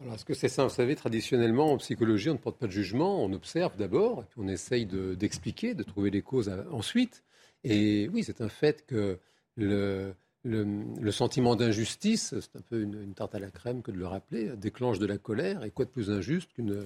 Alors, 0.00 0.14
est-ce 0.14 0.24
que 0.24 0.34
c'est 0.34 0.48
sain? 0.48 0.64
Vous 0.64 0.74
savez, 0.74 0.96
traditionnellement, 0.96 1.72
en 1.72 1.78
psychologie, 1.78 2.28
on 2.30 2.34
ne 2.34 2.38
porte 2.38 2.58
pas 2.58 2.66
de 2.66 2.72
jugement, 2.72 3.22
on 3.22 3.32
observe 3.32 3.76
d'abord, 3.76 4.24
puis 4.26 4.40
on 4.42 4.48
essaye 4.48 4.86
d'expliquer, 4.86 5.74
de, 5.74 5.82
trouver 5.82 6.10
les 6.10 6.22
causes 6.22 6.50
ensuite. 6.70 7.24
Et 7.62 8.08
oui, 8.12 8.24
c'est 8.24 8.40
un 8.40 8.48
fait 8.48 8.84
que 8.86 9.18
le, 9.56 10.14
le, 10.44 11.10
sentiment 11.10 11.56
d'injustice, 11.56 12.34
c'est 12.38 12.56
un 12.56 12.60
peu 12.60 12.80
une, 12.82 13.14
tarte 13.14 13.34
à 13.34 13.38
la 13.38 13.50
crème 13.50 13.82
que 13.82 13.90
de 13.90 13.96
le 13.96 14.06
rappeler, 14.06 14.50
déclenche 14.56 14.98
de 14.98 15.06
la 15.06 15.16
colère. 15.16 15.64
Et 15.64 15.70
quoi 15.70 15.84
de 15.84 15.90
plus 15.90 16.10
injuste 16.10 16.52
qu'une 16.52 16.82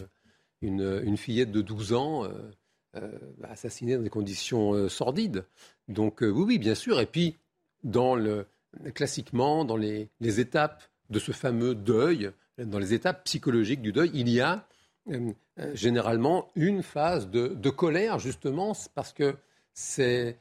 une, 0.63 1.17
fillette 1.17 1.53
de 1.53 1.63
12 1.63 1.93
ans 1.93 2.25
euh, 2.25 2.29
euh, 2.97 3.19
assassinée 3.45 3.97
dans 3.97 4.03
des 4.03 4.11
conditions 4.11 4.73
euh, 4.75 4.89
sordides 4.89 5.45
Donc 5.89 6.19
oui, 6.21 6.31
oui, 6.31 6.59
bien 6.59 6.75
sûr. 6.75 7.01
Et 7.01 7.07
puis, 7.07 7.37
classiquement, 8.95 9.65
dans 9.65 9.77
les, 9.77 10.09
étapes 10.21 10.85
de 11.11 11.19
ce 11.19 11.33
fameux 11.33 11.75
deuil, 11.75 12.31
dans 12.59 12.79
les 12.79 12.93
étapes 12.95 13.25
psychologiques 13.25 13.83
du 13.83 13.93
deuil, 13.93 14.11
il 14.15 14.29
y 14.29 14.41
a 14.41 14.67
généralement 15.73 16.51
une 16.55 16.83
phase 16.83 17.31
de, 17.31 17.71
colère, 17.71 18.19
justement, 18.19 18.77
parce 18.95 19.13
que 19.13 19.37
c'est 19.73 20.37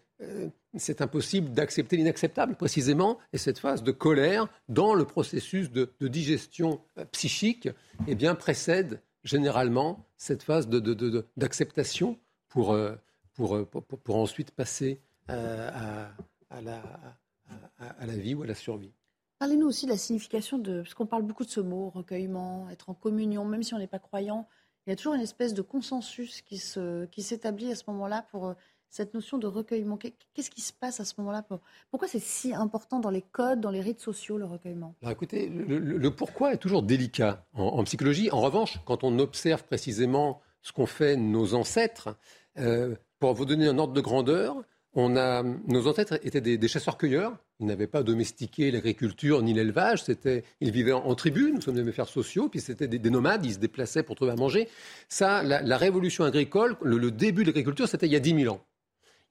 impossible 1.00 1.52
d'accepter 1.52 1.96
l'inacceptable, 1.96 2.56
précisément, 2.56 3.18
et 3.32 3.38
cette 3.38 3.60
phase 3.60 3.84
de 3.84 3.92
colère 3.92 4.48
dans 4.68 4.94
le 4.94 5.06
processus 5.06 5.72
de, 5.72 5.90
digestion 6.02 6.82
psychique 7.12 7.70
eh 8.08 8.16
bien, 8.16 8.36
précède 8.36 9.00
généralement 9.24 10.06
cette 10.18 10.44
phase 10.44 10.68
d'acceptation 10.68 12.20
pour, 12.48 12.72
euh, 12.72 12.96
euh, 13.40 13.66
pour, 13.66 13.84
pour, 13.84 14.16
ensuite 14.16 14.52
passer 14.52 15.02
à, 15.28 16.10
à, 16.50 16.62
la, 16.62 16.82
à, 17.80 18.06
la, 18.06 18.18
vie 18.18 18.34
ou 18.34 18.44
à 18.44 18.48
la 18.48 18.56
survie. 18.56 18.94
Parlez-nous 19.40 19.68
aussi 19.68 19.86
de 19.86 19.92
la 19.92 19.98
signification 19.98 20.58
de, 20.58 20.82
parce 20.82 20.94
qu'on 20.94 21.06
parle 21.06 21.24
beaucoup 21.24 21.46
de 21.46 21.50
ce 21.50 21.60
mot, 21.60 21.90
recueillement, 21.90 22.70
être 22.70 22.90
en 22.90 22.94
communion, 22.94 23.46
même 23.46 23.64
si 23.64 23.74
on 23.74 23.78
n'est 23.78 23.88
pas 23.88 24.00
croyant, 24.00 24.48
il 24.86 24.92
y 24.92 24.94
a 24.94 24.96
toujours 24.96 25.16
une 25.16 25.22
espèce 25.22 25.54
de 25.54 25.62
consensus 25.62 26.42
qui 26.42 26.58
s'établit 26.58 27.66
qui 27.66 27.72
à 27.72 27.76
ce 27.76 27.84
moment-là 27.88 28.26
pour 28.32 28.56
cette 28.90 29.14
notion 29.14 29.38
de 29.38 29.48
recueillement. 29.48 29.98
Qu'est-ce 29.98 30.50
qui 30.50 30.62
se 30.62 30.74
passe 30.74 31.00
à 31.00 31.06
ce 31.06 31.14
moment-là 31.18 31.46
Pourquoi 31.92 32.08
c'est 32.08 32.22
si 32.22 32.54
important 32.54 33.00
dans 33.00 33.10
les 33.10 33.22
codes, 33.22 33.62
dans 33.62 33.72
les 33.72 33.82
rites 33.82 34.00
sociaux, 34.00 34.38
le 34.38 34.46
recueillement? 34.46 34.96
Alors 35.02 35.12
écoutez, 35.12 35.50
le, 35.50 36.10
pourquoi 36.12 36.54
est 36.54 36.58
toujours 36.58 36.84
délicat 36.84 37.46
en, 37.54 37.84
psychologie. 37.84 38.32
En 38.32 38.42
revanche, 38.42 38.80
quand 38.86 39.04
on 39.04 39.20
observe 39.20 39.64
précisément 39.64 40.42
ce 40.62 40.72
qu'ont 40.72 40.86
fait 40.86 41.16
nos 41.16 41.54
ancêtres, 41.54 42.18
euh, 42.58 42.96
pour 43.20 43.34
vous 43.34 43.46
donner 43.46 43.68
un 43.68 43.78
ordre 43.78 43.94
de 43.94 44.02
grandeur, 44.02 44.64
on 45.00 45.16
a, 45.16 45.44
nos 45.44 45.88
ancêtres 45.88 46.20
étaient 46.24 46.42
des, 46.42 46.68
chasseurs-cueilleurs. 46.68 47.38
Ils 47.60 47.68
n'avaient 47.68 47.88
pas 47.88 48.02
domestiqué 48.02 48.72
l'agriculture 48.72 49.44
ni 49.44 49.54
l'élevage. 49.54 50.04
ils 50.60 50.72
vivaient 50.72 50.92
en, 50.92 51.14
tribu. 51.14 51.52
Nous 51.54 51.62
sommes 51.62 51.76
des 51.76 51.82
mammifères 51.82 52.08
sociaux. 52.08 52.50
Puis 52.50 52.62
c'était 52.62 52.88
des, 52.88 53.10
nomades. 53.12 53.46
Ils 53.46 53.54
se 53.54 53.60
déplaçaient 53.60 54.02
pour 54.02 54.16
trouver 54.16 54.32
à 54.32 54.36
manger. 54.36 54.68
Ça, 55.08 55.44
la, 55.44 55.78
révolution 55.78 56.24
agricole, 56.24 56.78
le, 56.82 56.98
le 56.98 57.12
début 57.12 57.44
de 57.44 57.50
l'agriculture, 57.50 57.88
c'était 57.88 58.08
il 58.08 58.14
y 58.14 58.16
a 58.16 58.20
10 58.20 58.42
000 58.42 58.56
ans. 58.56 58.62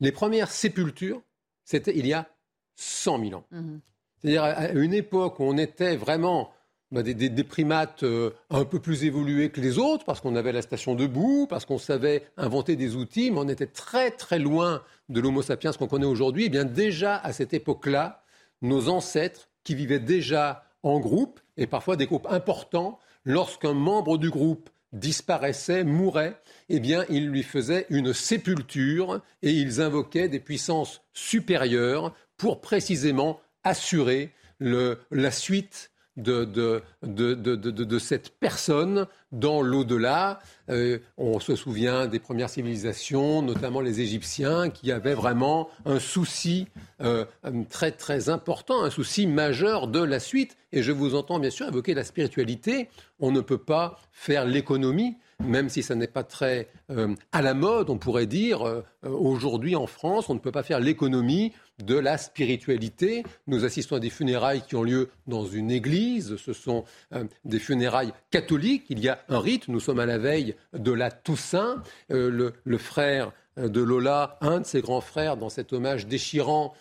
Les 0.01 0.13
premières 0.13 0.51
sépultures, 0.51 1.23
c'était 1.65 1.97
il 1.97 2.07
y 2.07 2.13
a 2.13 2.29
100 2.77 3.25
000 3.25 3.35
ans. 3.35 3.45
Mhm. 3.51 3.81
C'est-à-dire 4.19 4.45
à 4.45 4.71
une 4.71 4.95
époque 4.95 5.41
où 5.41 5.45
on 5.45 5.57
était 5.57 5.97
vraiment 5.97 6.53
bah, 6.93 7.03
des, 7.03 7.45
primates 7.45 8.05
euh, 8.05 8.31
un 8.49 8.65
peu 8.65 8.79
plus 8.79 9.05
évolués 9.05 9.51
que 9.51 9.61
les 9.61 9.79
autres, 9.79 10.05
parce 10.05 10.21
qu'on 10.21 10.37
avait 10.37 10.53
la 10.53 10.63
station 10.63 10.95
debout, 10.95 11.47
parce 11.49 11.65
qu'on 11.65 11.79
savait 11.79 12.23
inventer 12.37 12.77
des 12.77 12.95
outils, 12.95 13.31
mais 13.31 13.41
on 13.41 13.49
était 13.49 13.67
très 13.67 14.13
très 14.13 14.39
loin 14.39 14.83
de 15.09 15.21
l'Homo 15.21 15.43
sapiens 15.43 15.73
qu'on 15.73 15.89
connaît 15.89 16.07
aujourd'hui. 16.07 16.45
Et 16.45 16.47
eh 16.47 16.51
bien 16.51 16.65
déjà 16.65 17.17
à 17.17 17.33
cette 17.33 17.55
époque-là, 17.55 18.23
nos 18.63 18.89
ancêtres, 18.89 19.49
qui 19.65 19.75
vivaient 19.75 19.99
déjà 19.99 20.65
en 20.85 21.01
groupe, 21.01 21.41
et 21.57 21.67
parfois 21.67 21.97
des 21.97 22.07
groupes 22.07 22.29
importants, 22.31 23.01
lorsqu'un 23.25 23.75
membre 23.75 24.17
du 24.17 24.31
groupe 24.31 24.71
disparaissait, 24.99 25.85
mourait, 25.85 26.41
eh 26.69 26.81
bien, 26.81 27.05
ils 27.09 27.29
lui 27.29 27.43
faisaient 27.43 27.87
une 27.91 28.13
sépulture 28.13 29.23
et 29.43 29.51
ils 29.51 29.81
invoquaient 29.81 30.29
des 30.29 30.41
puissances 30.41 31.03
supérieures 31.13 32.15
pour 32.37 32.61
précisément 32.61 33.41
assurer 33.65 34.33
la 34.61 35.31
suite 35.31 35.91
de, 36.16 37.98
cette 37.98 38.38
personne 38.38 39.07
dans 39.33 39.62
l'au-delà. 39.62 40.38
Euh, 40.70 40.98
on 41.16 41.40
se 41.40 41.57
souvient 41.57 42.07
des 42.07 42.18
premières 42.18 42.50
civilisations, 42.50 43.42
notamment 43.42 43.81
les 43.81 44.00
Égyptiens, 44.00 44.70
qui 44.70 44.92
avaient 44.92 45.14
vraiment 45.14 45.68
un 45.85 45.98
souci 45.98 46.68
euh, 47.02 47.24
très 47.70 47.92
très 47.92 48.29
important, 48.29 48.83
un 48.83 48.90
souci 48.90 49.26
majeur 49.26 49.88
de 49.88 50.02
la 50.02 50.20
suite. 50.20 50.57
Et 50.72 50.83
je 50.83 50.92
vous 50.92 51.14
entends 51.14 51.38
bien 51.38 51.50
sûr 51.50 51.68
évoquer 51.68 51.94
la 51.94 52.05
spiritualité. 52.05 52.88
On 53.20 53.31
ne 53.31 53.40
peut 53.40 53.59
pas 53.59 53.98
faire 54.12 54.44
l'économie 54.44 55.16
même 55.44 55.68
si 55.68 55.83
ça 55.83 55.94
n'est 55.94 56.07
pas 56.07 56.24
très 56.24 56.66
euh, 56.90 57.14
à 57.31 57.42
la 57.42 57.52
mode, 57.52 57.90
on 57.90 57.98
pourrait 57.98 58.26
dire, 58.26 58.83
aujourd'hui 59.02 59.76
en 59.76 59.87
France, 59.87 60.31
on 60.31 60.35
ne 60.35 60.38
peut 60.38 60.50
pas 60.50 60.62
faire 60.62 60.81
l'économie 60.81 61.52
de 61.83 61.97
la 61.97 62.19
spiritualité. 62.19 63.23
Nous 63.47 63.65
assistons 63.65 63.97
à 63.97 64.01
des 64.01 64.11
funérailles 64.11 64.62
qui 64.67 64.77
ont 64.77 64.83
lieu 64.83 65.11
dans 65.27 65.47
une 65.47 65.71
église, 65.71 66.37
ce 66.37 66.53
sont 66.53 66.85
euh, 67.12 67.25
des 67.45 67.59
funérailles 67.59 68.12
catholiques, 68.31 68.87
il 68.89 69.01
y 69.01 69.09
a 69.09 69.21
un 69.29 69.41
rite, 69.41 69.69
nous 69.69 69.81
sommes 69.81 70.01
à 70.01 70.07
la 70.07 70.19
veille 70.19 70.55
de 70.73 70.93
la 70.93 71.11
Toussaint, 71.11 71.83
le, 72.09 72.53
frère 72.79 73.33
de 73.57 73.81
Lola, 73.81 74.37
un 74.41 74.61
de 74.61 74.67
ses 74.67 74.83
grands 74.83 75.01
frères, 75.01 75.37
dans 75.37 75.49
cet 75.49 75.73
hommage 75.73 76.07
déchirant, 76.07 76.75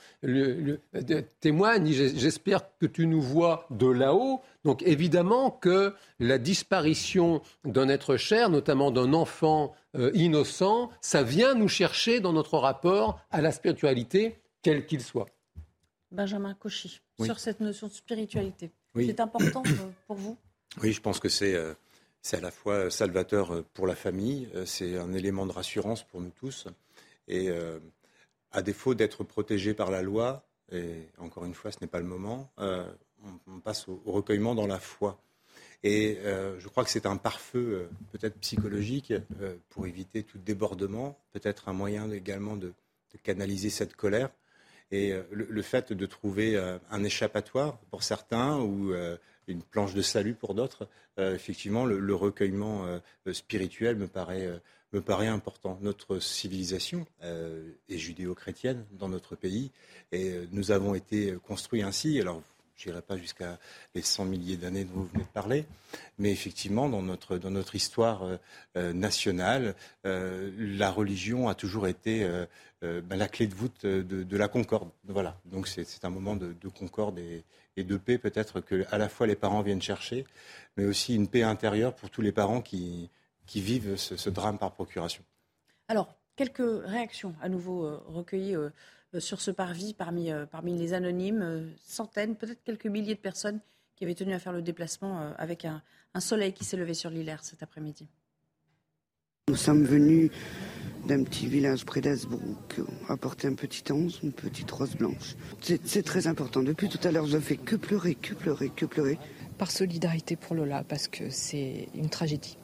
témoigne, 1.39 1.91
j'espère 1.91 2.62
que 2.79 2.86
tu 2.86 3.08
nous 3.08 3.21
vois 3.21 3.65
de 3.69 3.88
là-haut, 3.88 4.41
donc 4.65 4.84
évidemment 4.84 5.51
que 5.51 5.93
la 6.19 6.38
disparition 6.38 7.41
d'un 7.63 7.88
être 7.88 8.17
cher, 8.17 8.49
notamment 8.49 8.91
d'un 8.91 9.13
enfant 9.13 9.73
euh, 9.95 10.12
innocent, 10.13 10.89
ça 11.01 11.23
vient 11.23 11.53
nous 11.53 11.69
chercher 11.69 12.19
dans 12.19 12.34
notre 12.34 12.58
rapport 12.58 13.19
à 13.31 13.41
la 13.41 13.51
spiritualité, 13.51 14.38
quel 14.65 14.86
qu'il 14.88 15.01
soit. 15.01 15.28
Benjamin 16.12 16.56
Cauchy, 16.56 17.01
sur 17.23 17.39
cette 17.39 17.60
notion 17.60 17.88
de 17.88 17.93
spiritualité. 17.93 18.71
C'est 18.95 19.19
important 19.19 19.62
euh, 19.65 19.89
pour 20.08 20.15
vous? 20.15 20.38
Oui, 20.82 20.91
je 20.91 21.01
pense 21.01 21.19
que 21.19 21.30
c'est 21.30 21.54
euh, 21.54 21.73
à 22.34 22.39
la 22.39 22.49
fois 22.49 22.89
salvateur 22.89 23.63
pour 23.73 23.86
la 23.86 23.95
famille, 23.95 24.49
c'est 24.65 24.97
un 24.97 25.13
élément 25.13 25.45
de 25.45 25.51
rassurance 25.51 26.01
pour 26.04 26.19
nous 26.19 26.32
tous. 26.32 26.67
Et 27.28 27.49
à 28.51 28.62
défaut 28.63 28.95
d'être 28.95 29.23
protégé 29.23 29.75
par 29.75 29.91
la 29.91 30.01
loi, 30.01 30.43
et 30.71 31.10
encore 31.19 31.45
une 31.45 31.54
fois, 31.54 31.71
ce 31.71 31.78
n'est 31.82 31.88
pas 31.88 31.99
le 31.99 32.08
moment, 32.08 32.51
on, 32.58 33.60
passe 33.60 33.88
au, 33.88 34.01
recueillement 34.06 34.56
dans 34.56 34.67
la 34.67 34.80
foi. 34.80 35.19
Et 35.84 36.17
euh, 36.23 36.60
je 36.60 36.67
crois 36.67 36.84
que 36.84 36.89
c'est 36.89 37.06
un 37.06 37.17
pare-feu 37.17 37.60
euh, 37.60 37.89
peut-être 38.12 38.39
psychologique 38.39 39.13
euh, 39.39 39.56
pour 39.69 39.86
éviter 39.86 40.23
tout 40.23 40.39
débordement, 40.39 41.19
peut-être 41.32 41.69
un 41.69 41.73
moyen 41.73 42.10
également 42.12 42.56
de, 42.56 42.73
canaliser 43.23 43.69
cette 43.69 43.95
colère. 43.95 44.30
Et 44.91 45.13
le, 45.31 45.61
fait 45.61 45.93
de 45.93 46.05
trouver 46.05 46.57
un 46.91 47.03
échappatoire 47.03 47.77
pour 47.89 48.03
certains 48.03 48.59
ou 48.59 48.93
une 49.47 49.61
planche 49.63 49.93
de 49.93 50.01
salut 50.01 50.35
pour 50.35 50.53
d'autres. 50.53 50.87
effectivement, 51.17 51.85
le, 51.85 52.15
recueillement 52.15 52.85
spirituel 53.31 53.95
me 53.95 54.07
paraît 54.07 55.27
important. 55.27 55.79
Notre 55.81 56.19
civilisation 56.19 57.05
est 57.21 57.97
judéo-chrétienne 57.97 58.85
dans 58.91 59.09
notre 59.09 59.35
pays 59.35 59.71
et 60.11 60.41
nous 60.51 60.71
avons 60.71 60.93
été 60.93 61.35
construits 61.43 61.81
ainsi. 61.81 62.21
Alors, 62.21 62.41
je 62.75 62.89
n'irai 62.89 63.01
pas 63.01 63.17
jusqu'à 63.17 63.57
les 63.93 64.01
100 64.01 64.25
milliers 64.25 64.57
d'années 64.57 64.83
dont 64.83 65.01
vous 65.01 65.07
venez 65.07 65.23
de 65.23 65.29
parler, 65.29 65.65
mais 66.19 66.31
effectivement, 66.31 66.89
dans 66.89 67.01
notre, 67.01 67.37
dans 67.37 67.51
notre 67.51 67.75
histoire 67.75 68.23
euh, 68.23 68.37
euh, 68.75 68.93
nationale, 68.93 69.75
euh, 70.05 70.51
la 70.57 70.91
religion 70.91 71.47
a 71.47 71.55
toujours 71.55 71.87
été 71.87 72.27
ben, 73.03 73.15
la 73.17 73.27
clé 73.27 73.47
de 73.47 73.55
voûte 73.55 73.85
de, 73.85 74.37
la 74.37 74.47
concorde. 74.47 74.89
Voilà. 75.05 75.39
Donc 75.45 75.67
c'est 75.67 76.05
un 76.05 76.09
moment 76.09 76.35
de, 76.35 76.55
concorde 76.69 77.19
et, 77.19 77.43
de 77.83 77.97
paix 77.97 78.17
peut-être 78.17 78.61
que 78.61 78.85
à 78.91 78.97
la 78.97 79.09
fois 79.09 79.27
les 79.27 79.35
parents 79.35 79.61
viennent 79.61 79.81
chercher, 79.81 80.25
mais 80.77 80.85
aussi 80.85 81.15
une 81.15 81.27
paix 81.27 81.43
intérieure 81.43 81.93
pour 81.93 82.09
tous 82.09 82.21
les 82.21 82.31
parents 82.31 82.61
qui, 82.61 83.09
qui 83.45 83.61
vivent 83.61 83.95
ce, 83.95 84.15
ce 84.15 84.29
drame 84.29 84.57
par 84.57 84.71
procuration. 84.71 85.23
Alors, 85.87 86.15
quelques 86.35 86.85
réactions 86.85 87.35
à 87.41 87.49
nouveau 87.49 87.97
recueillies 88.07 88.55
euh, 89.15 89.19
sur 89.19 89.41
ce 89.41 89.51
parvis 89.51 89.93
parmi, 89.93 90.31
euh, 90.31 90.45
parmi 90.45 90.77
les 90.77 90.93
anonymes, 90.93 91.41
euh, 91.41 91.67
centaines, 91.83 92.35
peut-être 92.35 92.63
quelques 92.63 92.85
milliers 92.85 93.15
de 93.15 93.19
personnes 93.19 93.59
qui 93.95 94.03
avaient 94.03 94.15
tenu 94.15 94.33
à 94.33 94.39
faire 94.39 94.53
le 94.53 94.61
déplacement 94.61 95.33
avec 95.37 95.63
un, 95.63 95.81
soleil 96.19 96.51
qui 96.51 96.65
s'est 96.65 96.75
levé 96.75 96.93
sur 96.93 97.09
l'Hilaire 97.09 97.45
cet 97.45 97.63
après-midi. 97.63 98.09
Nous 99.47 99.55
sommes 99.55 99.85
venus 99.85 100.31
d'un 101.07 101.23
petit 101.23 101.47
village 101.47 101.85
près 101.85 102.01
d'Asbrook, 102.01 102.81
apporter 103.09 103.47
un 103.47 103.53
petit 103.53 103.83
onze, 103.91 104.19
une 104.23 104.31
petite 104.31 104.69
rose 104.71 104.95
blanche. 104.95 105.35
C'est 105.61 106.03
très 106.03 106.27
important. 106.27 106.63
Depuis 106.63 106.89
tout 106.89 106.99
à 107.03 107.11
l'heure, 107.11 107.27
je 107.27 107.35
ne 107.35 107.41
fais 107.41 107.57
que 107.57 107.75
pleurer, 107.75 108.15
que 108.15 108.33
pleurer, 108.33 108.71
que 108.75 108.85
pleurer. 108.85 109.17
Par 109.57 109.71
solidarité 109.71 110.35
pour 110.35 110.55
Lola, 110.55 110.83
parce 110.87 111.07
que 111.07 111.29
c'est 111.29 111.87
une 111.95 112.09
tragédie. 112.09 112.57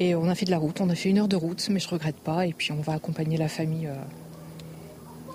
Et 0.00 0.14
on 0.14 0.28
a 0.28 0.34
fait 0.34 0.46
de 0.46 0.50
la 0.50 0.58
route, 0.58 0.80
on 0.80 0.90
a 0.90 0.94
fait 0.94 1.08
une 1.08 1.18
heure 1.18 1.28
de 1.28 1.36
route, 1.36 1.68
mais 1.70 1.78
je 1.78 1.88
regrette 1.88 2.16
pas. 2.16 2.46
Et 2.46 2.52
puis 2.52 2.72
on 2.72 2.80
va 2.80 2.94
accompagner 2.94 3.36
la 3.36 3.48
famille 3.48 3.88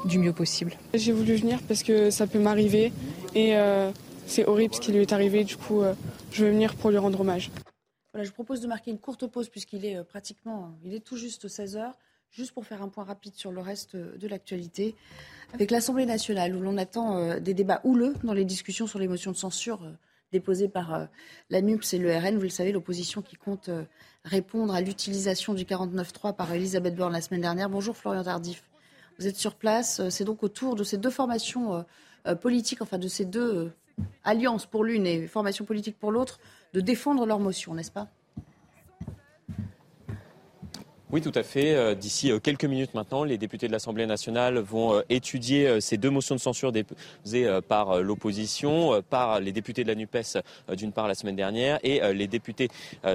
du 0.05 0.19
mieux 0.19 0.33
possible. 0.33 0.73
J'ai 0.93 1.11
voulu 1.11 1.35
venir 1.35 1.59
parce 1.67 1.83
que 1.83 2.09
ça 2.09 2.27
peut 2.27 2.39
m'arriver 2.39 2.91
et 3.35 3.55
euh, 3.55 3.91
c'est 4.27 4.45
horrible 4.45 4.75
ce 4.75 4.79
qui 4.79 4.91
lui 4.91 4.99
est 4.99 5.13
arrivé. 5.13 5.43
Du 5.43 5.57
coup, 5.57 5.81
euh, 5.81 5.93
je 6.31 6.45
veux 6.45 6.51
venir 6.51 6.75
pour 6.75 6.91
lui 6.91 6.97
rendre 6.97 7.21
hommage. 7.21 7.51
Je 8.23 8.31
propose 8.31 8.61
de 8.61 8.67
marquer 8.67 8.91
une 8.91 8.99
courte 8.99 9.27
pause 9.27 9.49
puisqu'il 9.49 9.85
est 9.85 9.97
euh, 9.97 10.03
pratiquement, 10.03 10.73
il 10.83 10.93
est 10.93 10.99
tout 10.99 11.17
juste 11.17 11.47
16 11.47 11.77
heures, 11.77 11.97
juste 12.31 12.51
pour 12.51 12.65
faire 12.65 12.81
un 12.81 12.89
point 12.89 13.03
rapide 13.03 13.35
sur 13.35 13.51
le 13.51 13.61
reste 13.61 13.95
de 13.95 14.27
l'actualité. 14.27 14.95
Avec 15.53 15.71
l'Assemblée 15.71 16.05
nationale, 16.05 16.55
où 16.55 16.59
l'on 16.59 16.77
attend 16.77 17.39
des 17.39 17.55
débats 17.55 17.81
houleux 17.83 18.13
dans 18.23 18.33
les 18.33 18.45
discussions 18.45 18.85
sur 18.85 18.99
les 18.99 19.07
motions 19.07 19.31
de 19.31 19.35
censure 19.35 19.81
déposées 20.31 20.67
par 20.67 21.07
la 21.49 21.61
NUPS 21.61 21.95
et 21.95 21.97
le 21.97 22.15
RN. 22.15 22.35
Vous 22.35 22.43
le 22.43 22.49
savez, 22.49 22.71
l'opposition 22.71 23.23
qui 23.23 23.35
compte 23.35 23.71
répondre 24.23 24.73
à 24.75 24.81
l'utilisation 24.81 25.55
du 25.55 25.63
49.3 25.63 26.35
par 26.35 26.53
Elisabeth 26.53 26.95
Borne 26.95 27.13
la 27.13 27.21
semaine 27.21 27.41
dernière. 27.41 27.67
Bonjour 27.67 27.97
Florian 27.97 28.23
Tardif. 28.23 28.63
Vous 29.19 29.27
êtes 29.27 29.35
sur 29.35 29.55
place. 29.55 30.07
C'est 30.09 30.23
donc 30.23 30.43
autour 30.43 30.75
de 30.75 30.83
ces 30.83 30.97
deux 30.97 31.09
formations 31.09 31.75
euh, 31.75 31.81
euh, 32.27 32.35
politiques, 32.35 32.81
enfin 32.81 32.97
de 32.97 33.07
ces 33.07 33.25
deux 33.25 33.55
euh, 33.55 33.73
alliances 34.23 34.65
pour 34.65 34.83
l'une 34.83 35.05
et 35.05 35.27
formations 35.27 35.65
politiques 35.65 35.99
pour 35.99 36.11
l'autre, 36.11 36.39
de 36.73 36.81
défendre 36.81 37.25
leur 37.25 37.39
motion, 37.39 37.73
n'est-ce 37.73 37.91
pas? 37.91 38.07
Oui, 41.11 41.21
tout 41.21 41.31
à 41.33 41.41
fait. 41.41 41.95
D'ici 41.95 42.31
quelques 42.43 42.65
minutes 42.65 42.93
maintenant, 42.93 43.23
les 43.23 43.39
députés 43.39 43.65
de 43.65 43.71
l'Assemblée 43.71 44.05
nationale 44.05 44.59
vont 44.59 45.01
étudier 45.09 45.81
ces 45.81 45.97
deux 45.97 46.11
motions 46.11 46.35
de 46.35 46.39
censure 46.39 46.71
déposées 46.71 47.49
par 47.67 48.03
l'opposition, 48.03 49.01
par 49.09 49.39
les 49.39 49.51
députés 49.51 49.83
de 49.83 49.87
la 49.87 49.95
NUPES 49.95 50.37
d'une 50.77 50.91
part 50.91 51.07
la 51.07 51.15
semaine 51.15 51.35
dernière 51.35 51.79
et 51.81 52.13
les 52.13 52.27
députés 52.27 52.67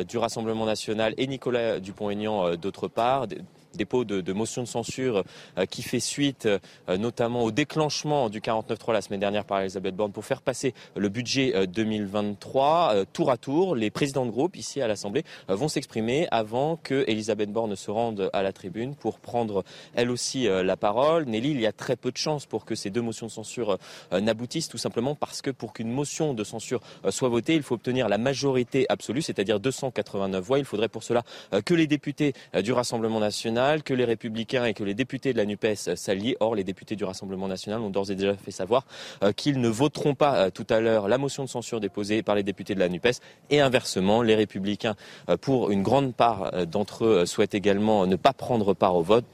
du 0.08 0.18
Rassemblement 0.18 0.66
national 0.66 1.14
et 1.18 1.28
Nicolas 1.28 1.78
Dupont-Aignan 1.78 2.56
d'autre 2.56 2.88
part 2.88 3.28
dépôt 3.76 4.04
de, 4.04 4.20
de 4.20 4.32
motion 4.32 4.62
de 4.62 4.68
censure 4.68 5.24
euh, 5.58 5.66
qui 5.66 5.82
fait 5.82 6.00
suite 6.00 6.46
euh, 6.46 6.96
notamment 6.96 7.42
au 7.42 7.50
déclenchement 7.50 8.28
du 8.28 8.40
49.3 8.40 8.92
la 8.92 9.00
semaine 9.00 9.20
dernière 9.20 9.44
par 9.44 9.60
Elisabeth 9.60 9.94
Borne 9.94 10.12
pour 10.12 10.24
faire 10.24 10.42
passer 10.42 10.74
le 10.96 11.08
budget 11.08 11.66
2023 11.66 12.92
euh, 12.94 13.04
tour 13.12 13.30
à 13.30 13.36
tour. 13.36 13.76
Les 13.76 13.90
présidents 13.90 14.26
de 14.26 14.30
groupe 14.30 14.56
ici 14.56 14.80
à 14.80 14.88
l'Assemblée 14.88 15.24
vont 15.48 15.68
s'exprimer 15.68 16.26
avant 16.30 16.76
que 16.76 17.04
Elisabeth 17.06 17.50
Borne 17.50 17.76
se 17.76 17.90
rende 17.90 18.30
à 18.32 18.42
la 18.42 18.52
tribune 18.52 18.94
pour 18.94 19.18
prendre 19.18 19.64
elle 19.94 20.10
aussi 20.10 20.46
la 20.46 20.76
parole. 20.76 21.24
Nelly, 21.26 21.50
il 21.50 21.60
y 21.60 21.66
a 21.66 21.72
très 21.72 21.96
peu 21.96 22.10
de 22.10 22.16
chances 22.16 22.46
pour 22.46 22.64
que 22.64 22.74
ces 22.74 22.90
deux 22.90 23.00
motions 23.00 23.26
de 23.26 23.30
censure 23.30 23.78
n'aboutissent 24.12 24.68
tout 24.68 24.78
simplement 24.78 25.14
parce 25.14 25.42
que 25.42 25.50
pour 25.50 25.72
qu'une 25.72 25.90
motion 25.90 26.34
de 26.34 26.44
censure 26.44 26.80
soit 27.10 27.28
votée, 27.28 27.54
il 27.54 27.62
faut 27.62 27.74
obtenir 27.74 28.08
la 28.08 28.18
majorité 28.18 28.86
absolue, 28.88 29.22
c'est-à-dire 29.22 29.60
289 29.60 30.44
voix. 30.44 30.58
Il 30.58 30.64
faudrait 30.64 30.88
pour 30.88 31.02
cela 31.02 31.22
que 31.64 31.74
les 31.74 31.86
députés 31.86 32.34
du 32.62 32.72
Rassemblement 32.72 33.20
national 33.20 33.63
que 33.82 33.94
les 33.94 34.04
Républicains 34.04 34.64
et 34.64 34.74
que 34.74 34.84
les 34.84 34.94
députés 34.94 35.32
de 35.32 35.38
la 35.38 35.46
NUPES 35.46 35.94
s'allient. 35.96 36.36
Or, 36.40 36.54
les 36.54 36.64
députés 36.64 36.96
du 36.96 37.04
Rassemblement 37.04 37.48
national 37.48 37.80
ont 37.80 37.90
d'ores 37.90 38.10
et 38.10 38.14
déjà 38.14 38.34
fait 38.34 38.50
savoir 38.50 38.84
euh, 39.22 39.32
qu'ils 39.32 39.60
ne 39.60 39.68
voteront 39.68 40.14
pas 40.14 40.36
euh, 40.36 40.50
tout 40.50 40.66
à 40.68 40.80
l'heure 40.80 41.08
la 41.08 41.18
motion 41.18 41.44
de 41.44 41.48
censure 41.48 41.80
déposée 41.80 42.22
par 42.22 42.34
les 42.34 42.42
députés 42.42 42.74
de 42.74 42.80
la 42.80 42.88
NUPES. 42.88 43.20
Et 43.50 43.60
inversement, 43.60 44.22
les 44.22 44.34
Républicains, 44.34 44.96
euh, 45.28 45.36
pour 45.36 45.70
une 45.70 45.82
grande 45.82 46.14
part 46.14 46.66
d'entre 46.66 47.04
eux, 47.04 47.26
souhaitent 47.26 47.54
également 47.54 48.06
ne 48.06 48.16
pas 48.16 48.32
prendre 48.32 48.74
part 48.74 48.96
au 48.96 49.02
vote 49.02 49.24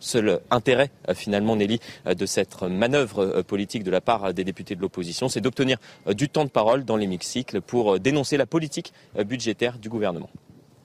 seul 0.00 0.40
intérêt 0.50 0.90
finalement, 1.14 1.56
Nelly, 1.56 1.80
de 2.04 2.26
cette 2.26 2.60
manœuvre 2.62 3.40
politique 3.40 3.84
de 3.84 3.90
la 3.90 4.02
part 4.02 4.34
des 4.34 4.44
députés 4.44 4.74
de 4.74 4.82
l'opposition, 4.82 5.30
c'est 5.30 5.40
d'obtenir 5.40 5.78
du 6.06 6.28
temps 6.28 6.44
de 6.44 6.50
parole 6.50 6.84
dans 6.84 6.96
l'hémicycle 6.96 7.62
pour 7.62 7.98
dénoncer 7.98 8.36
la 8.36 8.44
politique 8.44 8.92
budgétaire 9.24 9.78
du 9.78 9.88
gouvernement. 9.88 10.28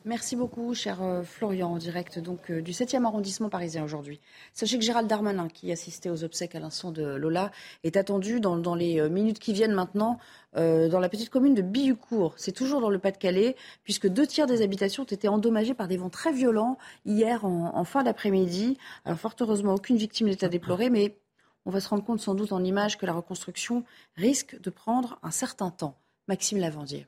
Merci 0.05 0.37
beaucoup, 0.37 0.73
cher 0.73 1.03
euh, 1.03 1.23
Florian, 1.23 1.73
en 1.73 1.77
direct 1.77 2.19
donc 2.19 2.49
euh, 2.49 2.61
du 2.61 2.71
7e 2.71 3.03
arrondissement 3.03 3.49
parisien 3.49 3.83
aujourd'hui. 3.83 4.21
Sachez 4.53 4.77
que 4.77 4.83
Gérald 4.83 5.09
Darmanin, 5.09 5.49
qui 5.49 5.73
assistait 5.73 6.09
aux 6.09 6.23
obsèques 6.23 6.55
à 6.55 6.59
l'instant 6.59 6.91
de 6.91 7.03
Lola, 7.03 7.51
est 7.83 7.97
attendu 7.97 8.39
dans, 8.39 8.75
les 8.75 9.01
euh, 9.01 9.09
minutes 9.09 9.39
qui 9.39 9.51
viennent 9.51 9.73
maintenant 9.73 10.17
dans 10.55 10.99
la 10.99 11.09
petite 11.09 11.29
commune 11.29 11.53
de 11.53 11.61
Billucourt. 11.61 12.33
C'est 12.37 12.53
toujours 12.53 12.81
dans 12.81 12.89
le 12.89 12.97
Pas-de-Calais, 12.97 13.55
puisque 13.83 14.07
deux 14.07 14.25
tiers 14.25 14.47
des 14.47 14.63
habitations 14.63 15.03
ont 15.03 15.05
été 15.05 15.27
endommagées 15.27 15.75
par 15.75 15.87
des 15.87 15.95
vents 15.95 16.09
très 16.09 16.33
violents 16.33 16.79
hier 17.05 17.45
en, 17.45 17.77
en 17.77 17.83
fin 17.83 18.01
d'après-midi. 18.01 18.75
Alors 19.05 19.19
fort 19.19 19.35
heureusement, 19.39 19.75
aucune 19.75 19.97
victime 19.97 20.25
n'est 20.25 20.43
à 20.43 20.49
déplorer, 20.49 20.89
mais 20.89 21.19
on 21.65 21.69
va 21.69 21.79
se 21.79 21.87
rendre 21.87 22.03
compte 22.03 22.19
sans 22.19 22.33
doute 22.33 22.51
en 22.51 22.63
images 22.63 22.97
que 22.97 23.05
la 23.05 23.13
reconstruction 23.13 23.83
risque 24.15 24.59
de 24.59 24.71
prendre 24.71 25.19
un 25.21 25.29
certain 25.29 25.69
temps. 25.69 25.99
Maxime 26.27 26.57
Lavandier. 26.57 27.05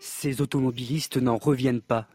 Ces 0.00 0.40
automobilistes 0.40 1.16
n'en 1.16 1.36
reviennent 1.36 1.80
pas. 1.80 2.06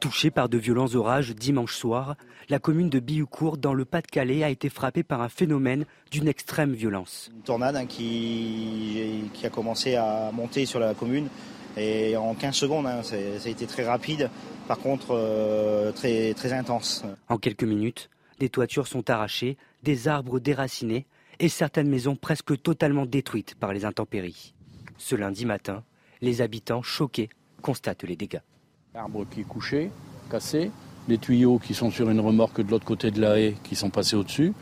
Touchés 0.00 0.30
par 0.30 0.48
de 0.48 0.56
violents 0.56 0.94
orages 0.94 1.34
dimanche 1.34 1.76
soir, 1.76 2.16
la 2.48 2.58
commune 2.58 2.88
de 2.88 2.98
Bioucourt, 2.98 3.58
dans 3.58 3.74
le 3.74 3.84
Pas-de-Calais, 3.84 4.42
a 4.42 4.48
été 4.48 4.70
frappée 4.70 5.02
par 5.02 5.20
un 5.20 5.28
phénomène 5.28 5.84
d'une 6.10 6.26
extrême 6.26 6.72
violence. 6.72 7.30
Une 7.34 7.42
tornade 7.42 7.76
hein, 7.76 7.86
qui, 7.86 9.30
qui, 9.34 9.46
a 9.46 9.50
commencé 9.50 9.94
à 9.96 10.30
monter 10.32 10.66
sur 10.66 10.80
la 10.80 10.94
commune 10.94 11.28
et 11.76 12.16
en 12.16 12.34
15 12.34 12.54
secondes, 12.54 12.86
hein, 12.86 13.02
ça 13.02 13.16
a 13.16 13.48
été 13.48 13.66
très 13.66 13.84
rapide, 13.84 14.30
par 14.66 14.78
contre 14.78 15.10
euh, 15.12 15.92
très, 15.92 16.34
très 16.34 16.52
intense. 16.52 17.04
En 17.28 17.38
quelques 17.38 17.62
minutes, 17.62 18.10
des 18.40 18.48
toitures 18.48 18.88
sont 18.88 19.08
arrachées, 19.10 19.56
des 19.82 20.08
arbres 20.08 20.40
déracinés 20.40 21.06
et 21.40 21.48
certaines 21.48 21.88
maisons 21.88 22.16
presque 22.16 22.60
totalement 22.62 23.06
détruites 23.06 23.54
par 23.54 23.72
les 23.72 23.84
intempéries. 23.86 24.54
Ce 24.98 25.16
lundi 25.16 25.46
matin, 25.46 25.82
les 26.20 26.42
habitants 26.42 26.82
choqués 26.82 27.30
constatent 27.62 28.04
les 28.04 28.14
dégâts. 28.14 28.42
L'arbre 28.94 29.26
qui 29.28 29.40
est 29.40 29.44
couché, 29.44 29.90
cassé, 30.30 30.70
les 31.08 31.16
tuyaux 31.16 31.58
qui 31.58 31.72
sont 31.72 31.90
sur 31.90 32.10
une 32.10 32.20
remorque 32.20 32.60
de 32.60 32.70
l'autre 32.70 32.84
côté 32.84 33.10
de 33.10 33.20
la 33.20 33.40
haie 33.40 33.56
qui 33.64 33.74
sont 33.74 33.88
passés 33.88 34.16
au-dessus. 34.16 34.52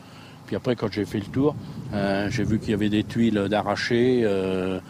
Puis 0.46 0.54
après, 0.54 0.76
quand 0.76 0.90
j'ai 0.90 1.04
fait 1.04 1.18
le 1.18 1.26
tour, 1.26 1.56
euh, 1.92 2.30
j'ai 2.30 2.44
vu 2.44 2.60
qu'il 2.60 2.70
y 2.70 2.74
avait 2.74 2.88
des 2.88 3.02
tuiles 3.02 3.48
d'arraché, 3.50 4.20
euh, 4.22 4.80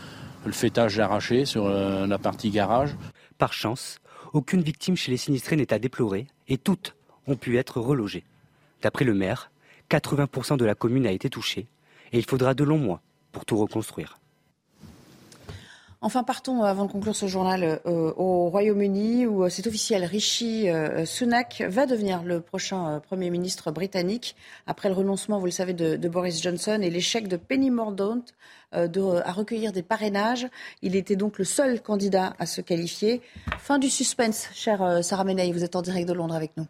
le 0.44 0.52
fêtage 0.52 0.96
d'arraché 0.96 1.46
sur 1.46 1.66
euh, 1.66 2.06
la 2.06 2.18
partie 2.18 2.50
garage. 2.50 2.94
Par 3.38 3.54
chance, 3.54 3.98
aucune 4.34 4.60
victime 4.60 4.94
chez 4.94 5.10
les 5.10 5.16
sinistrés 5.16 5.56
n'est 5.56 5.72
à 5.72 5.78
déplorer 5.78 6.26
et 6.48 6.58
toutes 6.58 6.94
ont 7.26 7.36
pu 7.36 7.56
être 7.56 7.80
relogées. 7.80 8.24
D'après 8.82 9.06
le 9.06 9.14
maire, 9.14 9.50
80% 9.90 10.58
de 10.58 10.64
la 10.66 10.74
commune 10.74 11.06
a 11.06 11.12
été 11.12 11.30
touchée 11.30 11.66
et 12.12 12.18
il 12.18 12.24
faudra 12.24 12.54
de 12.54 12.64
longs 12.64 12.78
mois 12.78 13.02
pour 13.32 13.44
tout 13.44 13.56
reconstruire. 13.56 14.18
Enfin, 16.00 16.22
partons, 16.22 16.62
euh, 16.62 16.66
avant 16.66 16.84
de 16.84 16.92
conclure 16.92 17.16
ce 17.16 17.26
journal, 17.26 17.80
euh, 17.84 18.12
au 18.16 18.48
Royaume-Uni, 18.50 19.26
où 19.26 19.44
euh, 19.44 19.48
c'est 19.48 19.66
officiel, 19.66 20.04
Rishi 20.04 20.68
Sunak 21.04 21.62
va 21.68 21.86
devenir 21.86 22.22
le 22.22 22.40
prochain 22.40 23.00
Premier 23.00 23.30
ministre 23.30 23.72
britannique, 23.72 24.36
après 24.66 24.88
le 24.88 24.94
renoncement, 24.94 25.38
vous 25.38 25.46
le 25.46 25.50
savez, 25.50 25.72
de, 25.72 26.08
Boris 26.08 26.40
Johnson 26.40 26.78
et 26.82 26.90
l'échec 26.90 27.26
de 27.26 27.36
Penny 27.36 27.70
Mordaunt 27.70 28.24
à 28.72 29.32
recueillir 29.32 29.72
des 29.72 29.82
parrainages. 29.82 30.46
Il 30.82 30.94
était 30.94 31.16
donc 31.16 31.38
le 31.38 31.44
seul 31.44 31.80
candidat 31.82 32.34
à 32.38 32.46
se 32.46 32.60
qualifier. 32.60 33.22
Fin 33.58 33.78
du 33.78 33.88
suspense, 33.88 34.48
chère 34.52 35.02
Sarah 35.02 35.24
Menei, 35.24 35.52
vous 35.52 35.64
êtes 35.64 35.74
en 35.76 35.82
direct 35.82 36.08
de 36.08 36.12
Londres 36.12 36.34
avec 36.34 36.56
nous. 36.56 36.66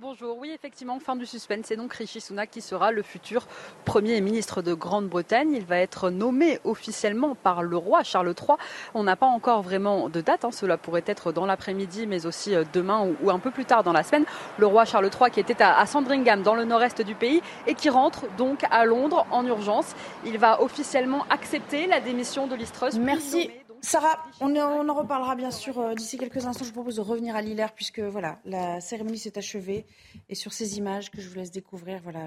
Bonjour, 0.00 0.38
oui 0.38 0.52
effectivement, 0.54 1.00
fin 1.00 1.16
du 1.16 1.26
suspense, 1.26 1.64
c'est 1.66 1.76
donc 1.76 1.92
Rishi 1.92 2.20
Sunak 2.20 2.52
qui 2.52 2.60
sera 2.60 2.92
le 2.92 3.02
futur 3.02 3.48
Premier 3.84 4.20
ministre 4.20 4.62
de 4.62 4.72
Grande-Bretagne. 4.72 5.50
Il 5.52 5.64
va 5.64 5.78
être 5.78 6.10
nommé 6.10 6.60
officiellement 6.62 7.34
par 7.34 7.64
le 7.64 7.76
roi 7.76 8.04
Charles 8.04 8.28
III. 8.28 8.56
On 8.94 9.02
n'a 9.02 9.16
pas 9.16 9.26
encore 9.26 9.62
vraiment 9.62 10.08
de 10.08 10.20
date, 10.20 10.44
hein. 10.44 10.52
cela 10.52 10.76
pourrait 10.76 11.02
être 11.04 11.32
dans 11.32 11.46
l'après-midi 11.46 12.06
mais 12.06 12.26
aussi 12.26 12.54
euh, 12.54 12.62
demain 12.72 13.08
ou, 13.20 13.28
un 13.28 13.40
peu 13.40 13.50
plus 13.50 13.64
tard 13.64 13.82
dans 13.82 13.92
la 13.92 14.04
semaine. 14.04 14.24
Le 14.56 14.66
roi 14.66 14.84
Charles 14.84 15.10
III 15.20 15.32
qui 15.32 15.40
était 15.40 15.60
à, 15.60 15.84
Sandringham 15.84 16.42
dans 16.42 16.54
le 16.54 16.64
nord-est 16.64 17.02
du 17.02 17.16
pays 17.16 17.42
et 17.66 17.74
qui 17.74 17.90
rentre 17.90 18.26
donc 18.36 18.62
à 18.70 18.84
Londres 18.84 19.26
en 19.32 19.44
urgence. 19.44 19.96
Il 20.24 20.38
va 20.38 20.62
officiellement 20.62 21.26
accepter 21.28 21.88
la 21.88 21.98
démission 21.98 22.46
de 22.46 22.54
Liz 22.54 22.70
Merci. 23.00 23.50
Sarah, 23.80 24.24
on, 24.40 24.54
en 24.56 24.94
reparlera 24.94 25.34
bien 25.34 25.50
sûr 25.50 25.78
euh, 25.78 25.94
d'ici 25.94 26.18
quelques 26.18 26.46
instants. 26.46 26.64
Je 26.64 26.70
vous 26.70 26.74
propose 26.74 26.96
de 26.96 27.00
revenir 27.00 27.36
à 27.36 27.42
l'hilaire 27.42 27.72
puisque 27.72 28.00
voilà, 28.00 28.40
la 28.44 28.80
cérémonie 28.80 29.18
s'est 29.18 29.38
achevée. 29.38 29.86
Et 30.28 30.34
sur 30.34 30.52
ces 30.52 30.78
images 30.78 31.10
que 31.10 31.20
je 31.20 31.28
vous 31.28 31.36
laisse 31.36 31.50
découvrir, 31.50 32.00
voilà 32.02 32.26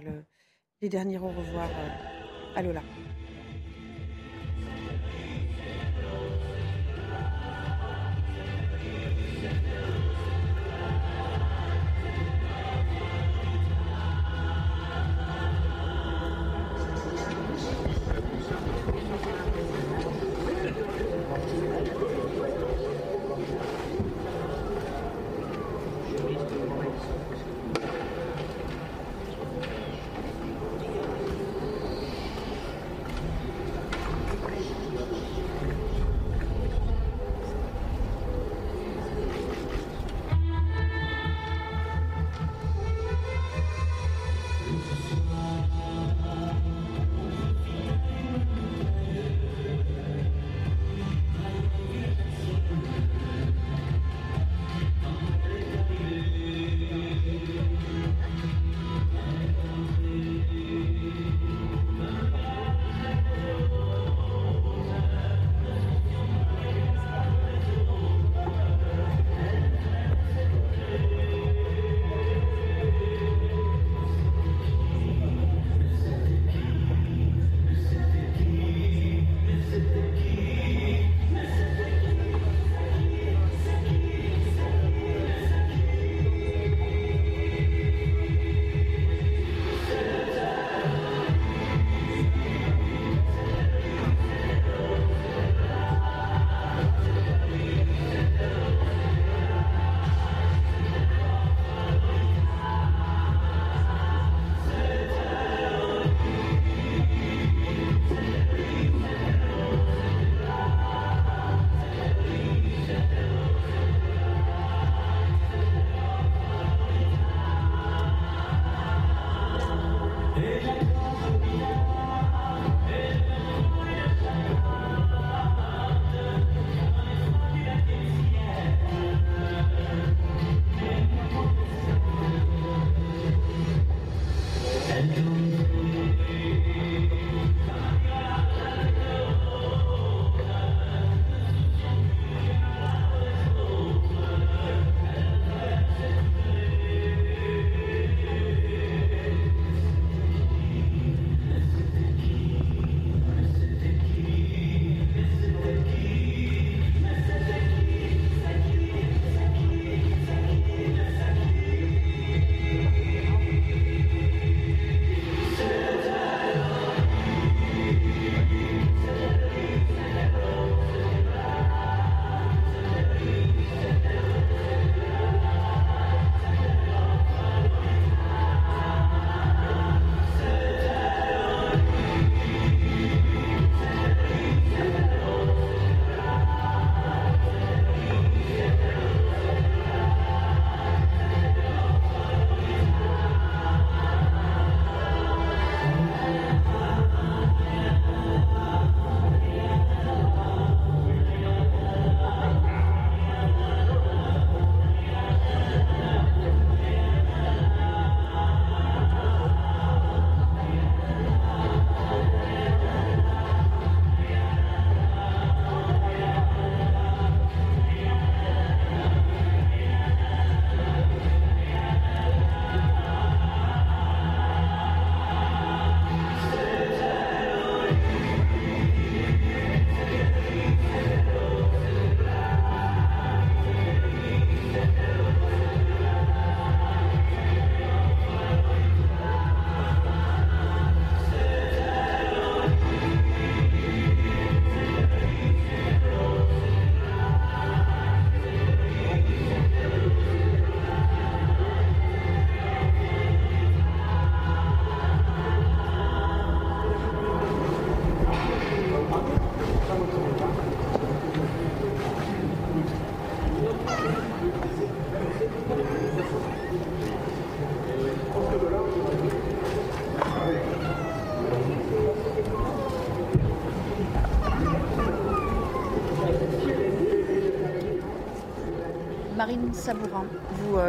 les 0.82 0.90
derniers 0.90 1.18
au 1.18 1.28
revoir 1.28 1.70
euh, 1.70 2.56
à 2.56 2.62
Lola. 2.62 2.82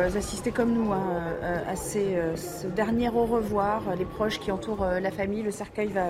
Euh, 0.03 0.19
assistez 0.19 0.51
comme 0.51 0.73
nous 0.73 0.93
hein, 0.93 1.03
euh, 1.43 1.59
à 1.67 1.77
ce 1.77 2.67
dernier 2.67 3.09
au 3.09 3.25
revoir, 3.25 3.83
les 3.97 4.05
proches 4.05 4.39
qui 4.39 4.51
entourent 4.51 4.85
la 4.85 5.11
famille. 5.11 5.43
Le 5.43 5.51
cercueil 5.51 5.89
va 5.89 6.07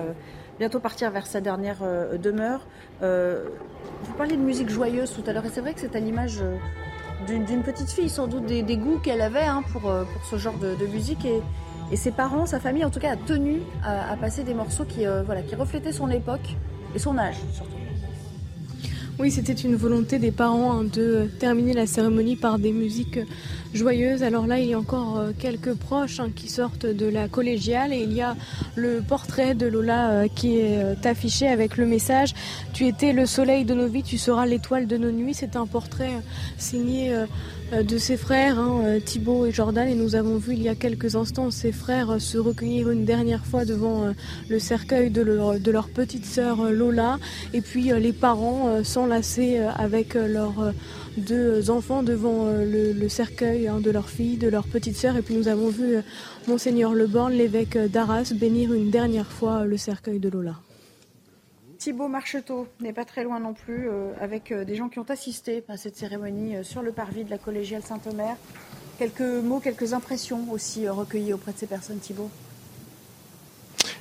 bientôt 0.59 0.79
partir 0.79 1.11
vers 1.11 1.25
sa 1.25 1.41
dernière 1.41 1.79
demeure. 2.21 2.67
vous 3.01 4.13
parliez 4.17 4.37
de 4.37 4.41
musique 4.41 4.69
joyeuse 4.69 5.13
tout 5.13 5.23
à 5.27 5.33
l'heure 5.33 5.45
et 5.45 5.49
c'est 5.49 5.61
vrai 5.61 5.73
que 5.73 5.79
c'est 5.79 5.95
à 5.95 5.99
l'image 5.99 6.41
d'une 7.27 7.63
petite 7.63 7.89
fille, 7.89 8.09
sans 8.09 8.27
doute 8.27 8.45
des, 8.45 8.77
goûts 8.77 8.99
qu'elle 8.99 9.21
avait 9.21 9.43
hein, 9.43 9.63
pour, 9.71 9.91
ce 10.29 10.37
genre 10.37 10.57
de, 10.57 10.85
musique. 10.87 11.25
Et, 11.25 11.41
ses 11.95 12.11
parents, 12.11 12.45
sa 12.45 12.59
famille 12.59 12.85
en 12.85 12.89
tout 12.89 12.99
cas, 12.99 13.11
a 13.11 13.15
tenu 13.15 13.61
à, 13.83 14.15
passer 14.17 14.43
des 14.43 14.53
morceaux 14.53 14.85
qui, 14.85 15.05
qui 15.47 15.55
reflétaient 15.55 15.91
son 15.91 16.09
époque 16.09 16.55
et 16.95 16.99
son 16.99 17.17
âge 17.17 17.37
surtout. 17.51 17.82
Oui, 19.19 19.29
c'était 19.29 19.53
une 19.53 19.75
volonté 19.75 20.17
des 20.17 20.31
parents 20.31 20.73
hein, 20.73 20.83
de 20.83 21.29
terminer 21.39 21.73
la 21.73 21.85
cérémonie 21.85 22.35
par 22.35 22.57
des 22.57 22.71
musiques 22.71 23.19
joyeuses. 23.71 24.23
Alors 24.23 24.47
là, 24.47 24.59
il 24.59 24.69
y 24.69 24.73
a 24.73 24.79
encore 24.79 25.19
euh, 25.19 25.31
quelques 25.37 25.75
proches 25.75 26.19
hein, 26.19 26.31
qui 26.35 26.49
sortent 26.49 26.87
de 26.87 27.05
la 27.05 27.27
collégiale 27.27 27.93
et 27.93 28.01
il 28.01 28.11
y 28.11 28.21
a 28.21 28.35
le 28.75 29.01
portrait 29.07 29.53
de 29.53 29.67
Lola 29.67 30.09
euh, 30.09 30.27
qui 30.33 30.57
est 30.57 30.77
euh, 30.77 30.95
affiché 31.03 31.47
avec 31.47 31.77
le 31.77 31.85
message 31.85 32.33
Tu 32.73 32.87
étais 32.87 33.13
le 33.13 33.27
soleil 33.27 33.65
de 33.65 33.75
nos 33.75 33.87
vies, 33.87 34.01
tu 34.01 34.17
seras 34.17 34.47
l'étoile 34.47 34.87
de 34.87 34.97
nos 34.97 35.11
nuits. 35.11 35.35
C'est 35.35 35.55
un 35.55 35.67
portrait 35.67 36.13
signé 36.57 37.15
de 37.81 37.97
ses 37.97 38.17
frères, 38.17 38.59
hein, 38.59 38.81
euh, 38.83 38.99
Thibaut 38.99 39.47
et 39.47 39.51
Jordan, 39.51 39.87
et 39.87 39.95
nous 39.95 40.15
avons 40.15 40.37
vu 40.37 40.53
il 40.53 40.61
y 40.61 40.69
a 40.69 40.75
quelques 40.75 41.15
instants 41.15 41.49
ses 41.49 41.71
frères 41.71 42.11
euh, 42.11 42.19
se 42.19 42.37
recueillir 42.37 42.91
une 42.91 43.05
dernière 43.05 43.45
fois 43.45 43.65
devant 43.65 44.13
le 44.49 44.59
cercueil 44.59 45.09
de 45.09 45.21
leur, 45.21 45.89
petite 45.89 46.25
sœur 46.25 46.71
Lola, 46.71 47.17
et 47.53 47.61
puis 47.61 47.91
les 47.97 48.13
parents 48.13 48.83
s'enlacer 48.83 49.57
avec 49.57 50.13
leurs 50.13 50.73
deux 51.17 51.69
enfants 51.69 52.03
devant 52.03 52.47
le, 52.51 53.09
cercueil 53.09 53.67
hein, 53.67 53.79
de 53.79 53.91
leur 53.91 54.09
fille, 54.09 54.37
de 54.37 54.47
leur 54.47 54.67
petite 54.67 54.95
sœur, 54.95 55.15
et 55.15 55.21
puis 55.21 55.35
nous 55.35 55.47
avons 55.47 55.69
vu 55.69 55.97
Monseigneur 56.47 56.93
Leborn, 56.93 57.33
l'évêque 57.33 57.77
d'Arras, 57.77 58.33
bénir 58.35 58.73
une 58.73 58.91
dernière 58.91 59.31
fois 59.31 59.65
le 59.65 59.77
cercueil 59.77 60.19
de 60.19 60.29
Lola. 60.29 60.55
Thibaut 61.83 62.07
Marcheteau 62.07 62.69
n'est 62.79 62.93
pas 62.93 63.03
très 63.03 63.25
loin 63.25 63.41
non 63.41 63.53
plus, 63.53 63.89
euh, 63.89 64.13
avec 64.21 64.53
euh, 64.53 64.63
des 64.63 64.77
gens 64.77 64.87
qui 64.87 64.99
ont 64.99 65.09
assisté 65.09 65.65
à 65.67 65.75
cette 65.75 65.97
cérémonie 65.97 66.55
euh, 66.55 66.63
sur 66.63 66.81
le 66.81 66.93
parvis 66.93 67.25
de 67.25 67.29
la 67.29 67.37
collégiale 67.37 67.83
Saint-Omer. 67.83 68.37
Quelques 68.97 69.19
mots, 69.19 69.59
quelques 69.59 69.91
impressions 69.91 70.49
aussi 70.49 70.87
recueillies 70.87 71.33
auprès 71.33 71.51
de 71.51 71.57
ces 71.57 71.67
personnes, 71.67 71.99
Thibaut 71.99 72.31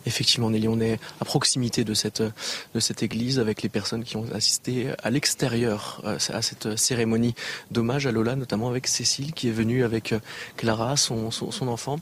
Effectivement, 0.06 0.48
Nelly, 0.48 0.68
on 0.68 0.78
est 0.78 1.00
à 1.20 1.24
proximité 1.24 1.82
de 1.82 1.92
cette, 1.92 2.22
de 2.22 2.78
cette 2.78 3.02
église 3.02 3.40
avec 3.40 3.62
les 3.62 3.68
personnes 3.68 4.04
qui 4.04 4.16
ont 4.16 4.26
assisté 4.32 4.86
à 5.02 5.10
l'extérieur 5.10 6.02
à 6.04 6.40
cette 6.40 6.76
cérémonie 6.76 7.34
d'hommage 7.72 8.06
à 8.06 8.12
Lola, 8.12 8.36
notamment 8.36 8.68
avec 8.68 8.86
Cécile 8.86 9.32
qui 9.32 9.48
est 9.48 9.52
venue 9.52 9.82
avec 9.82 10.14
Clara, 10.56 10.96
son, 10.96 11.32
son, 11.32 11.66
enfant. 11.66 11.98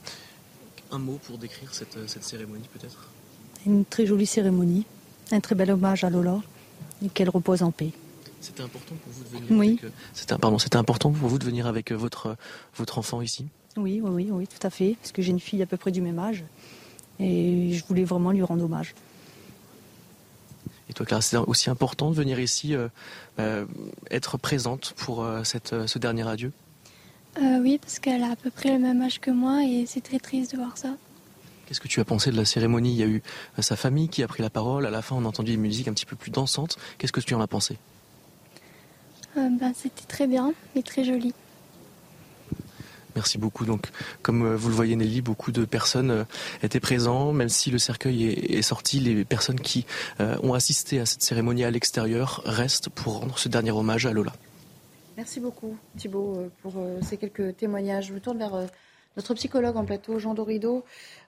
Un 0.91 0.99
mot 0.99 1.19
pour 1.25 1.39
décrire 1.39 1.73
cette, 1.73 1.97
cette 2.07 2.23
cérémonie 2.23 2.69
peut-être? 2.71 3.09
Une 3.65 3.83
très 3.83 4.05
jolie 4.05 4.27
cérémonie 4.27 4.85
un 5.35 5.39
très 5.39 5.55
bel 5.55 5.71
hommage 5.71 6.03
à 6.03 6.09
Lola 6.09 6.39
et 7.03 7.09
qu'elle 7.09 7.29
repose 7.29 7.63
en 7.63 7.71
paix. 7.71 7.91
C'était 8.41 8.63
important 8.63 8.95
pour 8.95 9.13
vous 9.13 9.23
de 9.23 9.29
venir 9.29 9.59
oui. 9.59 9.79
avec, 9.81 9.83
euh, 10.31 10.37
pardon, 10.37 10.57
c'était 10.57 10.77
important 10.77 11.11
pour 11.11 11.29
vous 11.29 11.37
de 11.37 11.45
venir 11.45 11.67
avec 11.67 11.91
euh, 11.91 11.95
votre, 11.95 12.35
votre 12.75 12.97
enfant 12.97 13.21
ici? 13.21 13.47
Oui, 13.77 14.01
oui, 14.03 14.09
oui, 14.11 14.29
oui, 14.31 14.47
tout 14.47 14.65
à 14.65 14.69
fait, 14.69 14.95
parce 14.99 15.11
que 15.11 15.21
j'ai 15.21 15.31
une 15.31 15.39
fille 15.39 15.61
à 15.61 15.65
peu 15.65 15.77
près 15.77 15.91
du 15.91 16.01
même 16.01 16.17
âge 16.17 16.43
et 17.19 17.71
je 17.73 17.85
voulais 17.85 18.03
vraiment 18.03 18.31
lui 18.31 18.41
rendre 18.41 18.65
hommage. 18.65 18.95
Et 20.89 20.93
toi, 20.93 21.05
Clara, 21.05 21.21
c'est 21.21 21.37
aussi 21.37 21.69
important 21.69 22.09
de 22.09 22.15
venir 22.15 22.39
ici, 22.39 22.75
euh, 22.75 23.65
être 24.09 24.37
présente 24.37 24.93
pour 24.97 25.25
cette, 25.43 25.87
ce 25.87 25.99
dernier 25.99 26.27
adieu 26.27 26.51
Oui, 27.39 27.77
parce 27.77 27.99
qu'elle 27.99 28.23
a 28.23 28.31
à 28.31 28.35
peu 28.35 28.49
près 28.49 28.73
le 28.73 28.79
même 28.79 29.01
âge 29.01 29.21
que 29.21 29.31
moi 29.31 29.63
et 29.63 29.85
c'est 29.85 30.01
très 30.01 30.19
triste 30.19 30.51
de 30.51 30.57
voir 30.57 30.77
ça. 30.77 30.89
Qu'est-ce 31.71 31.79
que 31.79 31.87
tu 31.87 32.01
as 32.01 32.05
pensé 32.05 32.31
de 32.31 32.35
la 32.35 32.43
cérémonie? 32.43 32.91
Il 32.91 32.97
y 32.97 33.03
a 33.03 33.05
eu 33.05 33.23
euh, 33.57 33.61
sa 33.61 33.77
famille 33.77 34.09
qui 34.09 34.23
a 34.23 34.27
pris 34.27 34.43
la 34.43 34.49
parole. 34.49 34.85
À 34.85 34.89
la 34.89 35.01
fin, 35.01 35.15
on 35.15 35.23
a 35.23 35.27
entendu 35.29 35.53
une 35.53 35.61
musique 35.61 35.87
un 35.87 35.93
petit 35.93 36.05
peu 36.05 36.17
plus 36.17 36.29
dansante. 36.29 36.77
Qu'est-ce 36.97 37.13
que 37.13 37.21
tu 37.21 37.33
en 37.33 37.39
as 37.39 37.47
pensé? 37.47 37.77
Euh, 39.37 39.47
ben, 39.57 39.71
C'était 39.73 40.03
très 40.05 40.27
bien 40.27 40.51
et 40.75 40.83
très 40.83 41.05
joli. 41.05 41.33
Merci 43.15 43.37
beaucoup. 43.37 43.63
Donc, 43.63 43.87
comme 44.21 44.43
euh, 44.43 44.57
vous 44.57 44.67
le 44.67 44.75
voyez, 44.75 44.97
Nelly, 44.97 45.21
beaucoup 45.21 45.53
de 45.53 45.63
personnes 45.63 46.25
étaient 46.61 46.81
présentes, 46.81 47.33
même 47.35 47.47
si 47.47 47.71
le 47.71 47.79
cercueil 47.79 48.25
est, 48.25 48.61
sorti. 48.61 48.99
Les 48.99 49.23
personnes 49.23 49.61
qui 49.61 49.85
ont 50.19 50.53
assisté 50.53 50.99
à 50.99 51.05
cette 51.05 51.21
cérémonie 51.21 51.63
à 51.63 51.71
l'extérieur 51.71 52.41
restent 52.43 52.89
pour 52.89 53.19
rendre 53.19 53.39
ce 53.39 53.47
dernier 53.47 53.71
hommage 53.71 54.05
à 54.05 54.11
Lola. 54.11 54.33
Merci 55.15 55.39
beaucoup, 55.39 55.77
Thibault, 55.95 56.51
pour 56.63 56.73
ces 57.01 57.15
quelques 57.15 57.55
témoignages. 57.55 58.07
Je 58.07 58.13
me 58.13 58.19
tourne 58.19 58.39
vers 58.39 58.67
notre 59.17 59.33
psychologue 59.33 59.77
en 59.77 59.85
plateau, 59.85 60.19
Jean 60.19 60.33
Dorido. 60.33 60.83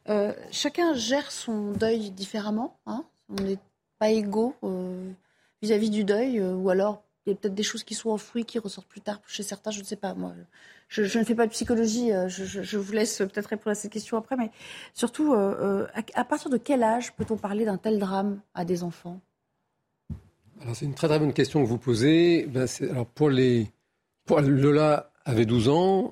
Euh, 0.10 0.34
chacun 0.52 0.94
gère 0.94 1.32
son 1.32 1.72
deuil 1.72 2.12
différemment. 2.12 2.78
Hein. 2.86 3.06
on 3.30 3.42
n'est 3.42 3.60
pas 4.00 4.10
égaux 4.10 4.56
euh, 4.64 5.12
vis-à-vis 5.62 5.90
du 5.90 6.04
deuil, 6.04 6.40
euh, 6.40 6.54
ou 6.54 6.70
alors 6.70 7.04
il 7.26 7.30
y 7.30 7.34
a 7.34 7.36
peut-être 7.36 7.56
des 7.56 7.64
choses 7.64 7.84
qui 7.84 7.96
sont 7.96 8.10
enfouies, 8.10 8.44
qui 8.44 8.60
ressortent 8.60 8.88
plus 8.88 9.00
tard 9.00 9.22
chez 9.28 9.44
certains, 9.44 9.72
je 9.72 9.80
ne 9.80 9.86
sais 9.86 9.96
pas. 9.96 10.14
Moi, 10.14 10.34
je, 10.90 11.18
ne 11.18 11.24
fais 11.24 11.36
pas 11.36 11.46
de 11.46 11.52
psychologie, 11.52 12.10
je, 12.28 12.78
vous 12.78 12.92
laisse 12.92 13.20
peut-être 13.20 13.48
répondre 13.48 13.72
à 13.72 13.76
cette 13.76 13.92
question 13.92 14.18
après, 14.18 14.36
mais 14.36 14.52
surtout, 14.94 15.34
à, 15.34 16.26
partir 16.26 16.50
de 16.50 16.58
quel 16.58 16.84
âge 16.84 17.14
peut-on 17.14 17.38
parler 17.38 17.64
d'un 17.64 17.78
tel 17.78 17.98
drame 17.98 18.42
à 18.54 18.66
des 18.66 18.84
enfants? 18.84 19.22
C'est 20.74 20.84
une 20.84 20.94
très 20.94 21.08
très 21.08 21.18
bonne 21.18 21.32
question 21.32 21.64
que 21.64 21.68
vous 21.68 21.78
posez. 21.78 22.46
Ben, 22.48 22.68
alors 22.92 23.06
pour 23.06 23.30
les, 23.30 23.72
Lola 24.30 25.14
avait 25.24 25.46
12 25.46 25.70
ans. 25.70 26.10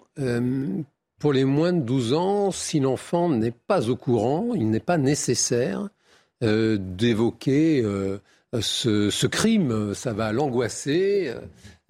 Pour 1.21 1.33
les 1.33 1.45
moins 1.45 1.71
de 1.71 1.81
12 1.81 2.13
ans, 2.13 2.49
si 2.49 2.79
l'enfant 2.79 3.29
n'est 3.29 3.51
pas 3.51 3.91
au 3.91 3.95
courant, 3.95 4.55
il 4.55 4.71
n'est 4.71 4.79
pas 4.79 4.97
nécessaire 4.97 5.87
euh, 6.41 6.79
d'évoquer 6.79 7.83
euh, 7.83 8.17
ce, 8.59 9.27
crime. 9.27 9.93
Ça 9.93 10.13
va 10.13 10.31
l'angoisser. 10.31 11.31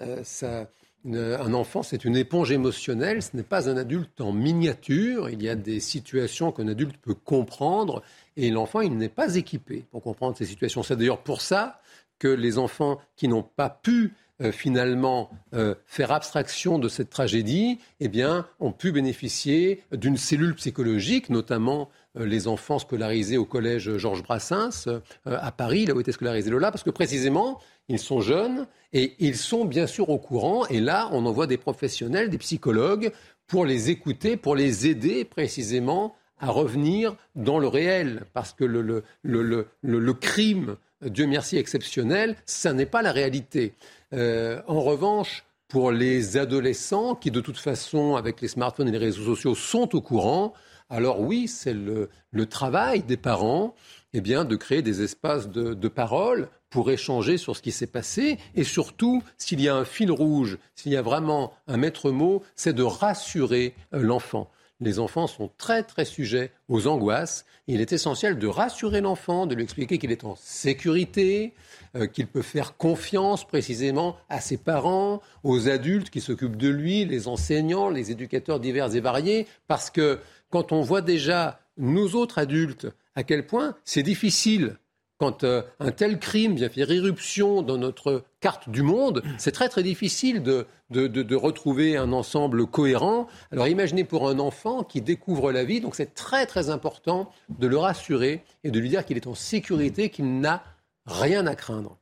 Euh, 0.02 0.66
un 1.06 1.54
enfant, 1.54 1.82
c'est 1.82 2.04
une 2.04 2.18
éponge 2.18 2.52
émotionnelle. 2.52 3.24
Ce 3.24 3.30
n'est 3.38 3.44
pas 3.44 3.70
un 3.70 3.78
adulte 3.78 4.20
en 4.20 4.34
miniature. 4.34 5.30
Il 5.30 5.42
y 5.42 5.48
a 5.48 5.56
des 5.56 5.80
situations 5.80 6.52
qu'un 6.52 6.68
adulte 6.68 6.98
peut 6.98 7.16
comprendre. 7.16 8.04
Et 8.36 8.50
l'enfant, 8.50 8.82
il 8.82 8.98
n'est 8.98 9.08
pas 9.08 9.36
équipé 9.36 9.86
pour 9.92 10.04
comprendre 10.04 10.36
ces 10.36 10.46
situations. 10.46 10.84
C'est 10.84 10.98
d'ailleurs 10.98 11.24
pour 11.24 11.40
ça 11.40 11.80
que 12.20 12.28
les 12.28 12.58
enfants 12.58 13.00
qui 13.16 13.30
n'ont 13.30 13.44
pas 13.44 13.70
pu 13.70 14.14
euh, 14.42 14.52
finalement 14.52 15.30
euh, 15.54 15.76
faire 15.86 16.12
abstraction 16.12 16.80
de 16.80 16.90
cette 16.90 17.10
tragédie, 17.10 17.80
eh 18.00 18.08
bien, 18.08 18.48
ont 18.60 18.72
pu 18.72 18.92
bénéficier 18.92 19.84
d'une 19.92 20.18
cellule 20.18 20.56
psychologique, 20.56 21.30
notamment 21.30 21.90
euh, 22.18 22.26
les 22.26 22.48
enfants 22.48 22.80
scolarisés 22.80 23.38
au 23.38 23.46
collège 23.46 23.98
Georges 23.98 24.24
Brassens 24.24 24.88
à 25.26 25.52
Paris, 25.52 25.86
là 25.86 25.94
où 25.94 26.00
était 26.00 26.12
scolarisé 26.12 26.50
Lola, 26.50 26.72
parce 26.72 26.84
que 26.84 26.90
précisément, 26.90 27.60
ils 27.88 28.00
sont 28.00 28.22
jeunes 28.22 28.66
et 28.94 29.16
ils 29.20 29.38
sont 29.38 29.66
bien 29.66 29.86
sûr 29.86 30.10
au 30.10 30.18
courant. 30.18 30.66
Et 30.68 30.80
là, 30.80 31.10
on 31.12 31.26
envoie 31.26 31.46
des 31.46 31.58
professionnels, 31.58 32.30
des 32.30 32.40
psychologues, 32.40 33.12
pour 33.48 33.66
les 33.66 33.90
écouter, 33.90 34.38
pour 34.38 34.56
les 34.56 34.88
aider 34.88 35.26
précisément 35.26 36.16
à 36.40 36.50
revenir 36.50 37.16
dans 37.36 37.60
le 37.60 37.68
réel, 37.68 38.24
parce 38.34 38.54
que 38.54 38.64
le, 38.64 39.04
le 39.22 40.14
crime, 40.14 40.78
Dieu 41.06 41.28
merci, 41.28 41.58
exceptionnel, 41.58 42.36
ça 42.46 42.74
n'est 42.74 42.88
pas 42.88 43.04
la 43.04 43.12
réalité. 43.12 43.76
Euh, 44.14 44.62
en 44.68 44.82
revanche, 44.82 45.44
pour 45.68 45.92
les 45.92 46.38
adolescents 46.38 47.16
qui, 47.16 47.32
de 47.32 47.40
toute 47.40 47.58
façon, 47.58 48.16
avec 48.16 48.42
les 48.42 48.50
smartphones 48.50 48.90
et 48.90 48.92
les 48.92 48.98
réseaux 48.98 49.24
sociaux, 49.24 49.56
sont 49.56 49.96
au 49.96 50.02
courant, 50.02 50.54
alors 50.90 51.22
oui, 51.22 51.48
c'est 51.48 51.74
le, 51.74 52.10
travail 52.50 53.04
des 53.04 53.16
parents 53.16 53.74
eh 54.14 54.20
bien, 54.20 54.44
de 54.44 54.58
créer 54.58 54.82
des 54.82 55.02
espaces 55.02 55.48
de, 55.48 55.88
parole 55.88 56.50
pour 56.70 56.92
échanger 56.92 57.38
sur 57.38 57.56
ce 57.56 57.62
qui 57.62 57.72
s'est 57.72 57.88
passé. 57.88 58.38
Et 58.56 58.66
surtout, 58.66 59.24
s'il 59.38 59.62
y 59.62 59.70
a 59.70 59.76
un 59.76 59.86
fil 59.86 60.12
rouge, 60.12 60.58
s'il 60.76 60.92
y 60.92 60.98
a 60.98 61.02
vraiment 61.02 61.54
un 61.68 61.78
maître 61.78 62.12
mot, 62.12 62.44
c'est 62.58 62.74
de 62.74 62.84
rassurer 62.84 63.74
euh, 63.94 64.02
l'enfant 64.02 64.50
les 64.82 65.00
enfants 65.00 65.28
sont 65.28 65.50
très 65.58 65.84
très 65.84 66.06
sujets 66.06 66.52
aux 66.68 66.88
angoisses. 66.88 67.46
Il 67.68 67.80
est 67.80 67.94
essentiel 67.94 68.38
de 68.38 68.48
rassurer 68.48 69.00
l'enfant, 69.00 69.46
de 69.46 69.56
lui 69.56 69.64
expliquer 69.64 70.00
qu'il 70.00 70.12
est 70.12 70.26
en 70.26 70.36
sécurité, 70.36 71.54
euh, 71.96 72.08
qu'il 72.08 72.28
peut 72.28 72.42
faire 72.42 72.76
confiance 72.76 73.48
précisément 73.48 74.18
à 74.28 74.42
ses 74.42 74.58
parents, 74.58 75.22
aux 75.44 75.70
adultes 75.70 76.10
qui 76.10 76.20
s'occupent 76.20 76.58
de 76.58 76.70
lui, 76.70 77.06
les 77.06 77.28
enseignants, 77.28 77.90
les 77.90 78.12
éducateurs 78.12 78.60
divers 78.60 78.94
et 78.96 79.00
variés, 79.00 79.48
parce 79.68 79.92
que 79.92 80.20
quand 80.50 80.72
on 80.72 80.82
voit 80.82 81.02
déjà 81.02 81.62
nous 81.78 82.16
autres 82.16 82.40
adultes 82.40 82.88
à 83.16 83.24
quel 83.24 83.46
point 83.46 83.76
c'est 83.86 84.04
difficile 84.04 84.78
quand 85.22 85.44
euh, 85.44 85.62
un 85.80 85.92
tel 85.92 86.18
crime 86.18 86.56
vient 86.56 86.70
faire 86.70 86.90
irruption 86.90 87.62
dans 87.62 87.78
notre 87.78 88.24
carte 88.40 88.70
du 88.70 88.82
monde, 88.82 89.22
c'est 89.38 89.52
très 89.52 89.70
très 89.70 89.84
difficile 89.84 90.42
de, 90.42 90.66
de, 90.90 91.36
retrouver 91.36 91.96
un 91.96 92.12
ensemble 92.12 92.66
cohérent. 92.66 93.28
Alors 93.52 93.68
imaginez 93.68 94.04
pour 94.04 94.28
un 94.28 94.40
enfant 94.40 94.84
qui 94.84 95.00
découvre 95.00 95.52
la 95.52 95.64
vie, 95.64 95.80
donc 95.80 95.94
c'est 95.94 96.16
très 96.16 96.48
très 96.48 96.72
important 96.72 97.30
de 97.60 97.68
le 97.68 97.78
rassurer 97.78 98.44
et 98.64 98.72
de 98.72 98.80
lui 98.80 98.90
dire 98.90 99.06
qu'il 99.06 99.16
est 99.16 99.28
en 99.28 99.36
sécurité, 99.36 100.10
qu'il 100.10 100.40
n'a 100.40 100.64
rien 101.06 101.46
à 101.46 101.54
craindre. 101.54 102.00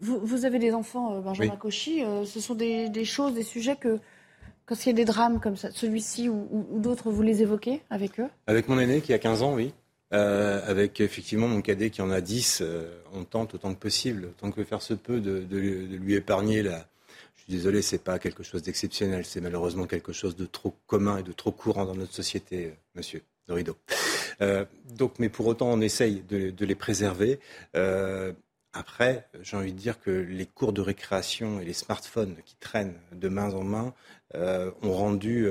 Vous, 0.00 0.44
avez 0.44 0.58
des 0.58 0.74
enfants, 0.74 1.18
Benjamin 1.22 1.56
Cauchy. 1.56 2.02
ce 2.26 2.38
sont 2.38 2.54
des, 2.54 3.04
choses, 3.06 3.32
des 3.32 3.44
sujets 3.44 3.76
que, 3.76 3.98
quand 4.66 4.84
il 4.84 4.90
y 4.90 4.92
a 4.92 4.94
des 4.94 5.06
drames 5.06 5.40
comme 5.40 5.56
ça, 5.56 5.70
celui-ci 5.70 6.28
ou, 6.28 6.46
ou 6.70 6.80
d'autres, 6.80 7.10
vous 7.10 7.22
les 7.22 7.40
évoquez 7.40 7.80
avec 7.88 8.20
eux? 8.20 8.28
Avec 8.46 8.68
mon 8.68 8.78
aîné 8.78 9.00
qui 9.00 9.14
a 9.14 9.18
15 9.18 9.42
ans, 9.42 9.54
oui. 9.54 9.72
Euh, 10.12 10.60
avec 10.64 11.00
effectivement 11.00 11.48
mon 11.48 11.60
cadet 11.60 11.90
qui 11.90 12.00
en 12.00 12.10
a 12.10 12.20
10, 12.20 12.60
euh, 12.60 13.02
on 13.12 13.24
tente 13.24 13.54
autant 13.54 13.74
que 13.74 13.80
possible, 13.80 14.26
autant 14.26 14.52
que 14.52 14.62
faire 14.62 14.80
se 14.80 14.94
peut, 14.94 15.20
de, 15.20 15.44
lui 15.50 16.14
épargner. 16.14 16.62
Je 16.62 17.42
suis 17.42 17.52
désolé, 17.52 17.82
c'est 17.82 18.02
pas 18.02 18.20
quelque 18.20 18.44
chose 18.44 18.62
d'exceptionnel, 18.62 19.24
c'est 19.24 19.40
malheureusement 19.40 19.86
quelque 19.86 20.12
chose 20.12 20.36
de 20.36 20.46
trop 20.46 20.74
commun 20.86 21.18
et 21.18 21.22
de 21.24 21.32
trop 21.32 21.50
courant 21.50 21.86
dans 21.86 21.96
notre 21.96 22.14
société, 22.14 22.66
euh, 22.66 22.70
monsieur 22.94 23.22
Dorido. 23.48 23.76
donc, 24.96 25.14
mais 25.18 25.28
pour 25.28 25.46
autant, 25.46 25.72
on 25.72 25.80
essaye 25.80 26.22
de, 26.28 26.64
les 26.64 26.74
préserver. 26.74 27.40
après, 28.72 29.28
j'ai 29.42 29.56
envie 29.56 29.72
de 29.72 29.78
dire 29.78 30.00
que 30.00 30.10
les 30.10 30.46
cours 30.46 30.72
de 30.72 30.80
récréation 30.80 31.60
et 31.60 31.64
les 31.64 31.72
smartphones 31.72 32.36
qui 32.44 32.56
traînent 32.56 32.98
de 33.12 33.28
main 33.28 33.52
en 33.54 33.62
main 33.62 33.94
ont 34.34 34.92
rendu 34.92 35.48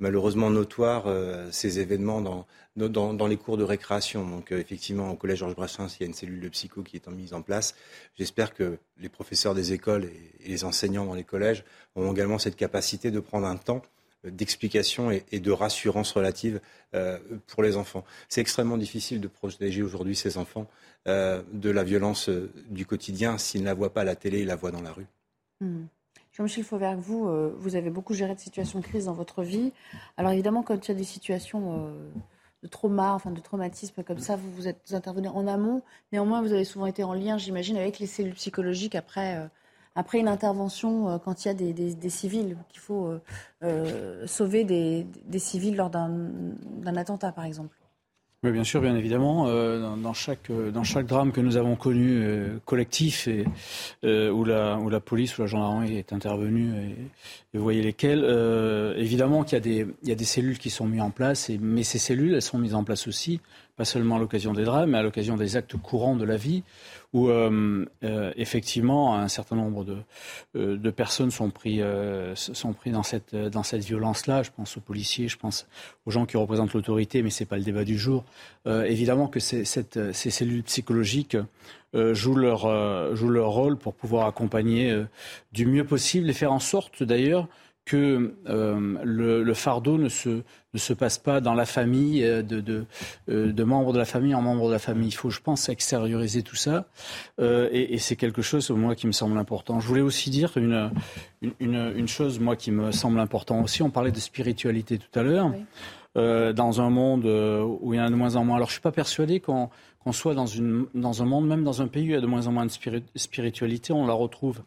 malheureusement 0.00 0.50
notoires 0.50 1.06
ces 1.52 1.78
événements 1.78 2.20
dans, 2.20 2.46
dans, 2.88 3.26
les 3.26 3.36
cours 3.36 3.56
de 3.56 3.64
récréation. 3.64 4.26
Donc 4.26 4.52
euh, 4.52 4.58
effectivement, 4.58 5.10
au 5.10 5.16
collège 5.16 5.40
Georges 5.40 5.54
Brassens, 5.54 5.96
il 5.98 6.02
y 6.02 6.04
a 6.04 6.06
une 6.06 6.14
cellule 6.14 6.40
de 6.40 6.48
psycho 6.48 6.82
qui 6.82 6.96
est 6.96 7.08
en 7.08 7.10
mise 7.10 7.34
en 7.34 7.42
place. 7.42 7.74
J'espère 8.16 8.54
que 8.54 8.78
les 8.98 9.08
professeurs 9.08 9.54
des 9.54 9.72
écoles 9.72 10.04
et, 10.04 10.48
les 10.48 10.64
enseignants 10.64 11.04
dans 11.04 11.14
les 11.14 11.24
collèges 11.24 11.64
ont 11.96 12.12
également 12.12 12.38
cette 12.38 12.56
capacité 12.56 13.10
de 13.10 13.20
prendre 13.20 13.46
un 13.46 13.56
temps 13.56 13.82
euh, 14.24 14.30
d'explication 14.30 15.10
et, 15.10 15.40
de 15.40 15.50
rassurance 15.50 16.12
relative 16.12 16.60
euh, 16.94 17.18
pour 17.48 17.62
les 17.62 17.76
enfants. 17.76 18.04
C'est 18.28 18.40
extrêmement 18.40 18.78
difficile 18.78 19.20
de 19.20 19.28
protéger 19.28 19.82
aujourd'hui 19.82 20.16
ces 20.16 20.38
enfants 20.38 20.66
de 21.06 21.70
la 21.70 21.82
violence 21.82 22.28
du 22.68 22.84
quotidien 22.84 23.38
s'ils 23.38 23.62
ne 23.62 23.66
la 23.66 23.72
voient 23.72 23.90
pas 23.90 24.02
à 24.02 24.04
la 24.04 24.16
télé, 24.16 24.40
ils 24.40 24.46
la 24.46 24.54
voient 24.54 24.70
dans 24.70 24.82
la 24.82 24.92
rue. 24.92 25.06
Hmm. 25.62 25.86
Jean-Michel 26.32 26.64
Fauvert, 26.64 26.96
vous, 26.96 27.28
vous 27.58 27.76
avez 27.76 27.90
beaucoup 27.90 28.14
géré 28.14 28.34
de 28.34 28.40
situations 28.40 28.78
de 28.78 28.84
crise 28.84 29.06
dans 29.06 29.12
votre 29.12 29.42
vie. 29.42 29.72
Alors 30.16 30.32
évidemment, 30.32 30.62
quand 30.62 30.86
il 30.86 30.88
y 30.88 30.94
a 30.94 30.94
des 30.94 31.04
situations 31.04 31.92
de 32.62 32.68
trauma, 32.68 33.14
enfin 33.14 33.30
de 33.30 33.40
traumatisme 33.40 34.02
comme 34.02 34.18
ça, 34.18 34.36
vous, 34.36 34.50
vous 34.50 34.68
êtes 34.68 34.92
intervenu 34.92 35.28
en 35.28 35.46
amont. 35.46 35.82
Néanmoins, 36.12 36.42
vous 36.42 36.52
avez 36.52 36.64
souvent 36.64 36.86
été 36.86 37.04
en 37.04 37.14
lien, 37.14 37.38
j'imagine, 37.38 37.76
avec 37.76 37.98
les 37.98 38.06
cellules 38.06 38.34
psychologiques 38.34 38.94
après, 38.94 39.36
euh, 39.36 39.46
après 39.94 40.18
une 40.18 40.28
intervention 40.28 41.08
euh, 41.08 41.18
quand 41.18 41.44
il 41.44 41.48
y 41.48 41.50
a 41.50 41.54
des, 41.54 42.10
civils, 42.10 42.56
qu'il 42.68 42.80
faut 42.80 43.10
euh, 43.62 44.26
sauver 44.26 44.64
des, 44.64 45.06
des, 45.24 45.38
civils 45.38 45.76
lors 45.76 45.90
d'un 45.90 46.96
attentat, 46.96 47.32
par 47.32 47.44
exemple. 47.44 47.79
Oui, 48.42 48.52
bien 48.52 48.64
sûr, 48.64 48.80
bien 48.80 48.96
évidemment. 48.96 49.48
Euh, 49.48 49.96
dans, 49.96 50.14
chaque, 50.14 50.48
euh, 50.48 50.70
dans 50.70 50.82
chaque 50.82 51.04
drame 51.04 51.30
que 51.30 51.42
nous 51.42 51.58
avons 51.58 51.76
connu 51.76 52.22
euh, 52.22 52.58
collectif 52.64 53.28
et 53.28 53.44
où, 54.02 54.44
la, 54.46 54.78
où 54.78 54.88
la 54.88 55.00
police 55.00 55.36
ou 55.36 55.42
la 55.42 55.46
gendarmerie 55.46 55.98
est 55.98 56.14
intervenue, 56.14 56.72
et, 57.52 57.58
vous 57.58 57.62
voyez 57.62 57.82
lesquels, 57.82 58.24
évidemment 58.96 59.44
qu'il 59.44 59.54
y, 59.54 59.56
a 59.56 59.60
des, 59.60 59.86
il 60.02 60.08
y 60.08 60.12
a 60.12 60.14
des 60.14 60.24
cellules 60.24 60.58
qui 60.58 60.70
sont 60.70 60.86
mises 60.86 61.02
en 61.02 61.10
place, 61.10 61.50
et, 61.50 61.58
mais 61.58 61.82
ces 61.82 61.98
cellules, 61.98 62.32
elles 62.32 62.40
sont 62.40 62.58
mises 62.58 62.74
en 62.74 62.82
place 62.82 63.08
aussi, 63.08 63.40
pas 63.76 63.84
seulement 63.84 64.16
à 64.16 64.18
l'occasion 64.18 64.54
des 64.54 64.64
drames, 64.64 64.90
mais 64.90 64.98
à 64.98 65.02
l'occasion 65.02 65.36
des 65.36 65.56
actes 65.56 65.76
courants 65.76 66.16
de 66.16 66.24
la 66.24 66.36
vie, 66.36 66.62
où 67.12 67.28
euh, 67.28 67.84
euh, 68.04 68.32
effectivement 68.36 69.16
un 69.16 69.28
certain 69.28 69.56
nombre 69.56 69.84
de, 69.84 69.96
euh, 70.56 70.76
de 70.76 70.90
personnes 70.90 71.30
sont 71.30 71.50
pris, 71.50 71.80
sont 72.34 72.72
pris 72.72 72.90
dans 72.90 73.02
cette, 73.02 73.34
dans 73.34 73.62
cette 73.62 73.84
violence-là. 73.84 74.42
Je 74.42 74.50
pense 74.54 74.76
aux 74.76 74.80
policiers, 74.80 75.28
je 75.28 75.36
pense 75.36 75.66
aux 76.06 76.10
gens 76.10 76.26
qui 76.26 76.36
représentent 76.36 76.74
l'autorité, 76.74 77.22
mais 77.22 77.30
ce 77.30 77.42
n'est 77.42 77.48
pas 77.48 77.56
le 77.56 77.64
débat 77.64 77.84
du 77.84 77.98
jour. 77.98 78.24
évidemment 78.66 79.28
que 79.28 79.40
ces, 79.40 79.64
cette, 79.64 80.12
ces 80.12 80.30
cellules 80.30 80.62
psychologiques 80.62 81.36
jouent, 81.94 82.36
leur, 82.36 83.16
jouent 83.16 83.30
leur 83.30 83.50
rôle 83.50 83.76
pour 83.76 83.94
pouvoir 83.94 84.26
accompagner 84.26 85.04
du 85.52 85.66
mieux 85.66 85.84
possible 85.84 86.30
et 86.30 86.32
faire 86.32 86.52
en 86.52 86.60
sorte 86.60 87.02
d'ailleurs 87.02 87.48
que 87.90 88.36
euh, 88.48 88.98
le, 89.02 89.54
fardeau 89.54 89.98
ne 89.98 90.08
se, 90.08 90.28
ne 90.28 90.78
se 90.78 90.92
passe 90.92 91.18
pas 91.18 91.40
dans 91.40 91.54
la 91.54 91.66
famille, 91.66 92.22
euh, 92.22 92.40
de, 92.40 92.60
de, 92.60 92.84
euh, 93.28 93.52
de, 93.52 93.64
membres 93.64 93.92
de 93.92 93.98
la 93.98 94.04
famille 94.04 94.32
en 94.32 94.42
membres 94.42 94.68
de 94.68 94.74
la 94.74 94.78
famille. 94.78 95.08
Il 95.08 95.16
faut, 95.16 95.30
je 95.30 95.40
pense, 95.40 95.68
extérioriser 95.68 96.44
tout 96.44 96.54
ça. 96.54 96.86
et, 97.40 97.94
et 97.94 97.98
c'est 97.98 98.14
quelque 98.14 98.42
chose, 98.42 98.70
moi, 98.70 98.94
qui 98.94 99.08
me 99.08 99.12
semble 99.12 99.36
important. 99.38 99.80
Je 99.80 99.88
voulais 99.88 100.02
aussi 100.02 100.30
dire 100.30 100.52
une, 100.56 100.92
une, 101.58 101.92
une, 101.96 102.06
chose, 102.06 102.38
moi, 102.38 102.54
qui 102.54 102.70
me 102.70 102.92
semble 102.92 103.18
important 103.18 103.60
aussi. 103.60 103.82
On 103.82 103.90
parlait 103.90 104.12
de 104.12 104.20
spiritualité 104.20 104.98
tout 104.98 105.18
à 105.18 105.24
l'heure. 105.24 105.52
dans 106.14 106.80
un 106.80 106.90
monde 106.90 107.24
où 107.26 107.92
il 107.92 107.96
y 107.96 108.00
en 108.00 108.04
a 108.04 108.10
de 108.10 108.14
moins 108.14 108.36
en 108.36 108.44
moins. 108.44 108.56
Alors, 108.56 108.68
je 108.68 108.72
ne 108.72 108.78
suis 108.78 108.82
pas 108.82 108.92
persuadé 108.92 109.40
qu'on 109.40 109.68
qu'on 110.02 110.12
soit 110.12 110.34
dans, 110.34 110.46
une, 110.46 110.86
dans 110.94 111.22
un 111.22 111.26
monde, 111.26 111.46
même 111.46 111.62
dans 111.62 111.82
un 111.82 111.86
pays 111.86 112.04
où 112.04 112.06
il 112.06 112.12
y 112.12 112.16
a 112.16 112.22
de 112.22 112.26
moins 112.26 112.46
en 112.46 112.52
moins 112.52 112.64
de 112.64 113.02
spiritualité, 113.16 113.92
on 113.92 114.06
la 114.06 114.14
retrouve. 114.14 114.62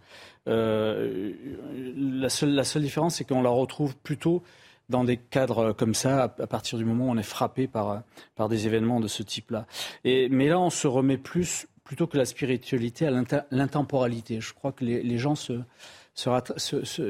Euh, 0.48 1.32
la, 1.96 2.30
seule, 2.30 2.82
différence, 2.82 3.16
c'est 3.16 3.24
qu'on 3.24 3.42
la 3.42 3.50
retrouve 3.50 3.96
plutôt 3.98 4.44
dans 4.90 5.04
des 5.04 5.18
cadres 5.18 5.72
comme 5.72 5.96
ça, 5.96 6.24
à, 6.24 6.48
partir 6.48 6.78
du 6.78 6.86
moment 6.86 7.08
où 7.08 7.12
on 7.12 7.18
est 7.18 7.24
frappé 7.24 7.68
par, 7.68 8.04
par 8.36 8.50
des 8.50 8.68
événements 8.68 9.00
de 9.00 9.08
ce 9.08 9.24
type-là. 9.24 9.66
mais 10.04 10.48
là, 10.48 10.60
on 10.60 10.70
se 10.70 10.88
remet 10.88 11.18
plus, 11.18 11.68
plutôt 11.84 12.06
que 12.08 12.18
la 12.18 12.26
spiritualité, 12.26 13.08
à 13.08 13.12
l'intemporalité. 13.52 14.42
Je 14.42 14.54
crois 14.54 14.72
que 14.72 14.84
les, 14.84 15.18
gens 15.18 15.36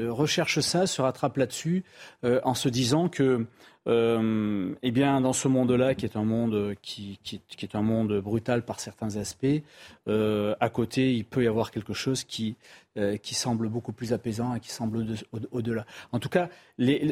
recherchent 0.09 0.59
ça, 0.59 0.85
se 0.87 1.01
rattrapent 1.01 1.37
là-dessus, 1.37 1.83
euh, 2.23 2.39
en 2.43 2.53
se 2.53 2.69
disant 2.69 3.09
que 3.09 3.47
euh, 3.85 4.73
eh 4.81 4.91
bien, 4.91 5.19
dans 5.19 5.33
ce 5.33 5.49
monde-là, 5.49 5.93
qui 5.93 6.05
est 6.05 6.15
un 6.15 6.23
monde 6.23 6.75
qui, 6.81 7.19
est 7.61 7.75
un 7.75 7.81
monde 7.81 8.21
brutal 8.21 8.63
par 8.63 8.79
certains 8.79 9.17
aspects, 9.17 9.61
à 10.07 10.69
côté, 10.69 11.13
il 11.13 11.25
peut 11.25 11.43
y 11.43 11.47
avoir 11.47 11.71
quelque 11.71 11.93
chose 11.93 12.23
qui, 12.23 12.55
euh, 12.97 13.17
qui 13.17 13.35
semble 13.35 13.69
beaucoup 13.69 13.91
plus 13.91 14.13
apaisant 14.13 14.55
et 14.55 14.59
qui 14.59 14.69
semble 14.69 15.05
au-delà. 15.51 15.85
En 16.11 16.19
tout 16.19 16.29
cas, 16.29 16.49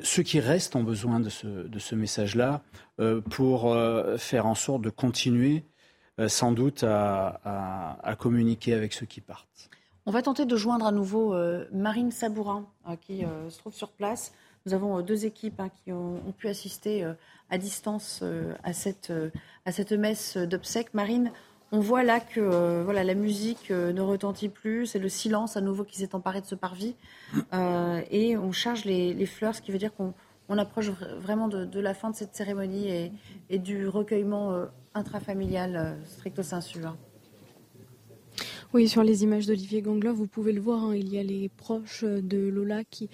ceux 0.04 0.24
qui 0.24 0.40
restent 0.40 0.76
ont 0.76 0.84
besoin 0.84 1.20
de 1.20 1.30
ce, 1.30 1.96
message-là 1.96 2.62
pour 3.30 3.76
faire 4.18 4.46
en 4.46 4.56
sorte 4.56 4.82
de 4.82 4.90
continuer, 4.90 5.64
sans 6.28 6.52
doute, 6.52 6.84
à, 6.84 8.16
communiquer 8.20 8.74
avec 8.74 8.94
ceux 8.94 9.06
qui 9.06 9.22
partent. 9.22 9.70
On 10.06 10.12
va 10.12 10.22
tenter 10.22 10.46
de 10.46 10.56
joindre 10.56 10.86
à 10.86 10.92
nouveau 10.92 11.36
Marine 11.72 12.12
Sabourin, 12.12 12.68
qui 13.02 13.24
se 13.50 13.58
trouve 13.58 13.74
sur 13.74 13.92
place. 13.92 14.34
Nous 14.66 14.74
avons 14.74 15.00
euh, 15.00 15.02
deux 15.02 15.26
équipes 15.26 15.60
hein, 15.60 15.70
qui 15.84 15.92
ont, 15.92 16.20
pu 16.38 16.48
assister 16.48 17.04
euh, 17.04 17.14
à 17.50 17.58
distance 17.58 18.20
euh, 18.22 18.54
à, 18.64 18.74
cette, 18.74 19.12
à 19.66 19.72
cette 19.72 19.92
messe 19.92 20.38
d'obsèques. 20.38 20.94
Marine, 20.94 21.32
on 21.72 21.80
voit 21.80 22.04
là 22.04 22.20
que 22.20 22.82
voilà, 22.84 23.04
la 23.04 23.14
musique 23.14 23.70
ne 23.70 24.02
retentit 24.02 24.50
plus, 24.50 24.88
c'est 24.88 25.00
le 25.00 25.10
silence 25.10 25.58
à 25.58 25.62
nouveau 25.62 25.84
qui 25.84 25.98
s'est 25.98 26.16
emparé 26.16 26.42
de 26.42 26.46
ce 26.46 26.56
parvis. 26.56 26.96
et 28.12 28.38
on 28.38 28.52
charge 28.52 28.86
les, 28.86 29.26
fleurs, 29.26 29.56
ce 29.56 29.62
qui 29.62 29.72
veut 29.72 29.78
dire 29.78 29.94
qu'on 29.94 30.58
approche 30.58 30.90
vraiment 31.20 31.48
de, 31.48 31.80
la 31.80 31.94
fin 31.94 32.10
de 32.10 32.16
cette 32.16 32.36
cérémonie 32.36 32.90
et, 32.90 33.12
et 33.50 33.60
du 33.60 33.88
recueillement 33.88 34.66
intrafamilial 34.94 35.98
stricto 36.06 36.44
sensu. 36.44 36.84
Hein. 36.84 36.98
Oui, 38.74 38.88
sur 38.88 39.04
les 39.04 39.24
images 39.24 39.48
d'Olivier 39.48 39.82
Gangloff, 39.82 40.16
vous 40.16 40.28
pouvez 40.28 40.54
le 40.54 40.62
voir, 40.62 40.86
hein, 40.86 40.96
il 40.96 41.10
y 41.10 41.20
a 41.20 41.24
les 41.24 41.50
proches 41.50 42.06
de 42.06 42.38
Lola 42.38 42.86
qui 42.86 43.10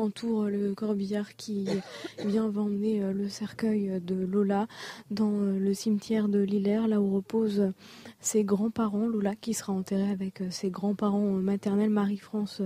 entoure 0.00 0.44
le 0.44 0.74
corbillard 0.74 1.36
qui 1.36 1.66
vient 2.24 2.50
emmener 2.56 3.02
euh, 3.02 3.12
le 3.12 3.28
cercueil 3.28 4.00
de 4.00 4.14
Lola 4.14 4.66
dans 5.10 5.32
euh, 5.32 5.58
le 5.58 5.74
cimetière 5.74 6.28
de 6.28 6.40
Lillers, 6.40 6.86
là 6.88 7.00
où 7.00 7.14
reposent 7.14 7.72
ses 8.20 8.44
grands-parents. 8.44 9.06
Lola 9.06 9.34
qui 9.34 9.54
sera 9.54 9.72
enterrée 9.72 10.10
avec 10.10 10.40
euh, 10.40 10.50
ses 10.50 10.70
grands-parents 10.70 11.30
maternels, 11.32 11.90
Marie-France 11.90 12.62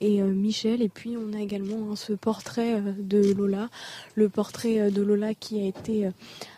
et 0.00 0.22
Michel. 0.22 0.82
Et 0.82 0.88
puis 0.88 1.16
on 1.16 1.32
a 1.32 1.40
également 1.40 1.90
hein, 1.90 1.96
ce 1.96 2.12
portrait 2.12 2.82
de 2.98 3.32
Lola, 3.32 3.68
le 4.14 4.28
portrait 4.28 4.90
de 4.90 5.02
Lola 5.02 5.34
qui 5.34 5.60
a 5.60 5.66
été 5.66 6.10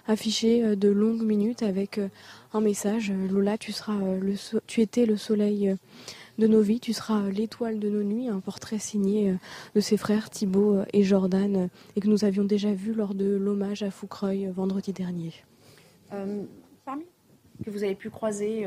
affiché 0.08 0.74
de 0.74 0.88
longues 0.88 1.22
minutes 1.22 1.62
avec 1.62 2.00
un 2.52 2.60
message. 2.60 3.12
Lola, 3.30 3.56
tu 3.56 3.70
seras 3.72 3.96
tu 4.66 4.80
étais 4.80 5.06
le 5.06 5.16
soleil 5.16 5.76
de 6.39 6.47
nos 6.47 6.61
vies. 6.61 6.80
Tu 6.80 6.93
seras 6.93 7.28
l'étoile 7.28 7.78
de 7.78 7.89
nos 7.89 8.03
nuits, 8.03 8.28
un 8.28 8.41
portrait 8.41 8.78
signé 8.78 9.30
euh, 9.30 9.34
de 9.74 9.80
ses 9.80 9.97
frères 9.97 10.30
Thibaut 10.30 10.76
euh, 10.76 10.84
et 10.93 11.03
Jordan 11.03 11.57
euh, 11.57 11.66
et 11.97 12.01
que 12.01 12.09
nous 12.09 12.24
avions 12.24 12.45
déjà 12.45 12.72
vu 12.72 12.95
lors 12.95 13.14
de 13.14 13.36
l'hommage 13.36 13.82
à 13.82 13.91
Foucreuil 13.91 14.51
vendredi 14.55 14.93
dernier. 14.93 15.32
parmi 16.84 17.05
que 17.64 17.70
vous 17.70 17.82
avez 17.82 17.97
pu 17.97 18.09
croiser 18.09 18.66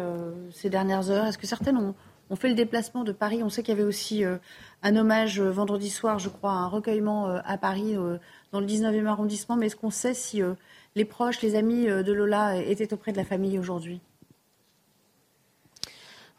ces 0.52 0.70
dernières 0.70 1.10
heures, 1.10 1.26
est-ce 1.26 1.38
que 1.38 1.48
certaines 1.48 1.78
ont, 1.78 1.96
fait 2.36 2.50
le 2.50 2.56
déplacement 2.56 3.06
de 3.06 3.14
Paris? 3.14 3.42
On 3.42 3.48
sait 3.50 3.64
qu'il 3.64 3.74
y 3.74 3.78
avait 3.78 3.88
aussi 3.88 4.26
un 4.84 4.96
hommage 4.98 5.40
vendredi 5.40 5.90
soir, 5.90 6.20
je 6.20 6.28
crois, 6.28 6.52
un 6.52 6.68
recueillement 6.68 7.28
à 7.30 7.58
Paris 7.58 7.96
dans 8.52 8.60
le 8.60 8.66
19e 8.66 9.06
arrondissement. 9.06 9.56
Mais 9.56 9.68
est-ce 9.68 9.78
qu'on 9.78 9.92
sait 9.92 10.14
si 10.14 10.42
les 10.96 11.06
proches, 11.06 11.42
les 11.42 11.56
amis 11.56 11.86
de 11.86 12.12
Lola 12.12 12.58
étaient 12.58 12.94
auprès 12.94 13.14
de 13.14 13.18
la 13.18 13.24
famille 13.24 13.58
aujourd'hui? 13.58 14.02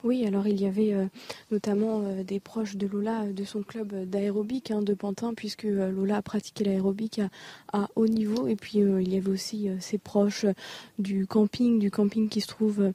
Oui, 0.05 0.27
alors 0.27 0.49
il 0.49 0.61
y 0.61 0.67
avait 0.67 0.93
euh, 0.95 1.07
notamment 1.53 2.03
euh, 2.03 2.25
des 2.25 2.41
proches 2.41 2.77
de 2.77 2.89
Lola 2.89 3.27
de 3.27 3.45
son 3.45 3.63
club 3.63 4.09
d'aérobic 4.09 4.73
hein, 4.73 4.83
de 4.83 4.95
Pantin, 4.95 5.33
puisque 5.35 5.63
Lola 5.63 6.17
a 6.17 6.23
pratiqué 6.23 6.65
l'aérobic 6.65 7.21
à, 7.73 7.89
haut 7.95 8.09
niveau. 8.09 8.49
Et 8.49 8.57
puis 8.57 8.79
il 8.79 9.13
y 9.13 9.17
avait 9.17 9.31
aussi 9.31 9.69
ses 9.79 9.99
proches 9.99 10.47
du 10.99 11.27
camping, 11.27 11.79
du 11.79 11.91
camping 11.91 12.29
qui 12.29 12.41
se 12.41 12.49
trouve 12.49 12.93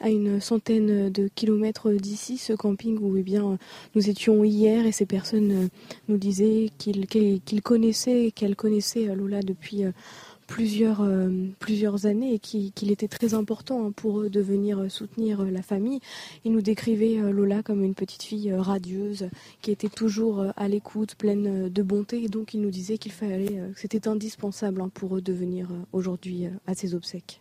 à 0.00 0.10
une 0.10 0.40
centaine 0.40 1.10
de 1.10 1.28
kilomètres 1.34 1.92
d'ici, 1.92 2.36
ce 2.36 2.52
camping 2.52 2.98
où 3.00 3.16
eh 3.16 3.22
bien, 3.22 3.58
nous 3.94 4.10
étions 4.10 4.42
hier 4.44 4.84
et 4.84 4.92
ces 4.92 5.06
personnes 5.06 5.68
nous 6.08 6.16
disaient 6.16 6.70
qu'ils 6.78 7.62
connaissaient, 7.62 8.32
qu'elles 8.34 8.56
connaissaient 8.56 9.14
Lola 9.14 9.40
depuis 9.40 9.84
plusieurs, 10.46 11.00
euh, 11.02 11.30
plusieurs 11.58 12.06
années 12.06 12.34
et 12.34 12.38
qu'il 12.38 12.90
était 12.90 13.08
très 13.08 13.34
important 13.34 13.86
hein, 13.86 13.92
pour 13.92 14.20
eux 14.20 14.30
de 14.30 14.40
venir 14.40 14.90
soutenir 14.90 15.40
euh, 15.40 15.50
la 15.50 15.62
famille. 15.62 16.00
Ils 16.44 16.52
nous 16.52 16.62
décrivaient 16.62 17.18
euh, 17.18 17.32
Lola 17.32 17.62
comme 17.62 17.82
une 17.82 17.94
petite 17.94 18.22
fille 18.22 18.52
radieuse 18.52 19.28
qui 19.60 19.70
était 19.70 19.88
toujours 19.88 20.46
à 20.56 20.68
l'écoute, 20.68 21.14
pleine 21.14 21.68
de 21.68 21.82
bonté. 21.82 22.24
Et 22.24 22.28
donc 22.28 22.54
ils 22.54 22.60
nous 22.60 22.70
disaient 22.70 22.98
qu'il 22.98 23.12
fallait, 23.12 23.70
que 23.74 23.80
c'était 23.80 24.08
indispensable 24.08 24.80
hein, 24.80 24.90
pour 24.92 25.16
eux 25.16 25.22
de 25.22 25.32
venir 25.32 25.68
aujourd'hui 25.92 26.46
à 26.66 26.74
ces 26.74 26.94
obsèques. 26.94 27.40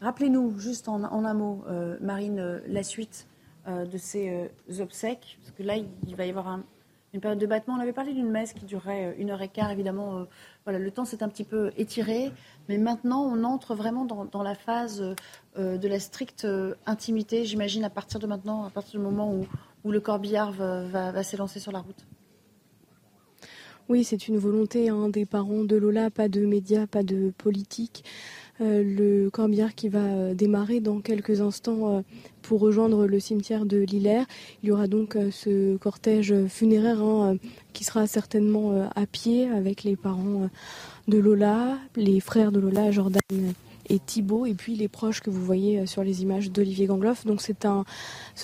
Rappelez-nous 0.00 0.58
juste 0.58 0.88
en, 0.88 1.04
un 1.04 1.34
mot, 1.34 1.64
Marine, 2.00 2.60
la 2.66 2.82
suite 2.82 3.26
de 3.66 3.98
ces 3.98 4.48
obsèques, 4.80 5.38
parce 5.42 5.54
que 5.56 5.62
là 5.62 5.76
il 5.76 6.16
va 6.16 6.24
y 6.24 6.30
avoir 6.30 6.48
un, 6.48 6.64
une 7.12 7.20
période 7.20 7.38
de 7.38 7.46
battement. 7.46 7.76
On 7.76 7.80
avait 7.80 7.92
parlé 7.92 8.12
d'une 8.12 8.30
messe 8.30 8.52
qui 8.52 8.64
durait 8.64 9.06
euh, 9.06 9.12
une 9.18 9.30
heure 9.30 9.42
et 9.42 9.48
quart, 9.48 9.70
évidemment. 9.70 10.18
Euh, 10.18 10.24
voilà, 10.64 10.78
le 10.78 10.90
temps 10.90 11.04
s'est 11.04 11.22
un 11.22 11.28
petit 11.28 11.44
peu 11.44 11.72
étiré, 11.76 12.30
mais 12.68 12.78
maintenant 12.78 13.22
on 13.24 13.44
entre 13.44 13.74
vraiment 13.74 14.04
dans, 14.04 14.42
la 14.42 14.54
phase 14.54 15.14
euh, 15.58 15.78
de 15.78 15.88
la 15.88 15.98
stricte 15.98 16.46
intimité. 16.86 17.44
J'imagine 17.44 17.84
à 17.84 17.90
partir 17.90 18.20
de 18.20 18.26
maintenant, 18.26 18.64
à 18.64 18.70
partir 18.70 19.00
du 19.00 19.04
moment 19.04 19.34
où, 19.34 19.46
le 19.90 20.00
corbillard 20.00 20.52
va, 20.52 21.10
va 21.10 21.22
s'élancer 21.22 21.58
sur 21.58 21.72
la 21.72 21.80
route. 21.80 22.06
Oui, 23.88 24.04
c'est 24.04 24.28
une 24.28 24.38
volonté 24.38 24.88
hein, 24.88 25.08
des 25.08 25.26
parents 25.26 25.64
de 25.64 25.74
Lola, 25.74 26.10
pas 26.10 26.28
de 26.28 26.46
médias, 26.46 26.86
pas 26.86 27.02
de 27.02 27.32
politique. 27.36 28.04
Euh, 28.60 28.82
le 28.84 29.30
corbillard 29.30 29.74
qui 29.74 29.88
va 29.88 30.00
euh, 30.00 30.34
démarrer 30.34 30.80
dans 30.80 31.00
quelques 31.00 31.40
instants 31.40 31.96
euh, 31.96 32.00
pour 32.42 32.60
rejoindre 32.60 33.06
le 33.06 33.18
cimetière 33.18 33.64
de 33.64 33.78
Lillers. 33.78 34.24
Il 34.62 34.68
y 34.68 34.72
aura 34.72 34.86
donc 34.86 35.16
ce 35.30 35.76
cortège 35.78 36.34
funéraire 36.48 37.00
hein, 37.00 37.36
qui 37.72 37.84
sera 37.84 38.06
certainement 38.06 38.90
à 38.94 39.06
pied 39.06 39.48
avec 39.48 39.84
les 39.84 39.94
parents 39.94 40.48
de 41.06 41.18
Lola, 41.18 41.78
les 41.96 42.18
frères 42.18 42.50
de 42.50 42.58
Lola, 42.58 42.90
Jordan 42.90 43.20
et 43.88 43.98
Thibault, 43.98 44.46
et 44.46 44.54
puis 44.54 44.74
les 44.74 44.88
proches 44.88 45.20
que 45.20 45.30
vous 45.30 45.44
voyez 45.44 45.86
sur 45.86 46.02
les 46.02 46.22
images 46.22 46.50
d'Olivier 46.50 46.86
Gangloff. 46.86 47.24
Donc 47.24 47.40
ce 47.40 47.52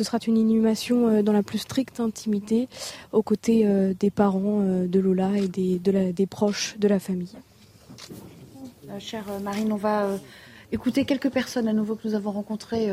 sera 0.05 0.19
une 0.27 0.37
inhumation 0.37 1.23
dans 1.23 1.33
la 1.33 1.43
plus 1.43 1.59
stricte 1.59 1.99
intimité 1.99 2.69
aux 3.13 3.23
côtés 3.23 3.67
des 3.99 4.11
parents 4.11 4.63
de 4.63 5.01
Lola 5.01 5.31
et 5.37 5.49
des 5.49 6.27
proches 6.27 6.77
de 6.79 6.87
la 6.87 7.01
famille. 7.01 7.35
Euh, 8.91 9.01
chère 9.01 9.25
euh, 9.31 9.41
Marine, 9.41 9.73
on 9.73 9.77
va 9.77 10.05
euh, 10.05 10.19
écouter 10.71 11.05
quelques 11.05 11.31
personnes 11.31 11.69
à 11.69 11.73
nouveau 11.73 11.97
que 11.97 12.07
nous 12.07 12.15
avons 12.15 12.31
rencontrées 12.31 12.91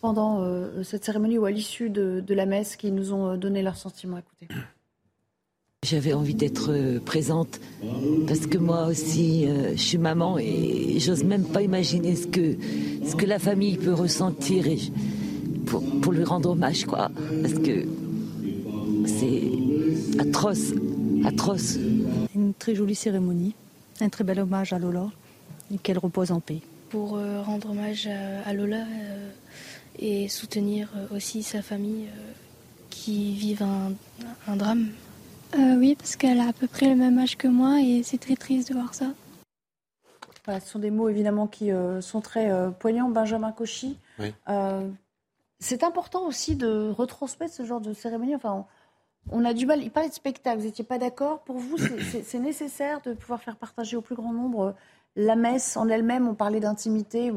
pendant 0.00 0.44
cette 0.82 1.04
cérémonie 1.04 1.38
ou 1.38 1.44
à 1.44 1.50
l'issue 1.50 1.88
de, 1.88 2.34
la 2.34 2.46
messe 2.46 2.74
qui 2.74 2.90
nous 2.90 3.12
ont 3.12 3.36
donné 3.36 3.62
leurs 3.62 3.76
sentiments. 3.76 4.18
Écoutez. 4.18 4.48
J'avais 5.84 6.12
envie 6.12 6.34
d'être 6.34 6.98
présente 7.04 7.60
parce 8.26 8.46
que 8.46 8.58
moi 8.58 8.86
aussi, 8.86 9.46
je 9.46 9.80
suis 9.80 9.98
maman 9.98 10.38
et 10.38 10.98
j'ose 10.98 11.22
même 11.22 11.44
pas 11.44 11.62
imaginer 11.62 12.16
ce 12.16 12.26
que, 12.26 12.56
ce 13.06 13.14
que 13.14 13.26
la 13.26 13.38
famille 13.38 13.76
peut 13.76 13.92
ressentir 13.92 14.66
et 14.66 14.78
pour, 15.66 15.82
pour 16.00 16.12
lui 16.12 16.24
rendre 16.24 16.50
hommage, 16.50 16.84
quoi. 16.84 17.10
Parce 17.42 17.54
que 17.54 17.86
c'est 19.06 19.42
atroce, 20.18 20.72
atroce. 21.24 21.78
Une 22.34 22.54
très 22.54 22.74
jolie 22.74 22.96
cérémonie, 22.96 23.54
un 24.00 24.08
très 24.08 24.24
bel 24.24 24.40
hommage 24.40 24.72
à 24.72 24.78
Lola 24.78 25.10
qu'elle 25.78 25.98
repose 25.98 26.32
en 26.32 26.40
paix. 26.40 26.60
Pour 26.90 27.16
euh, 27.16 27.42
rendre 27.42 27.70
hommage 27.70 28.08
à, 28.44 28.52
Lola 28.52 28.84
euh, 28.84 29.30
et 29.98 30.28
soutenir 30.28 30.90
euh, 30.96 31.16
aussi 31.16 31.42
sa 31.42 31.62
famille 31.62 32.08
qui 32.90 33.34
vivent 33.34 33.64
un, 34.46 34.56
drame. 34.56 34.88
oui, 35.56 35.94
parce 35.94 36.16
qu'elle 36.16 36.40
a 36.40 36.48
à 36.48 36.52
peu 36.52 36.66
près 36.66 36.88
le 36.88 36.96
même 36.96 37.18
âge 37.18 37.36
que 37.36 37.48
moi 37.48 37.80
et 37.80 38.02
c'est 38.02 38.18
très 38.18 38.36
triste 38.36 38.68
de 38.68 38.74
voir 38.74 38.94
ça. 38.94 39.06
ce 40.46 40.60
sont 40.60 40.78
des 40.78 40.90
mots 40.90 41.08
évidemment 41.08 41.46
qui 41.46 41.70
sont 42.00 42.20
très 42.20 42.50
poignants. 42.78 43.08
Benjamin 43.08 43.50
Cauchy. 43.50 43.96
c'est 45.58 45.82
important 45.82 46.26
aussi 46.26 46.54
de 46.54 46.90
retransmettre 46.90 47.54
ce 47.54 47.64
genre 47.64 47.80
de 47.80 47.94
cérémonie. 47.94 48.36
Enfin, 48.36 48.52
on, 48.52 48.64
a 49.30 49.54
du 49.54 49.66
mal. 49.66 49.82
Il 49.82 49.90
parlait 49.90 50.08
de 50.08 50.14
spectacle. 50.14 50.58
Vous 50.58 50.66
n'étiez 50.66 50.84
pas 50.84 50.98
d'accord 50.98 51.40
Pour 51.40 51.58
vous, 51.58 51.76
c'est 51.78 52.38
nécessaire 52.40 53.00
de 53.02 53.14
pouvoir 53.14 53.42
faire 53.42 53.56
partager 53.56 53.96
au 53.96 54.02
plus 54.02 54.14
grand 54.14 54.32
nombre 54.32 54.74
la 55.16 55.36
messe 55.36 55.76
en 55.76 55.88
elle-même, 55.88 56.28
on 56.28 56.34
parlait 56.34 56.60
d'intimité. 56.60 57.32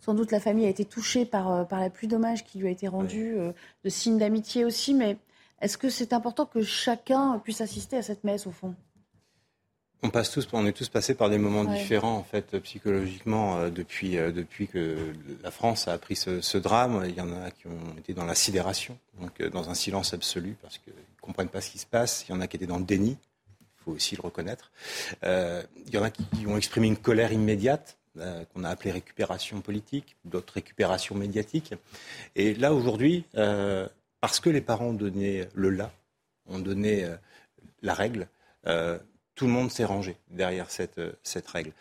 Sans 0.00 0.14
doute 0.14 0.30
la 0.30 0.40
famille 0.40 0.66
a 0.66 0.68
été 0.68 0.84
touchée 0.84 1.24
par, 1.24 1.50
euh, 1.52 1.64
par 1.64 1.80
la 1.80 1.90
pluie 1.90 2.08
d'hommage 2.08 2.44
qui 2.44 2.58
lui 2.58 2.68
a 2.68 2.70
été 2.70 2.88
rendue, 2.88 3.34
euh, 3.36 3.52
de 3.84 3.88
signes 3.88 4.18
d'amitié 4.18 4.64
aussi. 4.64 4.94
Mais 4.94 5.16
est-ce 5.60 5.76
que 5.76 5.90
c'est 5.90 6.12
important 6.12 6.46
que 6.46 6.62
chacun 6.62 7.38
puisse 7.38 7.60
assister 7.60 7.96
à 7.96 8.02
cette 8.02 8.24
messe 8.24 8.46
au 8.46 8.50
fond? 8.50 8.74
On 10.02 10.10
passe 10.10 10.30
tous, 10.30 10.48
on 10.52 10.66
est 10.66 10.72
tous 10.72 10.88
passés 10.88 11.14
par 11.14 11.28
des 11.30 11.38
moments 11.38 11.64
différents 11.64 12.16
en 12.16 12.24
fait 12.24 12.58
psychologiquement 12.60 13.58
euh, 13.58 13.70
depuis 13.70 14.16
depuis 14.16 14.66
que 14.66 14.96
la 15.42 15.50
France 15.50 15.88
a 15.88 15.92
appris 15.92 16.16
ce, 16.16 16.58
drame. 16.58 17.04
Il 17.08 17.14
y 17.14 17.20
en 17.20 17.32
a 17.32 17.50
qui 17.50 17.66
ont 17.66 17.98
été 17.98 18.14
dans 18.14 18.24
la 18.24 18.34
sidération, 18.34 18.98
donc 19.20 19.42
dans 19.42 19.70
un 19.70 19.74
silence 19.74 20.14
absolu 20.14 20.56
parce 20.62 20.78
qu'ils 20.78 20.94
ne 20.94 21.20
comprennent 21.20 21.48
pas 21.48 21.60
ce 21.60 21.70
qui 21.70 21.78
se 21.78 21.86
passe. 21.86 22.24
Il 22.28 22.32
y 22.32 22.34
en 22.34 22.40
a 22.40 22.46
qui 22.46 22.56
étaient 22.56 22.66
dans 22.66 22.78
le 22.78 22.84
déni 22.84 23.18
il 23.80 23.84
faut 23.84 23.92
aussi 23.92 24.16
le 24.16 24.22
reconnaître. 24.22 24.70
Euh, 25.24 25.62
il 25.86 25.94
y 25.94 25.98
en 25.98 26.02
a 26.02 26.10
qui, 26.10 26.24
ont 26.46 26.56
exprimé 26.56 26.86
une 26.86 26.96
colère 26.96 27.32
immédiate, 27.32 27.98
euh, 28.18 28.44
qu'on 28.52 28.64
a 28.64 28.68
appelée 28.68 28.90
récupération 28.90 29.60
politique, 29.60 30.16
d'autres 30.24 30.54
récupération 30.54 31.14
médiatique. 31.14 31.74
Et 32.36 32.54
là, 32.54 32.74
aujourd'hui, 32.74 33.24
euh, 33.36 33.88
parce 34.20 34.40
que 34.40 34.50
les 34.50 34.60
parents 34.60 34.88
ont 34.88 34.92
donné 34.92 35.46
le 35.54 35.70
là, 35.70 35.92
ont 36.46 36.58
donné 36.58 37.06
la 37.82 37.94
règle, 37.94 38.26
tout 39.40 39.46
le 39.46 39.52
monde 39.52 39.70
s'est 39.70 39.86
rangé 39.86 40.18
derrière 40.28 40.70
cette, 40.70 41.00
cette 41.22 41.46
règle. 41.46 41.72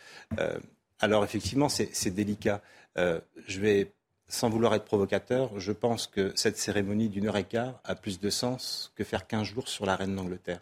alors 1.02 1.26
effectivement, 1.26 1.68
c'est 1.68 2.10
délicat. 2.10 2.62
je 2.96 3.60
vais, 3.60 3.92
sans 4.30 4.50
vouloir 4.50 4.74
être 4.76 4.86
provocateur, 4.86 5.60
je 5.60 5.74
pense 5.74 6.08
que 6.08 6.32
cette 6.36 6.58
cérémonie 6.58 7.10
d'une 7.10 7.28
heure 7.28 7.36
et 7.36 7.44
quart 7.44 7.82
a 7.84 7.96
plus 7.96 8.22
de 8.22 8.30
sens 8.30 8.94
que 8.96 9.04
faire 9.04 9.28
15 9.28 9.46
jours 9.46 9.68
sur 9.68 9.86
la 9.86 9.98
reine 9.98 10.16
d'Angleterre. 10.16 10.62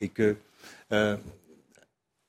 Et 0.00 0.08
que 0.08 0.38
euh, 0.92 1.18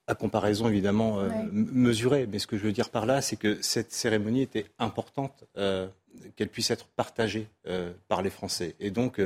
à 0.07 0.15
comparaison 0.15 0.67
évidemment 0.67 1.21
euh, 1.21 1.29
mesurée. 1.53 2.27
Mais 2.27 2.39
ce 2.39 2.47
que 2.47 2.57
je 2.57 2.63
veux 2.63 2.73
dire 2.73 2.89
par 2.89 3.05
là, 3.05 3.21
c'est 3.21 3.37
que 3.37 3.61
cette 3.61 3.93
cérémonie 3.93 4.41
était 4.41 4.65
importante, 4.77 5.45
euh, 5.55 5.87
qu'elle 6.35 6.49
puisse 6.49 6.69
être 6.69 6.87
partagée 6.87 7.47
par 8.09 8.21
les 8.21 8.29
Français. 8.29 8.75
Et 8.81 8.91
donc, 8.91 9.21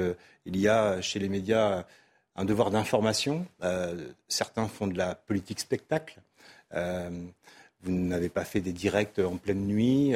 il 0.46 0.58
y 0.58 0.68
a 0.68 1.02
chez 1.02 1.20
les 1.20 1.30
médias 1.30 1.86
un 2.40 2.46
devoir 2.46 2.72
d'information. 2.72 3.46
certains 4.28 4.68
font 4.68 4.88
de 4.88 4.98
la 4.98 5.16
politique 5.16 5.60
spectacle. 5.60 6.20
vous 6.74 7.92
n'avez 7.92 8.30
pas 8.30 8.46
fait 8.46 8.62
des 8.62 8.74
directs 8.74 9.20
en 9.20 9.38
pleine 9.38 9.66
nuit. 9.66 10.14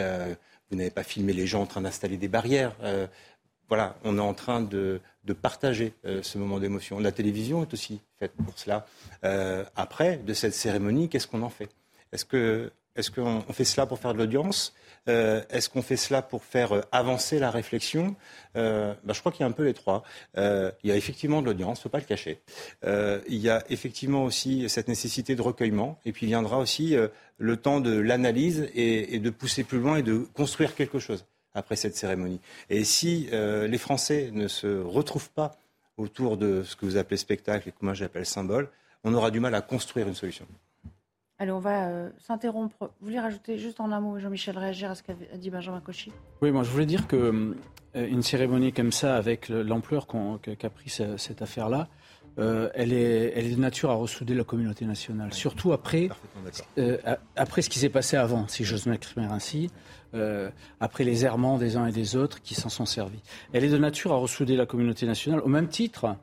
vous 0.70 0.78
n'avez 0.78 0.90
pas 0.90 1.04
filmé 1.04 1.34
les 1.34 1.46
gens 1.46 1.62
en 1.62 1.66
train 1.66 1.82
d'installer 1.82 2.18
des 2.18 2.30
barrières 2.30 2.76
voilà, 3.70 3.96
on 4.04 4.18
est 4.18 4.22
en 4.22 4.34
train 4.36 4.62
de, 4.62 5.02
partager 5.42 5.94
euh, 6.06 6.22
ce 6.22 6.38
moment 6.38 6.60
d'émotion. 6.60 7.00
La 7.00 7.12
télévision 7.12 7.64
est 7.64 7.74
aussi 7.74 8.02
faite 8.20 8.34
pour 8.46 8.60
cela. 8.60 8.86
Euh, 9.24 9.64
après, 9.76 10.18
de 10.18 10.34
cette 10.34 10.54
cérémonie, 10.54 11.10
qu'est-ce 11.10 11.28
qu'on 11.28 11.42
en 11.42 11.50
fait? 11.50 11.70
Est-ce 12.12 12.24
que 12.24 12.72
est-ce 12.96 13.12
qu'on 13.12 13.42
fait 13.54 13.64
cela 13.64 13.86
pour 13.86 14.00
faire 14.00 14.14
de 14.14 14.20
l'audience? 14.20 14.74
Euh, 15.10 15.42
Est-ce 15.50 15.70
qu'on 15.70 15.82
fait 15.82 15.98
cela 15.98 16.22
pour 16.22 16.44
faire 16.44 16.86
avancer 16.92 17.38
la 17.40 17.52
réflexion? 17.52 18.16
Bah, 18.56 18.96
Je 19.10 19.20
crois 19.20 19.32
qu'il 19.32 19.42
y 19.42 19.44
a 19.44 19.48
un 19.48 19.52
peu 19.52 19.66
les 19.66 19.74
trois. 19.74 20.04
il 20.38 20.72
y 20.84 20.92
a 20.92 20.96
effectivement 20.96 21.42
de 21.42 21.48
l'audience, 21.48 21.80
il 21.80 21.82
ne 21.82 21.84
faut 21.84 21.90
pas 21.90 22.00
le 22.00 22.06
cacher. 22.06 22.40
il 22.86 23.38
y 23.38 23.50
a 23.50 23.64
effectivement 23.70 24.24
aussi 24.24 24.70
cette 24.70 24.88
nécessité 24.88 25.36
de 25.36 25.42
recueillement. 25.42 26.00
Et 26.06 26.14
puis 26.14 26.26
viendra 26.28 26.58
aussi 26.58 26.96
le 27.38 27.58
temps 27.58 27.82
de 27.82 27.98
l'analyse 27.98 28.70
et, 28.74 29.20
de 29.20 29.30
pousser 29.30 29.64
plus 29.64 29.80
loin 29.80 29.98
et 29.98 30.04
de 30.04 30.20
construire 30.34 30.76
quelque 30.76 31.00
chose 31.00 31.26
après 31.54 31.76
cette 31.76 31.96
cérémonie. 31.96 32.40
Et 32.70 32.84
si 32.84 33.30
euh, 33.32 33.68
les 33.68 33.78
Français 33.78 34.30
ne 34.32 34.48
se 34.48 34.82
retrouvent 34.82 35.30
pas 35.30 35.58
autour 35.98 36.38
de 36.38 36.64
ce 36.64 36.76
que 36.76 36.86
vous 36.86 36.98
appelez 36.98 37.18
spectacle 37.18 37.70
et 37.70 37.72
que 37.72 37.78
moi 37.82 37.94
j'appelle 37.94 38.26
symbole, 38.26 38.70
on 39.04 39.14
aura 39.14 39.32
du 39.32 39.40
mal 39.40 39.54
à 39.54 39.62
construire 39.62 40.08
une 40.08 40.16
solution. 40.16 40.48
Allez, 41.40 41.52
on 41.52 41.60
va 41.60 41.88
euh, 41.88 42.10
s'interrompre. 42.20 42.76
Vous 42.80 43.08
voulez 43.08 43.20
rajouter 43.20 43.58
juste 43.58 43.80
en 43.80 43.92
un 43.92 44.00
mot, 44.00 44.20
Jean-Michel, 44.20 44.58
réagir 44.58 44.92
à 44.92 44.96
ce 44.96 45.02
qu'a 45.02 45.14
dit 45.14 45.50
Benjamin 45.50 45.80
Cauchy? 45.80 46.12
Oui, 46.42 46.52
moi 46.52 46.64
je 46.64 46.70
voulais 46.70 46.86
dire 46.86 47.08
que 47.08 47.16
euh, 47.96 48.08
une 48.08 48.22
cérémonie 48.22 48.72
comme 48.72 48.92
ça, 48.92 49.16
avec 49.16 49.50
l'ampleur 49.50 50.08
qu'a 50.08 50.70
pris 50.70 50.90
cette 50.90 51.42
affaire-là, 51.42 51.88
elle, 52.38 52.94
est, 52.94 53.34
elle 53.36 53.46
est 53.46 53.56
de 53.56 53.60
nature 53.60 53.92
à 53.92 53.94
ressouder 53.94 54.34
la 54.34 54.44
communauté 54.44 54.86
nationale. 54.86 55.34
Surtout 55.34 55.72
après, 55.72 56.10
après 57.36 57.62
ce 57.62 57.70
qui 57.70 57.78
s'est 57.78 57.90
passé 57.90 58.18
avant, 58.18 58.48
si 58.48 58.64
j'ose 58.64 58.88
m'exprimer 58.88 59.28
ainsi. 59.28 59.70
après 60.80 61.04
les 61.04 61.26
errements 61.26 61.60
des 61.60 61.78
uns 61.78 61.86
et 61.86 61.92
des 61.92 62.16
autres 62.16 62.42
qui 62.42 62.56
s'en 62.56 62.70
sont 62.70 62.88
servis. 62.88 63.22
Elle 63.54 63.64
est 63.64 63.70
de 63.70 63.78
nature 63.78 64.12
à 64.14 64.16
ressouder 64.16 64.56
la 64.56 64.66
communauté 64.66 65.06
nationale, 65.06 65.42
au 65.42 65.50
même 65.50 65.68
titre, 65.68 66.16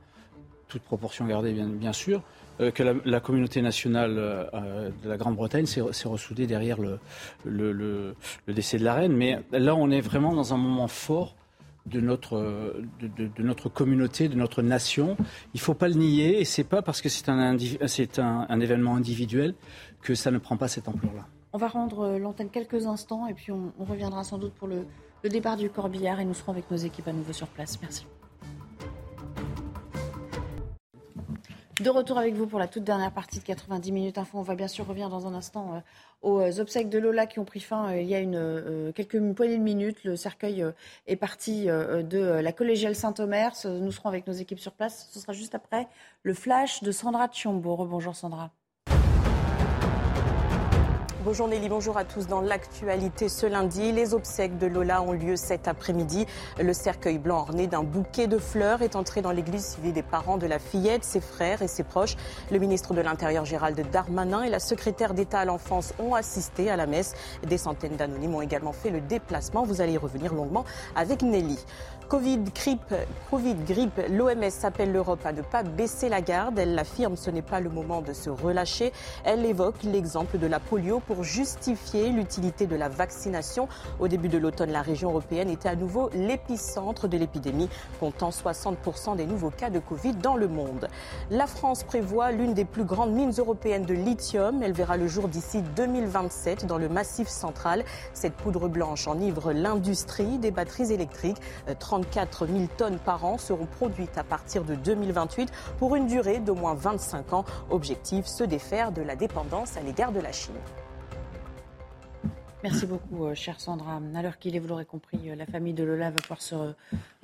toute 0.67 0.81
proportion 0.81 1.25
gardée 1.25 1.53
bien, 1.53 1.67
bien 1.67 1.93
sûr, 1.93 2.19
euh, 2.19 2.23
que 2.69 2.83
la, 3.05 3.19
communauté 3.19 3.61
nationale 3.61 4.15
euh, 4.17 4.89
de 5.03 5.09
la 5.09 5.17
Grande-Bretagne 5.17 5.65
s'est 5.65 5.81
ressoudée 6.07 6.45
derrière 6.45 6.77
le, 6.79 8.15
décès 8.47 8.77
de 8.77 8.83
la 8.83 8.93
reine. 8.93 9.13
Mais 9.13 9.39
là, 9.51 9.75
on 9.75 9.89
est 9.89 10.01
vraiment 10.01 10.33
dans 10.33 10.53
un 10.53 10.57
moment 10.57 10.87
fort 10.87 11.35
de 11.87 11.99
notre, 11.99 13.69
communauté, 13.69 14.29
de 14.29 14.35
notre 14.35 14.61
nation. 14.61 15.17
Il 15.53 15.57
ne 15.57 15.61
faut 15.61 15.73
pas 15.73 15.87
le 15.87 15.95
nier, 15.95 16.39
et 16.39 16.45
ce 16.45 16.61
n'est 16.61 16.67
pas 16.67 16.81
parce 16.81 17.01
que 17.01 17.09
c'est 17.09 17.29
un, 17.29 17.57
événement 18.59 18.95
individuel 18.95 19.55
que 20.01 20.13
ça 20.13 20.29
ne 20.31 20.37
prend 20.37 20.57
pas 20.57 20.67
cette 20.67 20.87
ampleur-là. 20.87 21.25
On 21.53 21.57
va 21.57 21.67
rendre 21.67 22.01
euh, 22.01 22.17
l'antenne 22.17 22.49
quelques 22.49 22.85
instants, 22.85 23.27
et 23.27 23.33
puis 23.33 23.51
on, 23.51 23.73
on 23.77 23.83
reviendra 23.83 24.23
sans 24.23 24.37
doute 24.37 24.53
pour 24.53 24.67
le, 24.67 24.85
le 25.23 25.29
départ 25.29 25.57
du 25.57 25.69
corbillard, 25.69 26.19
et 26.19 26.25
nous 26.25 26.33
serons 26.33 26.53
avec 26.53 26.69
nos 26.71 26.77
équipes 26.77 27.07
à 27.07 27.13
nouveau 27.13 27.33
sur 27.33 27.47
place. 27.47 27.77
Merci. 27.81 28.05
De 31.79 31.89
retour 31.89 32.17
avec 32.17 32.35
vous 32.35 32.47
pour 32.47 32.59
la 32.59 32.67
toute 32.67 32.83
dernière 32.83 33.11
partie 33.11 33.39
de 33.39 33.43
90 33.43 33.91
minutes 33.91 34.17
info. 34.17 34.37
On 34.37 34.41
va 34.41 34.55
bien 34.55 34.67
sûr 34.67 34.85
revenir 34.85 35.09
dans 35.09 35.25
un 35.25 35.33
instant 35.33 35.75
euh, 35.75 35.79
aux 36.21 36.39
euh, 36.39 36.59
obsèques 36.59 36.89
de 36.89 36.99
Lola 36.99 37.25
qui 37.25 37.39
ont 37.39 37.45
pris 37.45 37.61
fin 37.61 37.89
euh, 37.89 38.01
il 38.01 38.07
y 38.07 38.13
a 38.13 38.19
une, 38.19 38.91
quelques 38.93 39.19
poignées 39.33 39.57
de 39.57 39.63
minutes. 39.63 40.03
Le 40.03 40.15
cercueil 40.15 40.65
est 41.07 41.15
parti 41.15 41.65
de 41.65 42.19
la 42.19 42.51
collégiale 42.51 42.95
Saint-Omer. 42.95 43.53
Nous 43.65 43.91
serons 43.91 44.09
avec 44.09 44.27
nos 44.27 44.33
équipes 44.33 44.59
sur 44.59 44.73
place. 44.73 45.07
Ce 45.11 45.19
sera 45.19 45.33
juste 45.33 45.55
après 45.55 45.87
le 46.23 46.33
flash 46.33 46.83
de 46.83 46.91
Sandra 46.91 47.27
Tchiombo. 47.29 47.85
Bonjour 47.85 48.15
Sandra. 48.15 48.51
Bonjour 51.23 51.47
Nelly, 51.47 51.69
bonjour 51.69 51.97
à 51.97 52.03
tous. 52.03 52.25
Dans 52.25 52.41
l'actualité 52.41 53.29
ce 53.29 53.45
lundi, 53.45 53.91
les 53.91 54.15
obsèques 54.15 54.57
de 54.57 54.65
Lola 54.65 55.03
ont 55.03 55.11
lieu 55.11 55.35
cet 55.35 55.67
après-midi. 55.67 56.25
Le 56.59 56.73
cercueil 56.73 57.19
blanc 57.19 57.41
orné 57.41 57.67
d'un 57.67 57.83
bouquet 57.83 58.25
de 58.25 58.39
fleurs 58.39 58.81
est 58.81 58.95
entré 58.95 59.21
dans 59.21 59.29
l'église 59.29 59.73
suivi 59.73 59.91
des 59.91 60.01
parents 60.01 60.39
de 60.39 60.47
la 60.47 60.57
fillette, 60.57 61.03
ses 61.03 61.21
frères 61.21 61.61
et 61.61 61.67
ses 61.67 61.83
proches. 61.83 62.15
Le 62.49 62.57
ministre 62.57 62.95
de 62.95 63.01
l'Intérieur 63.01 63.45
Gérald 63.45 63.79
Darmanin 63.91 64.41
et 64.41 64.49
la 64.49 64.59
secrétaire 64.59 65.13
d'État 65.13 65.41
à 65.41 65.45
l'enfance 65.45 65.93
ont 65.99 66.15
assisté 66.15 66.71
à 66.71 66.75
la 66.75 66.87
messe. 66.87 67.13
Des 67.47 67.59
centaines 67.59 67.97
d'anonymes 67.97 68.33
ont 68.33 68.41
également 68.41 68.73
fait 68.73 68.89
le 68.89 68.99
déplacement. 68.99 69.61
Vous 69.61 69.79
allez 69.79 69.93
y 69.93 69.97
revenir 69.99 70.33
longuement 70.33 70.65
avec 70.95 71.21
Nelly. 71.21 71.59
Covid, 72.11 72.39
grippe, 72.53 74.01
l'OMS 74.09 74.49
appelle 74.63 74.91
l'Europe 74.91 75.25
à 75.25 75.31
ne 75.31 75.41
pas 75.41 75.63
baisser 75.63 76.09
la 76.09 76.19
garde. 76.19 76.59
Elle 76.59 76.75
l'affirme, 76.75 77.15
ce 77.15 77.29
n'est 77.29 77.41
pas 77.41 77.61
le 77.61 77.69
moment 77.69 78.01
de 78.01 78.11
se 78.11 78.29
relâcher. 78.29 78.91
Elle 79.23 79.45
évoque 79.45 79.81
l'exemple 79.83 80.37
de 80.37 80.45
la 80.45 80.59
polio 80.59 80.99
pour 80.99 81.23
justifier 81.23 82.09
l'utilité 82.09 82.67
de 82.67 82.75
la 82.75 82.89
vaccination. 82.89 83.69
Au 84.01 84.09
début 84.09 84.27
de 84.27 84.37
l'automne, 84.37 84.71
la 84.71 84.81
région 84.81 85.11
européenne 85.11 85.49
était 85.49 85.69
à 85.69 85.77
nouveau 85.77 86.09
l'épicentre 86.13 87.07
de 87.07 87.15
l'épidémie, 87.15 87.69
comptant 88.01 88.31
60% 88.31 89.15
des 89.15 89.25
nouveaux 89.25 89.49
cas 89.49 89.69
de 89.69 89.79
Covid 89.79 90.15
dans 90.15 90.35
le 90.35 90.49
monde. 90.49 90.89
La 91.29 91.47
France 91.47 91.85
prévoit 91.85 92.33
l'une 92.33 92.53
des 92.53 92.65
plus 92.65 92.83
grandes 92.83 93.13
mines 93.13 93.31
européennes 93.37 93.85
de 93.85 93.93
lithium. 93.93 94.61
Elle 94.63 94.73
verra 94.73 94.97
le 94.97 95.07
jour 95.07 95.29
d'ici 95.29 95.61
2027 95.77 96.65
dans 96.65 96.77
le 96.77 96.89
massif 96.89 97.29
central. 97.29 97.85
Cette 98.13 98.33
poudre 98.33 98.67
blanche 98.67 99.07
enivre 99.07 99.53
l'industrie 99.53 100.39
des 100.39 100.51
batteries 100.51 100.91
électriques. 100.91 101.37
34 102.01 102.47
000 102.47 102.59
tonnes 102.77 102.99
par 102.99 103.25
an 103.25 103.37
seront 103.37 103.65
produites 103.65 104.17
à 104.17 104.23
partir 104.23 104.63
de 104.63 104.75
2028 104.75 105.51
pour 105.77 105.95
une 105.95 106.07
durée 106.07 106.39
d'au 106.39 106.55
moins 106.55 106.73
25 106.73 107.33
ans. 107.33 107.45
Objectif, 107.69 108.25
se 108.25 108.43
défaire 108.43 108.91
de 108.91 109.01
la 109.01 109.15
dépendance 109.15 109.77
à 109.77 109.81
l'égard 109.81 110.11
de 110.11 110.19
la 110.19 110.31
Chine. 110.31 110.55
Merci 112.63 112.85
beaucoup, 112.85 113.25
euh, 113.25 113.33
chère 113.33 113.59
Sandra. 113.59 113.99
À 114.13 114.21
l'heure 114.21 114.37
qu'il 114.37 114.55
est, 114.55 114.59
vous 114.59 114.67
l'aurez 114.67 114.85
compris, 114.85 115.31
euh, 115.31 115.35
la 115.35 115.47
famille 115.47 115.73
de 115.73 115.83
Lola 115.83 116.11
va 116.11 116.17
pouvoir 116.17 116.43
se 116.43 116.55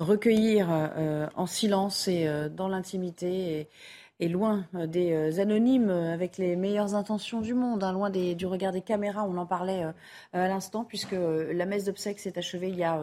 recueillir 0.00 0.66
euh, 0.70 1.28
en 1.36 1.46
silence 1.46 2.08
et 2.08 2.28
dans 2.50 2.66
l'intimité 2.66 3.68
et, 4.20 4.28
loin 4.28 4.66
des 4.72 5.38
anonymes 5.38 5.90
avec 5.90 6.38
les 6.38 6.56
meilleures 6.56 6.96
intentions 6.96 7.40
du 7.40 7.54
monde, 7.54 7.84
hein, 7.84 7.92
loin 7.92 8.10
du 8.10 8.46
regard 8.46 8.72
des 8.72 8.80
caméras. 8.80 9.24
On 9.24 9.38
en 9.38 9.46
parlait 9.46 9.84
à 10.32 10.48
l'instant, 10.48 10.82
puisque 10.82 11.14
la 11.14 11.66
messe 11.66 11.84
d'obsèques 11.84 12.18
s'est 12.18 12.36
achevée 12.36 12.68
il 12.68 12.76
y 12.76 12.82
a 12.82 13.00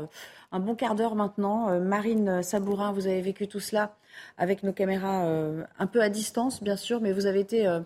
un 0.56 0.60
bon 0.60 0.74
quart 0.74 0.96
d'heure 0.96 1.16
maintenant. 1.16 1.70
Euh, 1.70 1.80
Marine 1.82 2.42
Sabourin, 2.42 2.94
vous 2.94 3.08
avez 3.08 3.22
vécu 3.22 3.48
tout 3.48 3.60
cela 3.60 3.94
avec 4.38 4.64
nos 4.64 4.72
caméras 4.72 5.26
euh, 5.26 5.64
un 5.80 5.88
peu 5.88 6.02
à 6.02 6.08
distance, 6.08 6.64
bien 6.64 6.78
sûr, 6.78 7.02
mais 7.02 7.12
vous 7.12 7.26
avez 7.26 7.42
été 7.42 7.68
euh, 7.68 7.82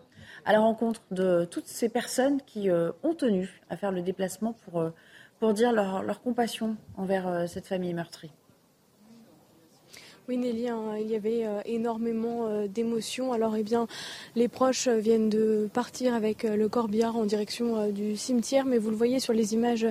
à 0.45 0.53
la 0.53 0.59
rencontre 0.59 1.01
de 1.09 1.45
toutes 1.49 1.67
ces 1.67 1.89
personnes 1.89 2.41
qui 2.43 2.69
ont 2.71 3.13
tenu 3.13 3.61
à 3.69 3.75
faire 3.75 3.91
le 3.91 4.01
déplacement 4.01 4.53
pour, 4.63 4.83
pour 5.39 5.53
dire 5.53 5.73
leur 5.73 6.21
compassion 6.21 6.77
envers 6.95 7.49
cette 7.49 7.67
famille 7.67 7.93
meurtrie. 7.93 8.31
Oui, 10.29 10.37
Nelly, 10.37 10.69
hein, 10.69 10.95
il 11.01 11.09
y 11.09 11.15
avait 11.15 11.43
euh, 11.43 11.59
énormément 11.65 12.45
euh, 12.45 12.67
d'émotions. 12.67 13.33
Alors, 13.33 13.55
eh 13.55 13.63
bien, 13.63 13.87
les 14.35 14.47
proches 14.47 14.85
euh, 14.85 14.99
viennent 14.99 15.27
de 15.27 15.67
partir 15.73 16.13
avec 16.13 16.43
le 16.43 16.69
corbillard 16.69 17.17
en 17.17 17.25
direction 17.25 17.89
du 17.89 18.15
cimetière, 18.15 18.65
mais 18.67 18.77
vous 18.77 18.91
le 18.91 18.95
voyez 18.95 19.19
sur 19.19 19.33
les 19.33 19.55
images 19.55 19.87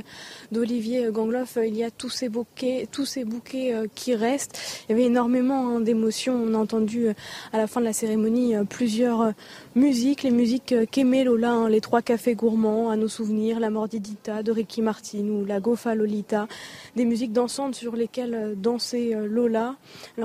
d'Olivier 0.52 1.08
Gangloff, 1.10 1.58
il 1.60 1.76
y 1.76 1.82
a 1.82 1.90
tous 1.90 2.10
ces 2.10 2.28
bouquets, 2.28 2.86
tous 2.92 3.04
ces 3.04 3.24
bouquets 3.24 3.74
qui 3.96 4.14
restent. 4.14 4.84
Il 4.88 4.92
y 4.92 4.94
avait 4.94 5.06
énormément 5.06 5.70
hein, 5.70 5.80
d'émotions. 5.80 6.34
On 6.34 6.54
a 6.54 6.58
entendu 6.58 7.08
à 7.52 7.56
la 7.56 7.66
fin 7.66 7.80
de 7.80 7.86
la 7.86 7.92
cérémonie 7.92 8.54
plusieurs 8.70 9.32
musiques, 9.74 10.22
les 10.22 10.30
musiques 10.30 10.72
qu'aimait 10.92 11.24
Lola, 11.24 11.50
hein, 11.50 11.68
les 11.68 11.80
trois 11.80 12.02
cafés 12.02 12.36
gourmands, 12.36 12.90
à 12.90 12.96
nos 12.96 13.08
souvenirs, 13.08 13.58
la 13.58 13.70
Mordidita 13.70 14.44
de 14.44 14.52
Ricky 14.52 14.82
Martin 14.82 15.26
ou 15.28 15.44
la 15.44 15.58
Gofa 15.58 15.96
Lolita, 15.96 16.46
des 16.94 17.04
musiques 17.04 17.32
dansantes 17.32 17.74
sur 17.74 17.96
lesquelles 17.96 18.54
dansait 18.56 19.16
Lola 19.26 19.74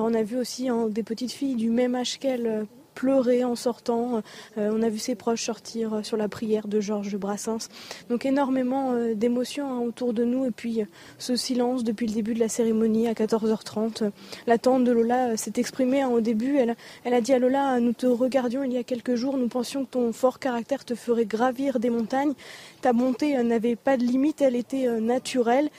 on 0.03 0.13
a 0.13 0.23
vu 0.23 0.37
aussi 0.37 0.69
hein, 0.69 0.87
des 0.89 1.03
petites 1.03 1.31
filles 1.31 1.55
du 1.55 1.69
même 1.69 1.95
âge 1.95 2.19
qu'elle 2.19 2.47
euh, 2.47 2.63
pleurer 2.93 3.43
en 3.43 3.55
sortant. 3.55 4.21
Euh, 4.57 4.71
on 4.71 4.83
a 4.83 4.89
vu 4.89 4.99
ses 4.99 5.15
proches 5.15 5.43
sortir 5.43 5.93
euh, 5.95 6.03
sur 6.03 6.15
la 6.15 6.27
prière 6.29 6.67
de 6.67 6.79
Georges 6.79 7.17
Brassens. 7.17 7.69
Donc 8.09 8.25
énormément 8.25 8.93
d'émotions 9.15 9.67
hein, 9.67 9.79
autour 9.79 10.13
de 10.13 10.23
nous. 10.23 10.45
Et 10.45 10.51
puis 10.51 10.81
ce 11.17 11.35
silence 11.35 11.83
depuis 11.83 12.05
le 12.05 12.13
début 12.13 12.33
de 12.33 12.39
la 12.39 12.49
cérémonie 12.49 13.07
à 13.07 13.13
14h30. 13.13 14.11
La 14.45 14.57
tante 14.57 14.83
de 14.83 14.91
Lola 14.91 15.37
s'est 15.37 15.53
exprimée 15.55 16.01
hein, 16.01 16.09
au 16.09 16.21
début. 16.21 16.57
Elle, 16.57 16.75
elle 17.03 17.13
a 17.13 17.21
dit 17.21 17.33
à 17.33 17.39
Lola, 17.39 17.79
nous 17.79 17.93
te 17.93 18.05
regardions 18.05 18.63
il 18.63 18.73
y 18.73 18.77
a 18.77 18.83
quelques 18.83 19.15
jours, 19.15 19.37
nous 19.37 19.47
pensions 19.47 19.85
que 19.85 19.91
ton 19.91 20.13
fort 20.13 20.37
caractère 20.37 20.85
te 20.85 20.93
ferait 20.93 21.25
gravir 21.25 21.79
des 21.79 21.89
montagnes. 21.89 22.33
Ta 22.81 22.93
montée 22.93 23.41
n'avait 23.41 23.75
pas 23.75 23.97
de 23.97 24.03
limite, 24.03 24.41
elle 24.41 24.55
était 24.55 24.87
naturelle. 24.99 25.69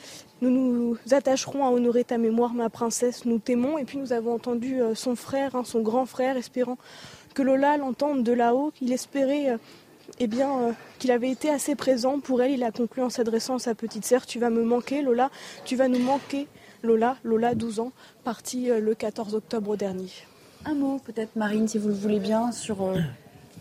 Nous 0.41 0.49
nous 0.49 0.97
attacherons 1.11 1.65
à 1.65 1.69
honorer 1.69 2.03
ta 2.03 2.17
mémoire, 2.17 2.53
ma 2.53 2.69
princesse, 2.69 3.25
nous 3.25 3.39
t'aimons. 3.39 3.77
Et 3.77 3.85
puis 3.85 3.97
nous 3.97 4.11
avons 4.11 4.33
entendu 4.33 4.81
euh, 4.81 4.93
son 4.93 5.15
frère, 5.15 5.55
hein, 5.55 5.63
son 5.63 5.81
grand 5.81 6.05
frère, 6.05 6.35
espérant 6.35 6.77
que 7.33 7.41
Lola 7.41 7.77
l'entende 7.77 8.23
de 8.23 8.33
là-haut. 8.33 8.73
Il 8.81 8.91
espérait 8.91 9.51
euh, 9.51 9.57
eh 10.19 10.27
bien, 10.27 10.59
euh, 10.59 10.71
qu'il 10.99 11.11
avait 11.11 11.31
été 11.31 11.49
assez 11.49 11.75
présent 11.75 12.19
pour 12.19 12.41
elle. 12.41 12.51
Il 12.51 12.63
a 12.63 12.71
conclu 12.71 13.01
en 13.01 13.09
s'adressant 13.09 13.55
à 13.55 13.59
sa 13.59 13.75
petite 13.75 14.05
sœur, 14.05 14.25
tu 14.25 14.39
vas 14.39 14.49
me 14.49 14.63
manquer, 14.63 15.01
Lola, 15.01 15.31
tu 15.63 15.75
vas 15.75 15.87
nous 15.87 15.99
manquer. 15.99 16.47
Lola, 16.83 17.17
Lola, 17.23 17.55
12 17.55 17.79
ans, 17.79 17.91
partie 18.23 18.67
le 18.67 18.93
14 18.93 19.33
octobre 19.33 19.75
dernier. 19.75 20.11
Un 20.65 20.75
mot 20.75 20.99
peut-être, 21.03 21.35
Marine, 21.35 21.67
si 21.67 21.79
vous 21.79 21.87
le 21.87 21.95
voulez 21.95 22.19
bien, 22.19 22.51
sur 22.51 22.93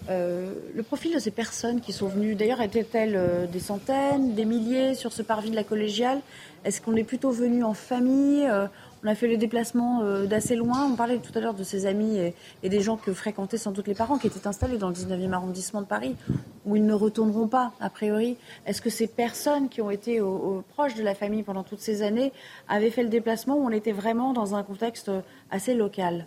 le 0.09 0.82
profil 0.82 1.14
de 1.14 1.18
ces 1.18 1.30
personnes 1.30 1.80
qui 1.80 1.92
sont 1.92 2.09
venues. 2.09 2.34
D'ailleurs, 2.34 2.61
étaient-elles 2.61 3.48
des 3.50 3.61
centaines, 3.61 4.34
des 4.34 4.44
milliers 4.44 4.94
sur 4.94 5.12
ce 5.12 5.22
parvis 5.22 5.50
de 5.50 5.57
la 5.57 5.64
collégiale? 5.64 6.20
Est-ce 6.64 6.80
qu'on 6.80 6.96
est 6.96 7.05
plutôt 7.05 7.30
venu 7.30 7.62
en 7.62 7.74
famille? 7.74 8.46
Euh, 8.46 8.66
On 9.05 9.09
a 9.09 9.14
fait 9.14 9.28
le 9.28 9.36
déplacement 9.36 10.00
euh, 10.02 10.24
d'assez 10.24 10.57
loin. 10.57 10.88
On 10.90 10.96
parlait 10.96 11.18
tout 11.18 11.36
à 11.36 11.40
l'heure 11.40 11.52
de 11.52 11.62
ses 11.62 11.84
amis 11.84 12.16
et, 12.62 12.68
des 12.68 12.80
gens 12.80 12.96
que 12.96 13.12
fréquentaient 13.12 13.59
sans 13.59 13.70
doute 13.70 13.86
les 13.86 13.94
parents 13.94 14.16
qui 14.16 14.28
étaient 14.28 14.46
installés 14.46 14.78
dans 14.78 14.88
le 14.88 14.94
19e 14.94 15.32
arrondissement 15.32 15.82
de 15.82 15.86
Paris, 15.86 16.16
où 16.64 16.74
ils 16.74 16.86
ne 16.86 16.94
retourneront 16.94 17.48
pas, 17.48 17.72
a 17.80 17.90
priori. 17.90 18.38
Est-ce 18.64 18.80
que 18.80 18.88
ces 18.88 19.07
personnes 19.07 19.68
qui 19.68 19.82
ont 19.82 19.90
été 19.90 20.22
proches 20.70 20.94
de 20.94 21.02
la 21.02 21.14
famille 21.14 21.42
pendant 21.42 21.64
toutes 21.64 21.80
ces 21.80 22.00
années 22.00 22.32
avaient 22.66 22.90
fait 22.90 23.02
le 23.02 23.11
déplacement 23.11 23.57
ou 23.57 23.66
on 23.66 23.70
était 23.70 23.92
vraiment 23.92 24.32
dans 24.32 24.55
un 24.55 24.62
contexte 24.62 25.11
assez 25.50 25.74
local? 25.74 26.26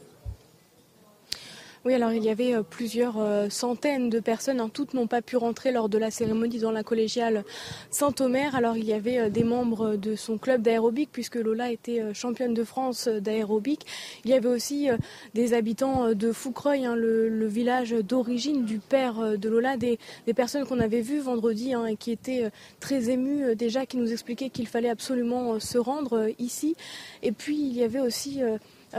Oui, 1.85 1.93
alors 1.93 2.11
il 2.11 2.23
y 2.23 2.29
avait 2.29 2.55
euh, 2.55 2.63
plusieurs 2.63 3.17
euh, 3.17 3.49
centaines 3.49 4.09
de 4.09 4.19
personnes. 4.19 4.59
Hein. 4.59 4.69
Toutes 4.73 4.93
n'ont 4.93 5.07
pas 5.07 5.21
pu 5.21 5.37
rentrer 5.37 5.71
lors 5.71 5.89
de 5.89 5.97
la 5.97 6.11
cérémonie 6.11 6.59
dans 6.59 6.71
la 6.71 6.83
collégiale 6.83 7.43
Saint-Omer. 7.91 8.55
Alors 8.55 8.77
il 8.77 8.85
y 8.85 8.93
avait 8.93 9.19
euh, 9.19 9.29
des 9.29 9.43
membres 9.43 9.95
de 9.95 10.15
son 10.15 10.37
club 10.37 10.61
d'aérobic, 10.61 11.09
puisque 11.11 11.35
Lola 11.35 11.71
était 11.71 12.13
championne 12.13 12.53
de 12.53 12.63
France 12.63 13.07
d'aérobic. 13.07 13.85
Il 14.25 14.31
y 14.31 14.33
avait 14.33 14.49
aussi 14.49 14.89
des 15.33 15.53
habitants 15.53 16.13
de 16.13 16.31
Foucreuil, 16.31 16.85
hein, 16.85 16.95
le, 16.95 17.47
village 17.47 17.91
d'origine 17.91 18.65
du 18.65 18.79
père 18.79 19.37
de 19.37 19.49
Lola, 19.49 19.77
des, 19.77 19.99
personnes 20.35 20.65
qu'on 20.65 20.79
avait 20.79 21.01
vues 21.01 21.19
vendredi 21.19 21.73
hein, 21.73 21.85
et 21.85 21.95
qui 21.95 22.11
étaient 22.11 22.49
très 22.79 23.09
émues 23.09 23.55
déjà, 23.55 23.85
qui 23.85 23.97
nous 23.97 24.11
expliquaient 24.11 24.49
qu'il 24.49 24.67
fallait 24.67 24.89
absolument 24.89 25.59
se 25.59 25.77
rendre 25.77 26.29
ici. 26.39 26.75
Et 27.23 27.31
puis 27.31 27.57
il 27.57 27.73
y 27.73 27.83
avait 27.83 28.01
aussi 28.01 28.41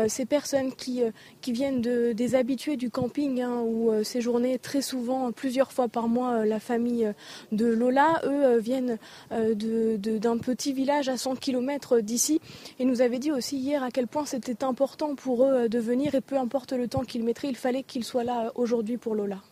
ces 0.09 0.27
personnes 0.27 0.73
qui, 0.73 1.03
qui 1.41 1.53
viennent 1.53 1.81
de, 1.81 2.13
des 2.13 2.35
habitués 2.35 2.77
du 2.77 2.91
camping, 2.91 3.41
hein, 3.41 3.61
où 3.65 3.91
séjourner 4.05 4.59
très 4.59 4.83
souvent, 4.83 5.33
plusieurs 5.33 5.73
fois 5.73 5.89
par 5.89 6.09
mois, 6.09 6.45
la 6.45 6.61
famille 6.61 7.13
de 7.53 7.67
Lola, 7.67 8.21
eux 8.25 8.59
viennent 8.59 8.99
d'un 9.31 10.39
petit 10.39 10.73
village 10.73 11.09
à 11.09 11.17
100 11.17 11.37
km 11.37 12.01
d'ici 12.01 12.41
et 12.79 12.85
nous 12.85 13.01
avaient 13.03 13.19
dit 13.19 13.33
aussi 13.33 13.57
hier 13.57 13.83
à 13.83 13.91
quel 13.91 14.07
point 14.07 14.27
c'était 14.27 14.65
important 14.65 15.15
pour 15.15 15.45
eux 15.45 15.69
de 15.69 15.79
venir 15.79 16.15
et 16.15 16.21
peu 16.21 16.37
importe 16.37 16.73
le 16.73 16.89
temps 16.89 17.05
qu'ils 17.05 17.25
mettraient, 17.25 17.49
il 17.49 17.57
fallait 17.57 17.83
qu'ils 17.83 18.05
soient 18.05 18.25
là 18.25 18.53
aujourd'hui 18.55 18.97
pour 18.97 19.15
Lola. 19.15 19.43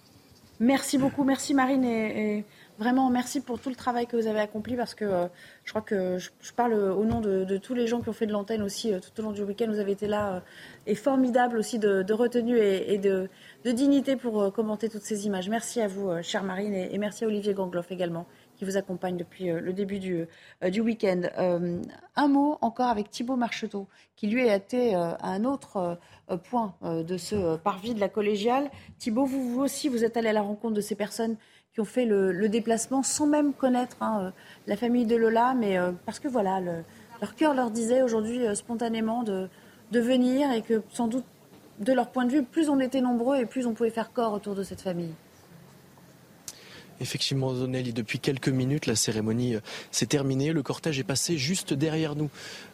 Merci 0.58 0.96
beaucoup, 0.96 1.24
merci 1.24 1.52
Marine 1.52 1.84
et, 1.84 2.44
vraiment 2.78 3.10
merci 3.10 3.40
pour 3.40 3.58
tout 3.58 3.68
le 3.68 3.74
travail 3.74 4.06
que 4.06 4.16
vous 4.16 4.26
avez 4.26 4.40
accompli 4.40 4.76
parce 4.76 4.94
que 4.94 5.04
euh, 5.04 5.26
je 5.64 5.70
crois 5.70 5.82
que 5.82 6.18
je, 6.18 6.52
parle 6.54 6.74
au 6.74 7.04
nom 7.04 7.20
de, 7.20 7.56
tous 7.58 7.74
les 7.74 7.86
gens 7.86 8.00
qui 8.00 8.08
ont 8.08 8.12
fait 8.12 8.26
de 8.26 8.32
l'antenne 8.32 8.62
aussi 8.62 8.92
euh, 8.92 9.00
tout 9.00 9.20
au 9.20 9.24
long 9.24 9.32
du 9.32 9.42
week-end. 9.42 9.66
Vous 9.68 9.78
avez 9.78 9.92
été 9.92 10.06
là 10.06 10.34
euh, 10.34 10.40
et 10.86 10.94
formidable 10.94 11.58
aussi 11.58 11.78
de, 11.78 12.12
retenue 12.12 12.58
et, 12.58 12.98
de, 12.98 13.28
dignité 13.64 14.16
pour 14.16 14.52
commenter 14.52 14.88
toutes 14.88 15.02
ces 15.02 15.26
images. 15.26 15.48
Merci 15.48 15.80
à 15.80 15.88
vous, 15.88 16.10
chère 16.22 16.44
Marine, 16.44 16.72
et, 16.72 16.96
merci 16.98 17.24
à 17.24 17.26
Olivier 17.26 17.52
Gangloff 17.52 17.90
également 17.90 18.26
qui 18.56 18.64
vous 18.64 18.78
accompagne 18.78 19.18
depuis 19.18 19.48
le 19.48 19.72
début 19.74 19.98
du, 19.98 20.80
week-end. 20.80 21.22
un 22.16 22.28
mot 22.28 22.56
encore 22.62 22.88
avec 22.88 23.10
Thibault 23.10 23.36
Marcheteau, 23.36 23.86
qui 24.14 24.28
lui 24.28 24.48
a 24.48 24.56
été 24.56 24.94
à 24.94 25.18
un 25.20 25.44
autre 25.44 25.98
point 26.48 26.74
de 26.82 27.16
ce 27.18 27.56
parvis 27.56 27.92
de 27.92 28.00
la 28.00 28.08
collégiale. 28.08 28.70
Thibault, 28.98 29.26
vous, 29.26 29.60
aussi, 29.60 29.88
vous 29.88 30.04
êtes 30.04 30.16
allé 30.16 30.28
à 30.28 30.32
la 30.32 30.42
rencontre 30.42 30.74
de 30.74 30.80
ces 30.80 30.94
personnes 30.94 31.36
qui 31.76 31.80
ont 31.82 31.84
fait 31.84 32.06
le, 32.06 32.48
déplacement 32.48 33.02
sans 33.02 33.26
même 33.26 33.52
connaître 33.52 33.98
hein, 34.00 34.20
euh, 34.22 34.30
la 34.66 34.76
famille 34.76 35.04
de 35.04 35.14
Lola, 35.14 35.52
mais 35.54 35.78
parce 36.06 36.18
que 36.18 36.26
voilà, 36.26 36.58
leur 36.60 37.34
cœur 37.36 37.52
leur 37.52 37.70
disait 37.70 38.00
aujourd'hui 38.00 38.40
spontanément 38.56 39.22
de, 39.22 39.48
de 39.92 40.00
venir 40.00 40.50
et 40.52 40.62
que 40.62 40.82
sans 40.88 41.06
doute, 41.06 41.24
de 41.78 41.92
leur 41.92 42.08
point 42.08 42.24
de 42.24 42.32
vue, 42.32 42.42
plus 42.42 42.70
on 42.70 42.80
était 42.80 43.02
nombreux 43.02 43.36
et 43.36 43.44
plus 43.44 43.66
on 43.66 43.74
pouvait 43.74 43.90
faire 43.90 44.10
corps 44.10 44.32
autour 44.32 44.54
de 44.54 44.62
cette 44.62 44.80
famille. 44.80 45.12
Effectivement, 47.00 47.54
Zonelli, 47.54 47.92
depuis 47.92 48.18
quelques 48.18 48.48
minutes, 48.48 48.86
la 48.86 48.96
cérémonie 48.96 49.56
s'est 49.90 50.06
terminée. 50.06 50.52
Le 50.52 50.62
cortège 50.62 50.98
est 50.98 51.04
passé 51.04 51.36
juste 51.38 51.72
derrière 51.72 52.16
nous. 52.16 52.30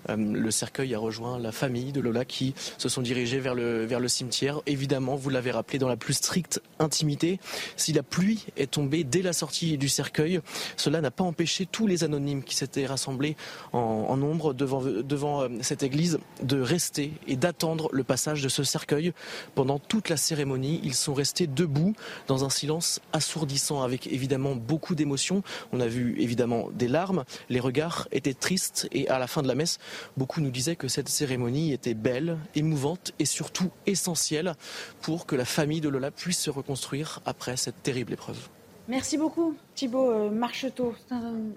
Euh, 0.09 0.17
le 0.17 0.51
cercueil 0.51 0.95
a 0.95 0.99
rejoint 0.99 1.39
la 1.39 1.53
famille 1.53 1.93
de 1.93 2.01
Lola 2.01 2.25
qui 2.25 2.55
se 2.79 2.89
sont 2.89 3.03
dirigés 3.03 3.41
vers 3.41 3.55
le, 3.55 3.85
vers 3.85 4.01
le 4.01 4.09
cimetière. 4.09 4.61
Évidemment, 4.67 5.17
vous 5.17 5.31
l'avez 5.31 5.51
rappelé, 5.51 5.79
dans 5.79 5.89
la 5.89 5.97
plus 5.97 6.15
stricte 6.15 6.63
intimité. 6.79 7.41
Si 7.77 7.93
la 7.93 8.03
pluie 8.03 8.47
est 8.57 8.71
tombée 8.71 9.05
dès 9.05 9.23
la 9.23 9.33
sortie 9.33 9.79
du 9.79 9.89
cercueil, 9.89 10.41
cela 10.77 11.01
n'a 11.01 11.11
pas 11.11 11.25
empêché 11.25 11.67
tous 11.67 11.87
les 11.87 12.05
anonymes 12.05 12.43
qui 12.43 12.57
s'étaient 12.57 12.87
rassemblés 12.87 13.37
en, 13.73 14.17
nombre 14.17 14.55
devant, 14.55 14.83
devant 14.83 15.43
euh, 15.43 15.49
cette 15.63 15.83
église 15.83 16.19
de 16.43 16.61
rester 16.61 17.13
et 17.27 17.37
d'attendre 17.37 17.89
le 17.93 18.05
passage 18.05 18.43
de 18.43 18.49
ce 18.49 18.65
cercueil. 18.65 19.13
Pendant 19.55 19.79
toute 19.79 20.09
la 20.09 20.17
cérémonie, 20.17 20.81
ils 20.85 20.95
sont 20.95 21.15
restés 21.15 21.47
debout 21.47 21.95
dans 22.27 22.45
un 22.45 22.51
silence 22.51 23.01
assourdissant 23.13 23.83
avec 23.83 24.12
évidemment 24.13 24.55
beaucoup 24.55 24.95
d'émotions. 24.95 25.43
On 25.73 25.81
a 25.81 25.87
vu 25.87 26.15
évidemment 26.19 26.69
des 26.73 26.89
larmes. 26.89 27.25
Les 27.49 27.61
regards 27.61 28.09
étaient 28.13 28.35
tristes 28.35 28.89
et 28.93 29.09
à 29.09 29.19
la 29.19 29.27
fin 29.27 29.43
de 29.43 29.49
la 29.49 29.55
messe, 29.55 29.79
Beaucoup 30.17 30.41
nous 30.41 30.51
disaient 30.51 30.77
que 30.77 30.89
cette 30.89 31.09
cérémonie 31.09 31.73
était 31.73 31.95
belle, 31.95 32.39
émouvante 32.55 33.13
et 33.19 33.25
surtout 33.25 33.71
essentielle 33.87 34.55
pour 35.01 35.27
que 35.27 35.37
la 35.37 35.45
famille 35.45 35.81
de 35.81 35.89
Lola 35.89 36.11
puisse 36.11 36.39
se 36.39 36.51
reconstruire 36.51 37.21
après 37.25 37.57
cette 37.57 37.83
terrible 37.83 38.13
épreuve. 38.13 38.49
Merci 38.89 39.17
beaucoup 39.17 39.55
Thibault 39.75 40.11
euh, 40.11 40.31
Marcheteau. 40.31 40.95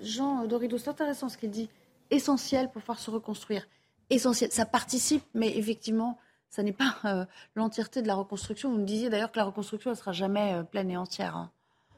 Jean 0.01 0.45
Dorido, 0.45 0.78
c'est 0.78 0.89
intéressant 0.89 1.30
ce 1.30 1.38
qu'il 1.38 1.51
dit. 1.51 1.70
Essentiel 2.12 2.70
pour 2.72 2.82
pouvoir 2.82 2.99
se 2.99 3.10
reconstruire. 3.10 3.68
Essentiel. 4.10 4.51
Ça 4.51 4.66
participe, 4.66 5.24
mais 5.34 5.58
effectivement, 5.58 6.20
ça 6.49 6.64
n'est 6.64 6.72
pas 6.72 6.97
euh, 7.06 7.26
l'entièreté 7.56 8.01
de 8.01 8.08
la 8.08 8.16
reconstruction. 8.16 8.72
Vous 8.72 8.78
me 8.78 8.86
disiez 8.86 9.10
d'ailleurs 9.10 9.32
que 9.32 9.39
la 9.39 9.45
reconstruction 9.45 9.89
ne 9.89 9.95
sera 9.95 10.12
jamais 10.12 10.53
euh, 10.53 10.64
pleine 10.64 10.89
et 10.91 10.97
entière. 10.97 11.36
Hein. 11.36 11.51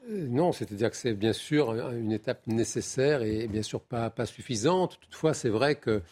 Non, 0.08 0.52
c'est-à-dire 0.52 0.90
que 0.90 0.96
c'est 0.96 1.14
bien 1.14 1.34
sûr 1.34 1.72
une 1.92 2.12
étape 2.12 2.46
nécessaire 2.46 3.22
et 3.22 3.46
bien 3.46 3.62
sûr 3.62 3.80
pas, 3.80 4.08
pas 4.08 4.24
suffisante. 4.24 4.98
Toutefois, 5.00 5.34
c'est 5.34 5.50
vrai 5.50 5.74
que 5.74 6.02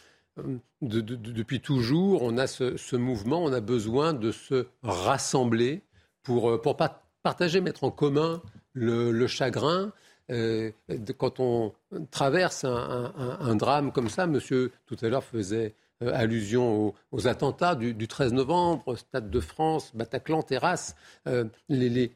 depuis 0.81 1.61
toujours, 1.61 2.21
on 2.21 2.37
a 2.37 2.47
ce, 2.47 2.95
mouvement, 2.95 3.43
on 3.43 3.51
a 3.53 3.59
besoin 3.59 4.13
de 4.13 4.31
se 4.31 4.67
rassembler 4.83 5.81
pour, 6.23 6.51
euh, 6.51 6.61
pour 6.61 6.77
partager, 7.23 7.61
mettre 7.61 7.83
en 7.83 7.91
commun 7.91 8.41
le, 8.73 9.27
chagrin. 9.27 9.91
Euh, 10.29 10.71
quand 11.17 11.39
on 11.39 11.73
traverse 12.11 12.65
un, 12.65 13.55
drame 13.55 13.91
comme 13.91 14.09
ça, 14.09 14.27
monsieur 14.27 14.71
tout 14.85 14.97
à 15.01 15.09
l'heure 15.09 15.23
faisait 15.23 15.73
euh, 16.03 16.11
allusion 16.13 16.93
aux, 17.11 17.27
attentats 17.27 17.73
du, 17.73 18.07
13 18.07 18.33
novembre, 18.33 18.95
Stade 18.95 19.31
de 19.31 19.39
France, 19.39 19.95
Bataclan, 19.95 20.43
Terrasse. 20.43 20.95
Euh, 21.25 21.45
les, 21.69 22.11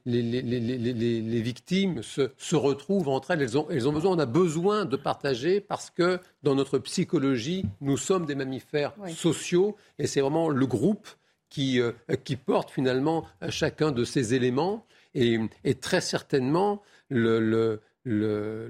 victimes 1.42 2.04
se, 2.04 2.56
retrouvent 2.56 3.10
entre 3.10 3.32
elles. 3.32 3.42
Elles 3.42 3.58
ont, 3.58 3.68
elles 3.72 3.88
ont 3.88 3.92
besoin, 3.92 4.12
on 4.12 4.20
a 4.20 4.28
besoin 4.28 4.86
de 4.86 4.96
partager 4.98 5.62
parce 5.62 5.90
que 5.90 6.20
dans 6.44 6.54
notre 6.54 6.78
psychologie, 6.78 7.66
nous 7.82 7.98
sommes 7.98 8.28
des 8.28 8.36
mammifères 8.36 8.94
sociaux 9.16 9.76
et 9.98 10.06
c'est 10.06 10.22
vraiment 10.22 10.50
le 10.50 10.68
groupe 10.68 11.08
qui, 11.50 11.80
euh, 11.80 11.92
qui 12.24 12.36
porte 12.36 12.70
finalement 12.70 13.26
chacun 13.50 13.92
de 13.92 14.04
ces 14.04 14.36
éléments. 14.36 14.86
Et, 15.16 15.40
très 15.82 16.02
certainement, 16.02 16.84
le, 17.10 17.40
le, 17.40 17.82
le, 18.04 18.68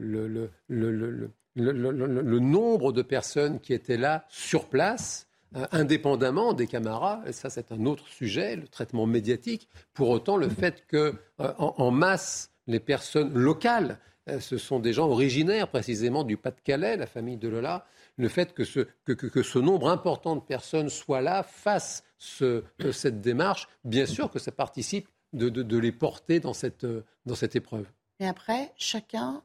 le 0.69 1.31
le, 1.55 2.39
nombre 2.39 2.91
de 2.91 3.01
personnes 3.01 3.59
qui 3.59 3.73
étaient 3.73 3.97
là 3.97 4.25
sur 4.29 4.67
place, 4.67 5.27
euh, 5.55 5.65
indépendamment 5.71 6.53
des 6.53 6.67
camarades, 6.67 7.27
et 7.27 7.33
ça 7.33 7.49
c'est 7.49 7.71
un 7.71 7.85
autre 7.85 8.07
sujet, 8.07 8.55
le 8.55 8.67
traitement 8.67 9.05
médiatique, 9.05 9.67
pour 9.93 10.09
autant 10.09 10.37
le 10.37 10.49
fait 10.49 10.85
que 10.87 11.15
euh, 11.41 11.53
en, 11.57 11.91
masse, 11.91 12.51
les 12.67 12.79
personnes 12.79 13.33
locales, 13.33 13.99
euh, 14.29 14.39
ce 14.39 14.57
sont 14.57 14.79
des 14.79 14.93
gens 14.93 15.09
originaires 15.09 15.67
précisément 15.67 16.23
du 16.23 16.37
Pas-de-Calais, 16.37 16.95
la 16.95 17.07
famille 17.07 17.37
de 17.37 17.49
Lola, 17.49 17.85
le 18.17 18.29
fait 18.29 18.53
que 18.53 18.63
ce, 18.63 18.87
que, 19.03 19.43
ce 19.43 19.59
nombre 19.59 19.89
important 19.89 20.35
de 20.35 20.41
personnes 20.41 20.89
soit 20.89 21.21
là, 21.21 21.43
fasse 21.43 22.03
cette 22.17 23.19
démarche, 23.19 23.67
bien 23.83 24.05
sûr 24.05 24.29
que 24.29 24.37
ça 24.37 24.51
participe 24.51 25.09
de, 25.33 25.49
de 25.49 25.77
les 25.77 25.91
porter 25.91 26.39
dans 26.39 26.53
cette, 26.53 26.85
dans 27.25 27.35
cette 27.35 27.55
épreuve. 27.55 27.87
Et 28.19 28.27
après, 28.27 28.71
chacun 28.77 29.41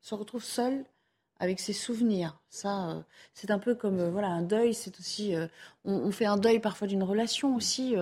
se 0.00 0.14
retrouve 0.14 0.44
seul 0.44 0.84
avec 1.38 1.60
ses 1.60 1.72
souvenirs. 1.72 2.38
Ça, 2.50 2.90
euh, 2.90 3.00
c'est 3.34 3.50
un 3.50 3.58
peu 3.58 3.74
comme 3.74 3.98
euh, 3.98 4.10
voilà 4.10 4.28
un 4.28 4.42
deuil. 4.42 4.74
C'est 4.74 4.98
aussi, 4.98 5.34
euh, 5.34 5.46
on, 5.84 6.10
fait 6.10 6.26
un 6.26 6.36
deuil 6.36 6.60
parfois 6.60 6.86
d'une 6.86 7.02
relation 7.02 7.54
aussi. 7.54 7.94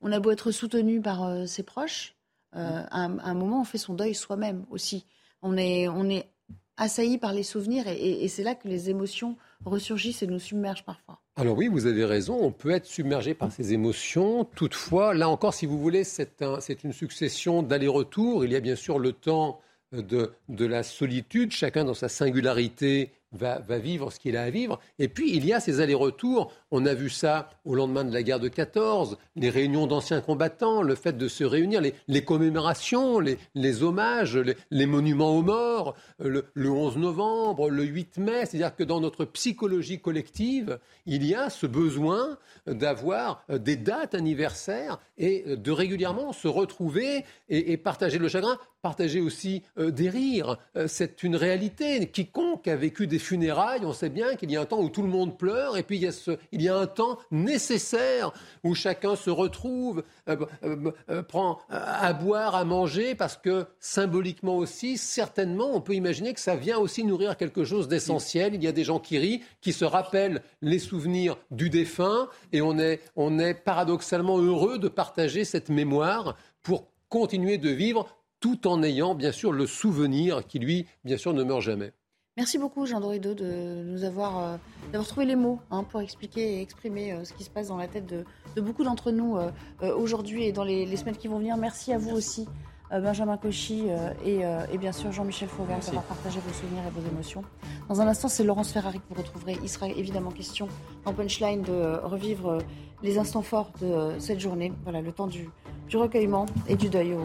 on 0.00 0.12
a 0.12 0.20
beau 0.20 0.30
être 0.30 0.50
soutenu 0.50 1.00
par 1.00 1.46
ses 1.46 1.62
proches, 1.62 2.14
à 2.52 3.04
un, 3.04 3.34
moment, 3.34 3.60
on 3.60 3.64
fait 3.64 3.78
son 3.78 3.94
deuil 3.94 4.14
soi-même 4.14 4.64
aussi. 4.70 5.06
On 5.42 5.56
est, 5.56 5.86
on 5.88 6.08
est 6.08 6.28
assailli 6.76 7.18
par 7.18 7.32
les 7.32 7.42
souvenirs 7.42 7.86
et, 7.86 8.26
c'est 8.28 8.42
là 8.42 8.54
que 8.54 8.68
les 8.68 8.90
émotions 8.90 9.36
ressurgissent 9.64 10.22
et 10.22 10.26
nous 10.26 10.38
submergent 10.38 10.84
parfois. 10.84 11.20
Alors 11.36 11.56
oui, 11.56 11.68
vous 11.68 11.86
avez 11.86 12.04
raison, 12.04 12.38
on 12.40 12.50
peut 12.50 12.70
être 12.70 12.86
submergé 12.86 13.34
par 13.34 13.52
ces 13.52 13.72
émotions. 13.72 14.44
Toutefois, 14.56 15.14
là 15.14 15.28
encore, 15.28 15.54
si 15.54 15.66
vous 15.66 15.78
voulez, 15.78 16.02
c'est 16.02 16.42
un, 16.42 16.58
une 16.82 16.92
succession 16.92 17.62
d'allers-retours. 17.62 18.44
Il 18.44 18.52
y 18.52 18.56
a 18.56 18.60
bien 18.60 18.76
sûr 18.76 18.98
le 18.98 19.12
temps 19.12 19.60
de, 19.92 20.32
de, 20.48 20.66
la 20.66 20.82
solitude, 20.82 21.52
chacun 21.52 21.84
dans 21.84 21.94
sa 21.94 22.08
singularité 22.08 23.12
va, 23.32 23.60
vivre 23.78 24.10
ce 24.10 24.18
qu'il 24.18 24.36
a 24.36 24.42
à 24.42 24.50
vivre. 24.50 24.80
Et 24.98 25.08
puis, 25.08 25.34
il 25.34 25.44
y 25.44 25.52
a 25.52 25.60
ces 25.60 25.80
allers-retours. 25.80 26.52
On 26.70 26.84
a 26.84 26.92
vu 26.92 27.08
ça 27.08 27.48
au 27.64 27.74
lendemain 27.74 28.04
de 28.04 28.12
la 28.12 28.22
guerre 28.22 28.40
de 28.40 28.48
14, 28.48 29.16
les 29.36 29.48
réunions 29.48 29.86
d'anciens 29.86 30.20
combattants, 30.20 30.82
le 30.82 30.94
fait 30.94 31.16
de 31.16 31.26
se 31.26 31.42
réunir, 31.42 31.80
les, 31.80 32.24
commémorations, 32.24 33.20
les, 33.20 33.82
hommages, 33.82 34.38
les, 34.70 34.86
monuments 34.86 35.30
aux 35.30 35.42
morts, 35.42 35.94
le, 36.18 36.44
11 36.56 36.98
novembre, 36.98 37.70
le 37.70 37.84
8 37.84 38.18
mai. 38.18 38.44
C'est-à-dire 38.44 38.76
que 38.76 38.84
dans 38.84 39.00
notre 39.00 39.24
psychologie 39.24 39.98
collective, 39.98 40.78
il 41.06 41.24
y 41.24 41.34
a 41.34 41.48
ce 41.48 41.66
besoin 41.66 42.36
d'avoir 42.66 43.44
des 43.48 43.76
dates 43.76 44.14
anniversaires 44.14 44.98
et 45.16 45.56
de 45.56 45.70
régulièrement 45.70 46.32
se 46.32 46.48
retrouver 46.48 47.24
et, 47.48 47.76
partager 47.78 48.18
le 48.18 48.28
chagrin, 48.28 48.58
partager 48.82 49.20
aussi 49.20 49.62
euh, 49.78 49.90
des 49.90 50.08
rires. 50.08 50.58
Euh, 50.76 50.86
c'est 50.86 51.22
une 51.22 51.36
réalité. 51.36 52.06
Quiconque 52.06 52.68
a 52.68 52.76
vécu 52.76 53.06
des 53.06 53.18
funérailles, 53.18 53.84
on 53.84 53.92
sait 53.92 54.08
bien 54.08 54.36
qu'il 54.36 54.50
y 54.50 54.56
a 54.56 54.60
un 54.60 54.66
temps 54.66 54.80
où 54.80 54.88
tout 54.88 55.02
le 55.02 55.08
monde 55.08 55.36
pleure 55.38 55.76
et 55.76 55.82
puis 55.82 55.96
il 55.96 56.02
y 56.02 56.06
a, 56.06 56.12
ce, 56.12 56.32
il 56.58 56.64
y 56.64 56.68
a 56.68 56.76
un 56.76 56.86
temps 56.86 57.18
nécessaire 57.30 58.32
où 58.64 58.74
chacun 58.74 59.16
se 59.16 59.30
retrouve, 59.30 60.02
euh, 60.28 60.36
euh, 60.64 60.90
euh, 61.10 61.22
prend 61.22 61.58
à 61.68 62.12
boire, 62.12 62.54
à 62.54 62.64
manger, 62.64 63.14
parce 63.14 63.36
que 63.36 63.66
symboliquement 63.80 64.56
aussi, 64.56 64.98
certainement, 64.98 65.70
on 65.74 65.80
peut 65.80 65.94
imaginer 65.94 66.34
que 66.34 66.40
ça 66.40 66.56
vient 66.56 66.78
aussi 66.78 67.04
nourrir 67.04 67.36
quelque 67.36 67.64
chose 67.64 67.88
d'essentiel. 67.88 68.54
Il 68.54 68.62
y 68.62 68.68
a 68.68 68.72
des 68.72 68.84
gens 68.84 68.98
qui 68.98 69.18
rient, 69.18 69.42
qui 69.60 69.72
se 69.72 69.84
rappellent 69.84 70.42
les 70.62 70.78
souvenirs 70.78 71.36
du 71.50 71.70
défunt 71.70 72.28
et 72.52 72.60
on 72.60 72.78
est, 72.78 73.00
on 73.16 73.38
est 73.38 73.54
paradoxalement 73.54 74.38
heureux 74.38 74.78
de 74.78 74.88
partager 74.88 75.44
cette 75.44 75.68
mémoire 75.68 76.36
pour 76.62 76.88
continuer 77.08 77.58
de 77.58 77.70
vivre 77.70 78.06
tout 78.40 78.66
en 78.68 78.82
ayant 78.82 79.14
bien 79.14 79.32
sûr 79.32 79.52
le 79.52 79.66
souvenir 79.66 80.46
qui 80.46 80.58
lui, 80.58 80.86
bien 81.04 81.16
sûr, 81.16 81.32
ne 81.32 81.42
meurt 81.42 81.62
jamais. 81.62 81.92
Merci 82.38 82.56
beaucoup, 82.56 82.86
Jean 82.86 83.00
Dorido, 83.00 83.34
de 83.34 83.82
nous 83.84 84.04
avoir, 84.04 84.60
d'avoir 84.92 85.08
trouvé 85.08 85.26
les 85.26 85.34
mots 85.34 85.58
hein, 85.72 85.82
pour 85.82 86.00
expliquer 86.00 86.58
et 86.58 86.62
exprimer 86.62 87.12
ce 87.24 87.32
qui 87.32 87.42
se 87.42 87.50
passe 87.50 87.66
dans 87.66 87.76
la 87.76 87.88
tête 87.88 88.06
de, 88.06 88.60
beaucoup 88.60 88.84
d'entre 88.84 89.10
nous 89.10 89.36
aujourd'hui 89.82 90.44
et 90.44 90.52
dans 90.52 90.62
les, 90.62 90.96
semaines 90.96 91.16
qui 91.16 91.26
vont 91.26 91.38
venir. 91.38 91.56
Merci 91.56 91.92
à 91.92 91.98
vous 91.98 92.14
aussi. 92.14 92.46
Benjamin 92.92 93.38
Cauchy 93.38 93.86
et, 94.24 94.42
et, 94.72 94.78
bien 94.78 94.92
sûr 94.92 95.10
Jean-Michel 95.10 95.48
Fauvert 95.48 95.80
d'avoir 95.80 96.04
partagé 96.04 96.38
vos 96.38 96.52
souvenirs 96.52 96.84
et 96.86 96.90
vos 96.90 97.04
émotions. 97.08 97.42
Dans 97.88 98.00
un 98.00 98.06
instant, 98.06 98.28
c'est 98.28 98.44
Laurence 98.44 98.70
Ferrari 98.70 99.00
que 99.00 99.12
vous 99.12 99.20
retrouverez. 99.20 99.58
Il 99.64 99.68
sera 99.68 99.88
évidemment 99.88 100.30
question 100.30 100.68
en 101.06 101.14
punchline 101.14 101.62
de 101.62 101.98
revivre 102.04 102.58
les 103.02 103.18
instants 103.18 103.42
forts 103.42 103.72
de 103.80 104.12
cette 104.20 104.38
journée. 104.38 104.72
Voilà, 104.84 105.00
le 105.00 105.10
temps 105.10 105.26
du, 105.26 105.50
du 105.88 105.96
recueillement 105.96 106.46
et 106.68 106.76
du 106.76 106.88
deuil 106.88 107.16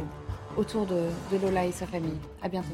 autour 0.58 0.88
de, 0.88 1.04
de 1.32 1.38
Lola 1.38 1.68
et 1.68 1.72
sa 1.72 1.86
famille. 1.86 2.18
À 2.42 2.50
bientôt. 2.50 2.74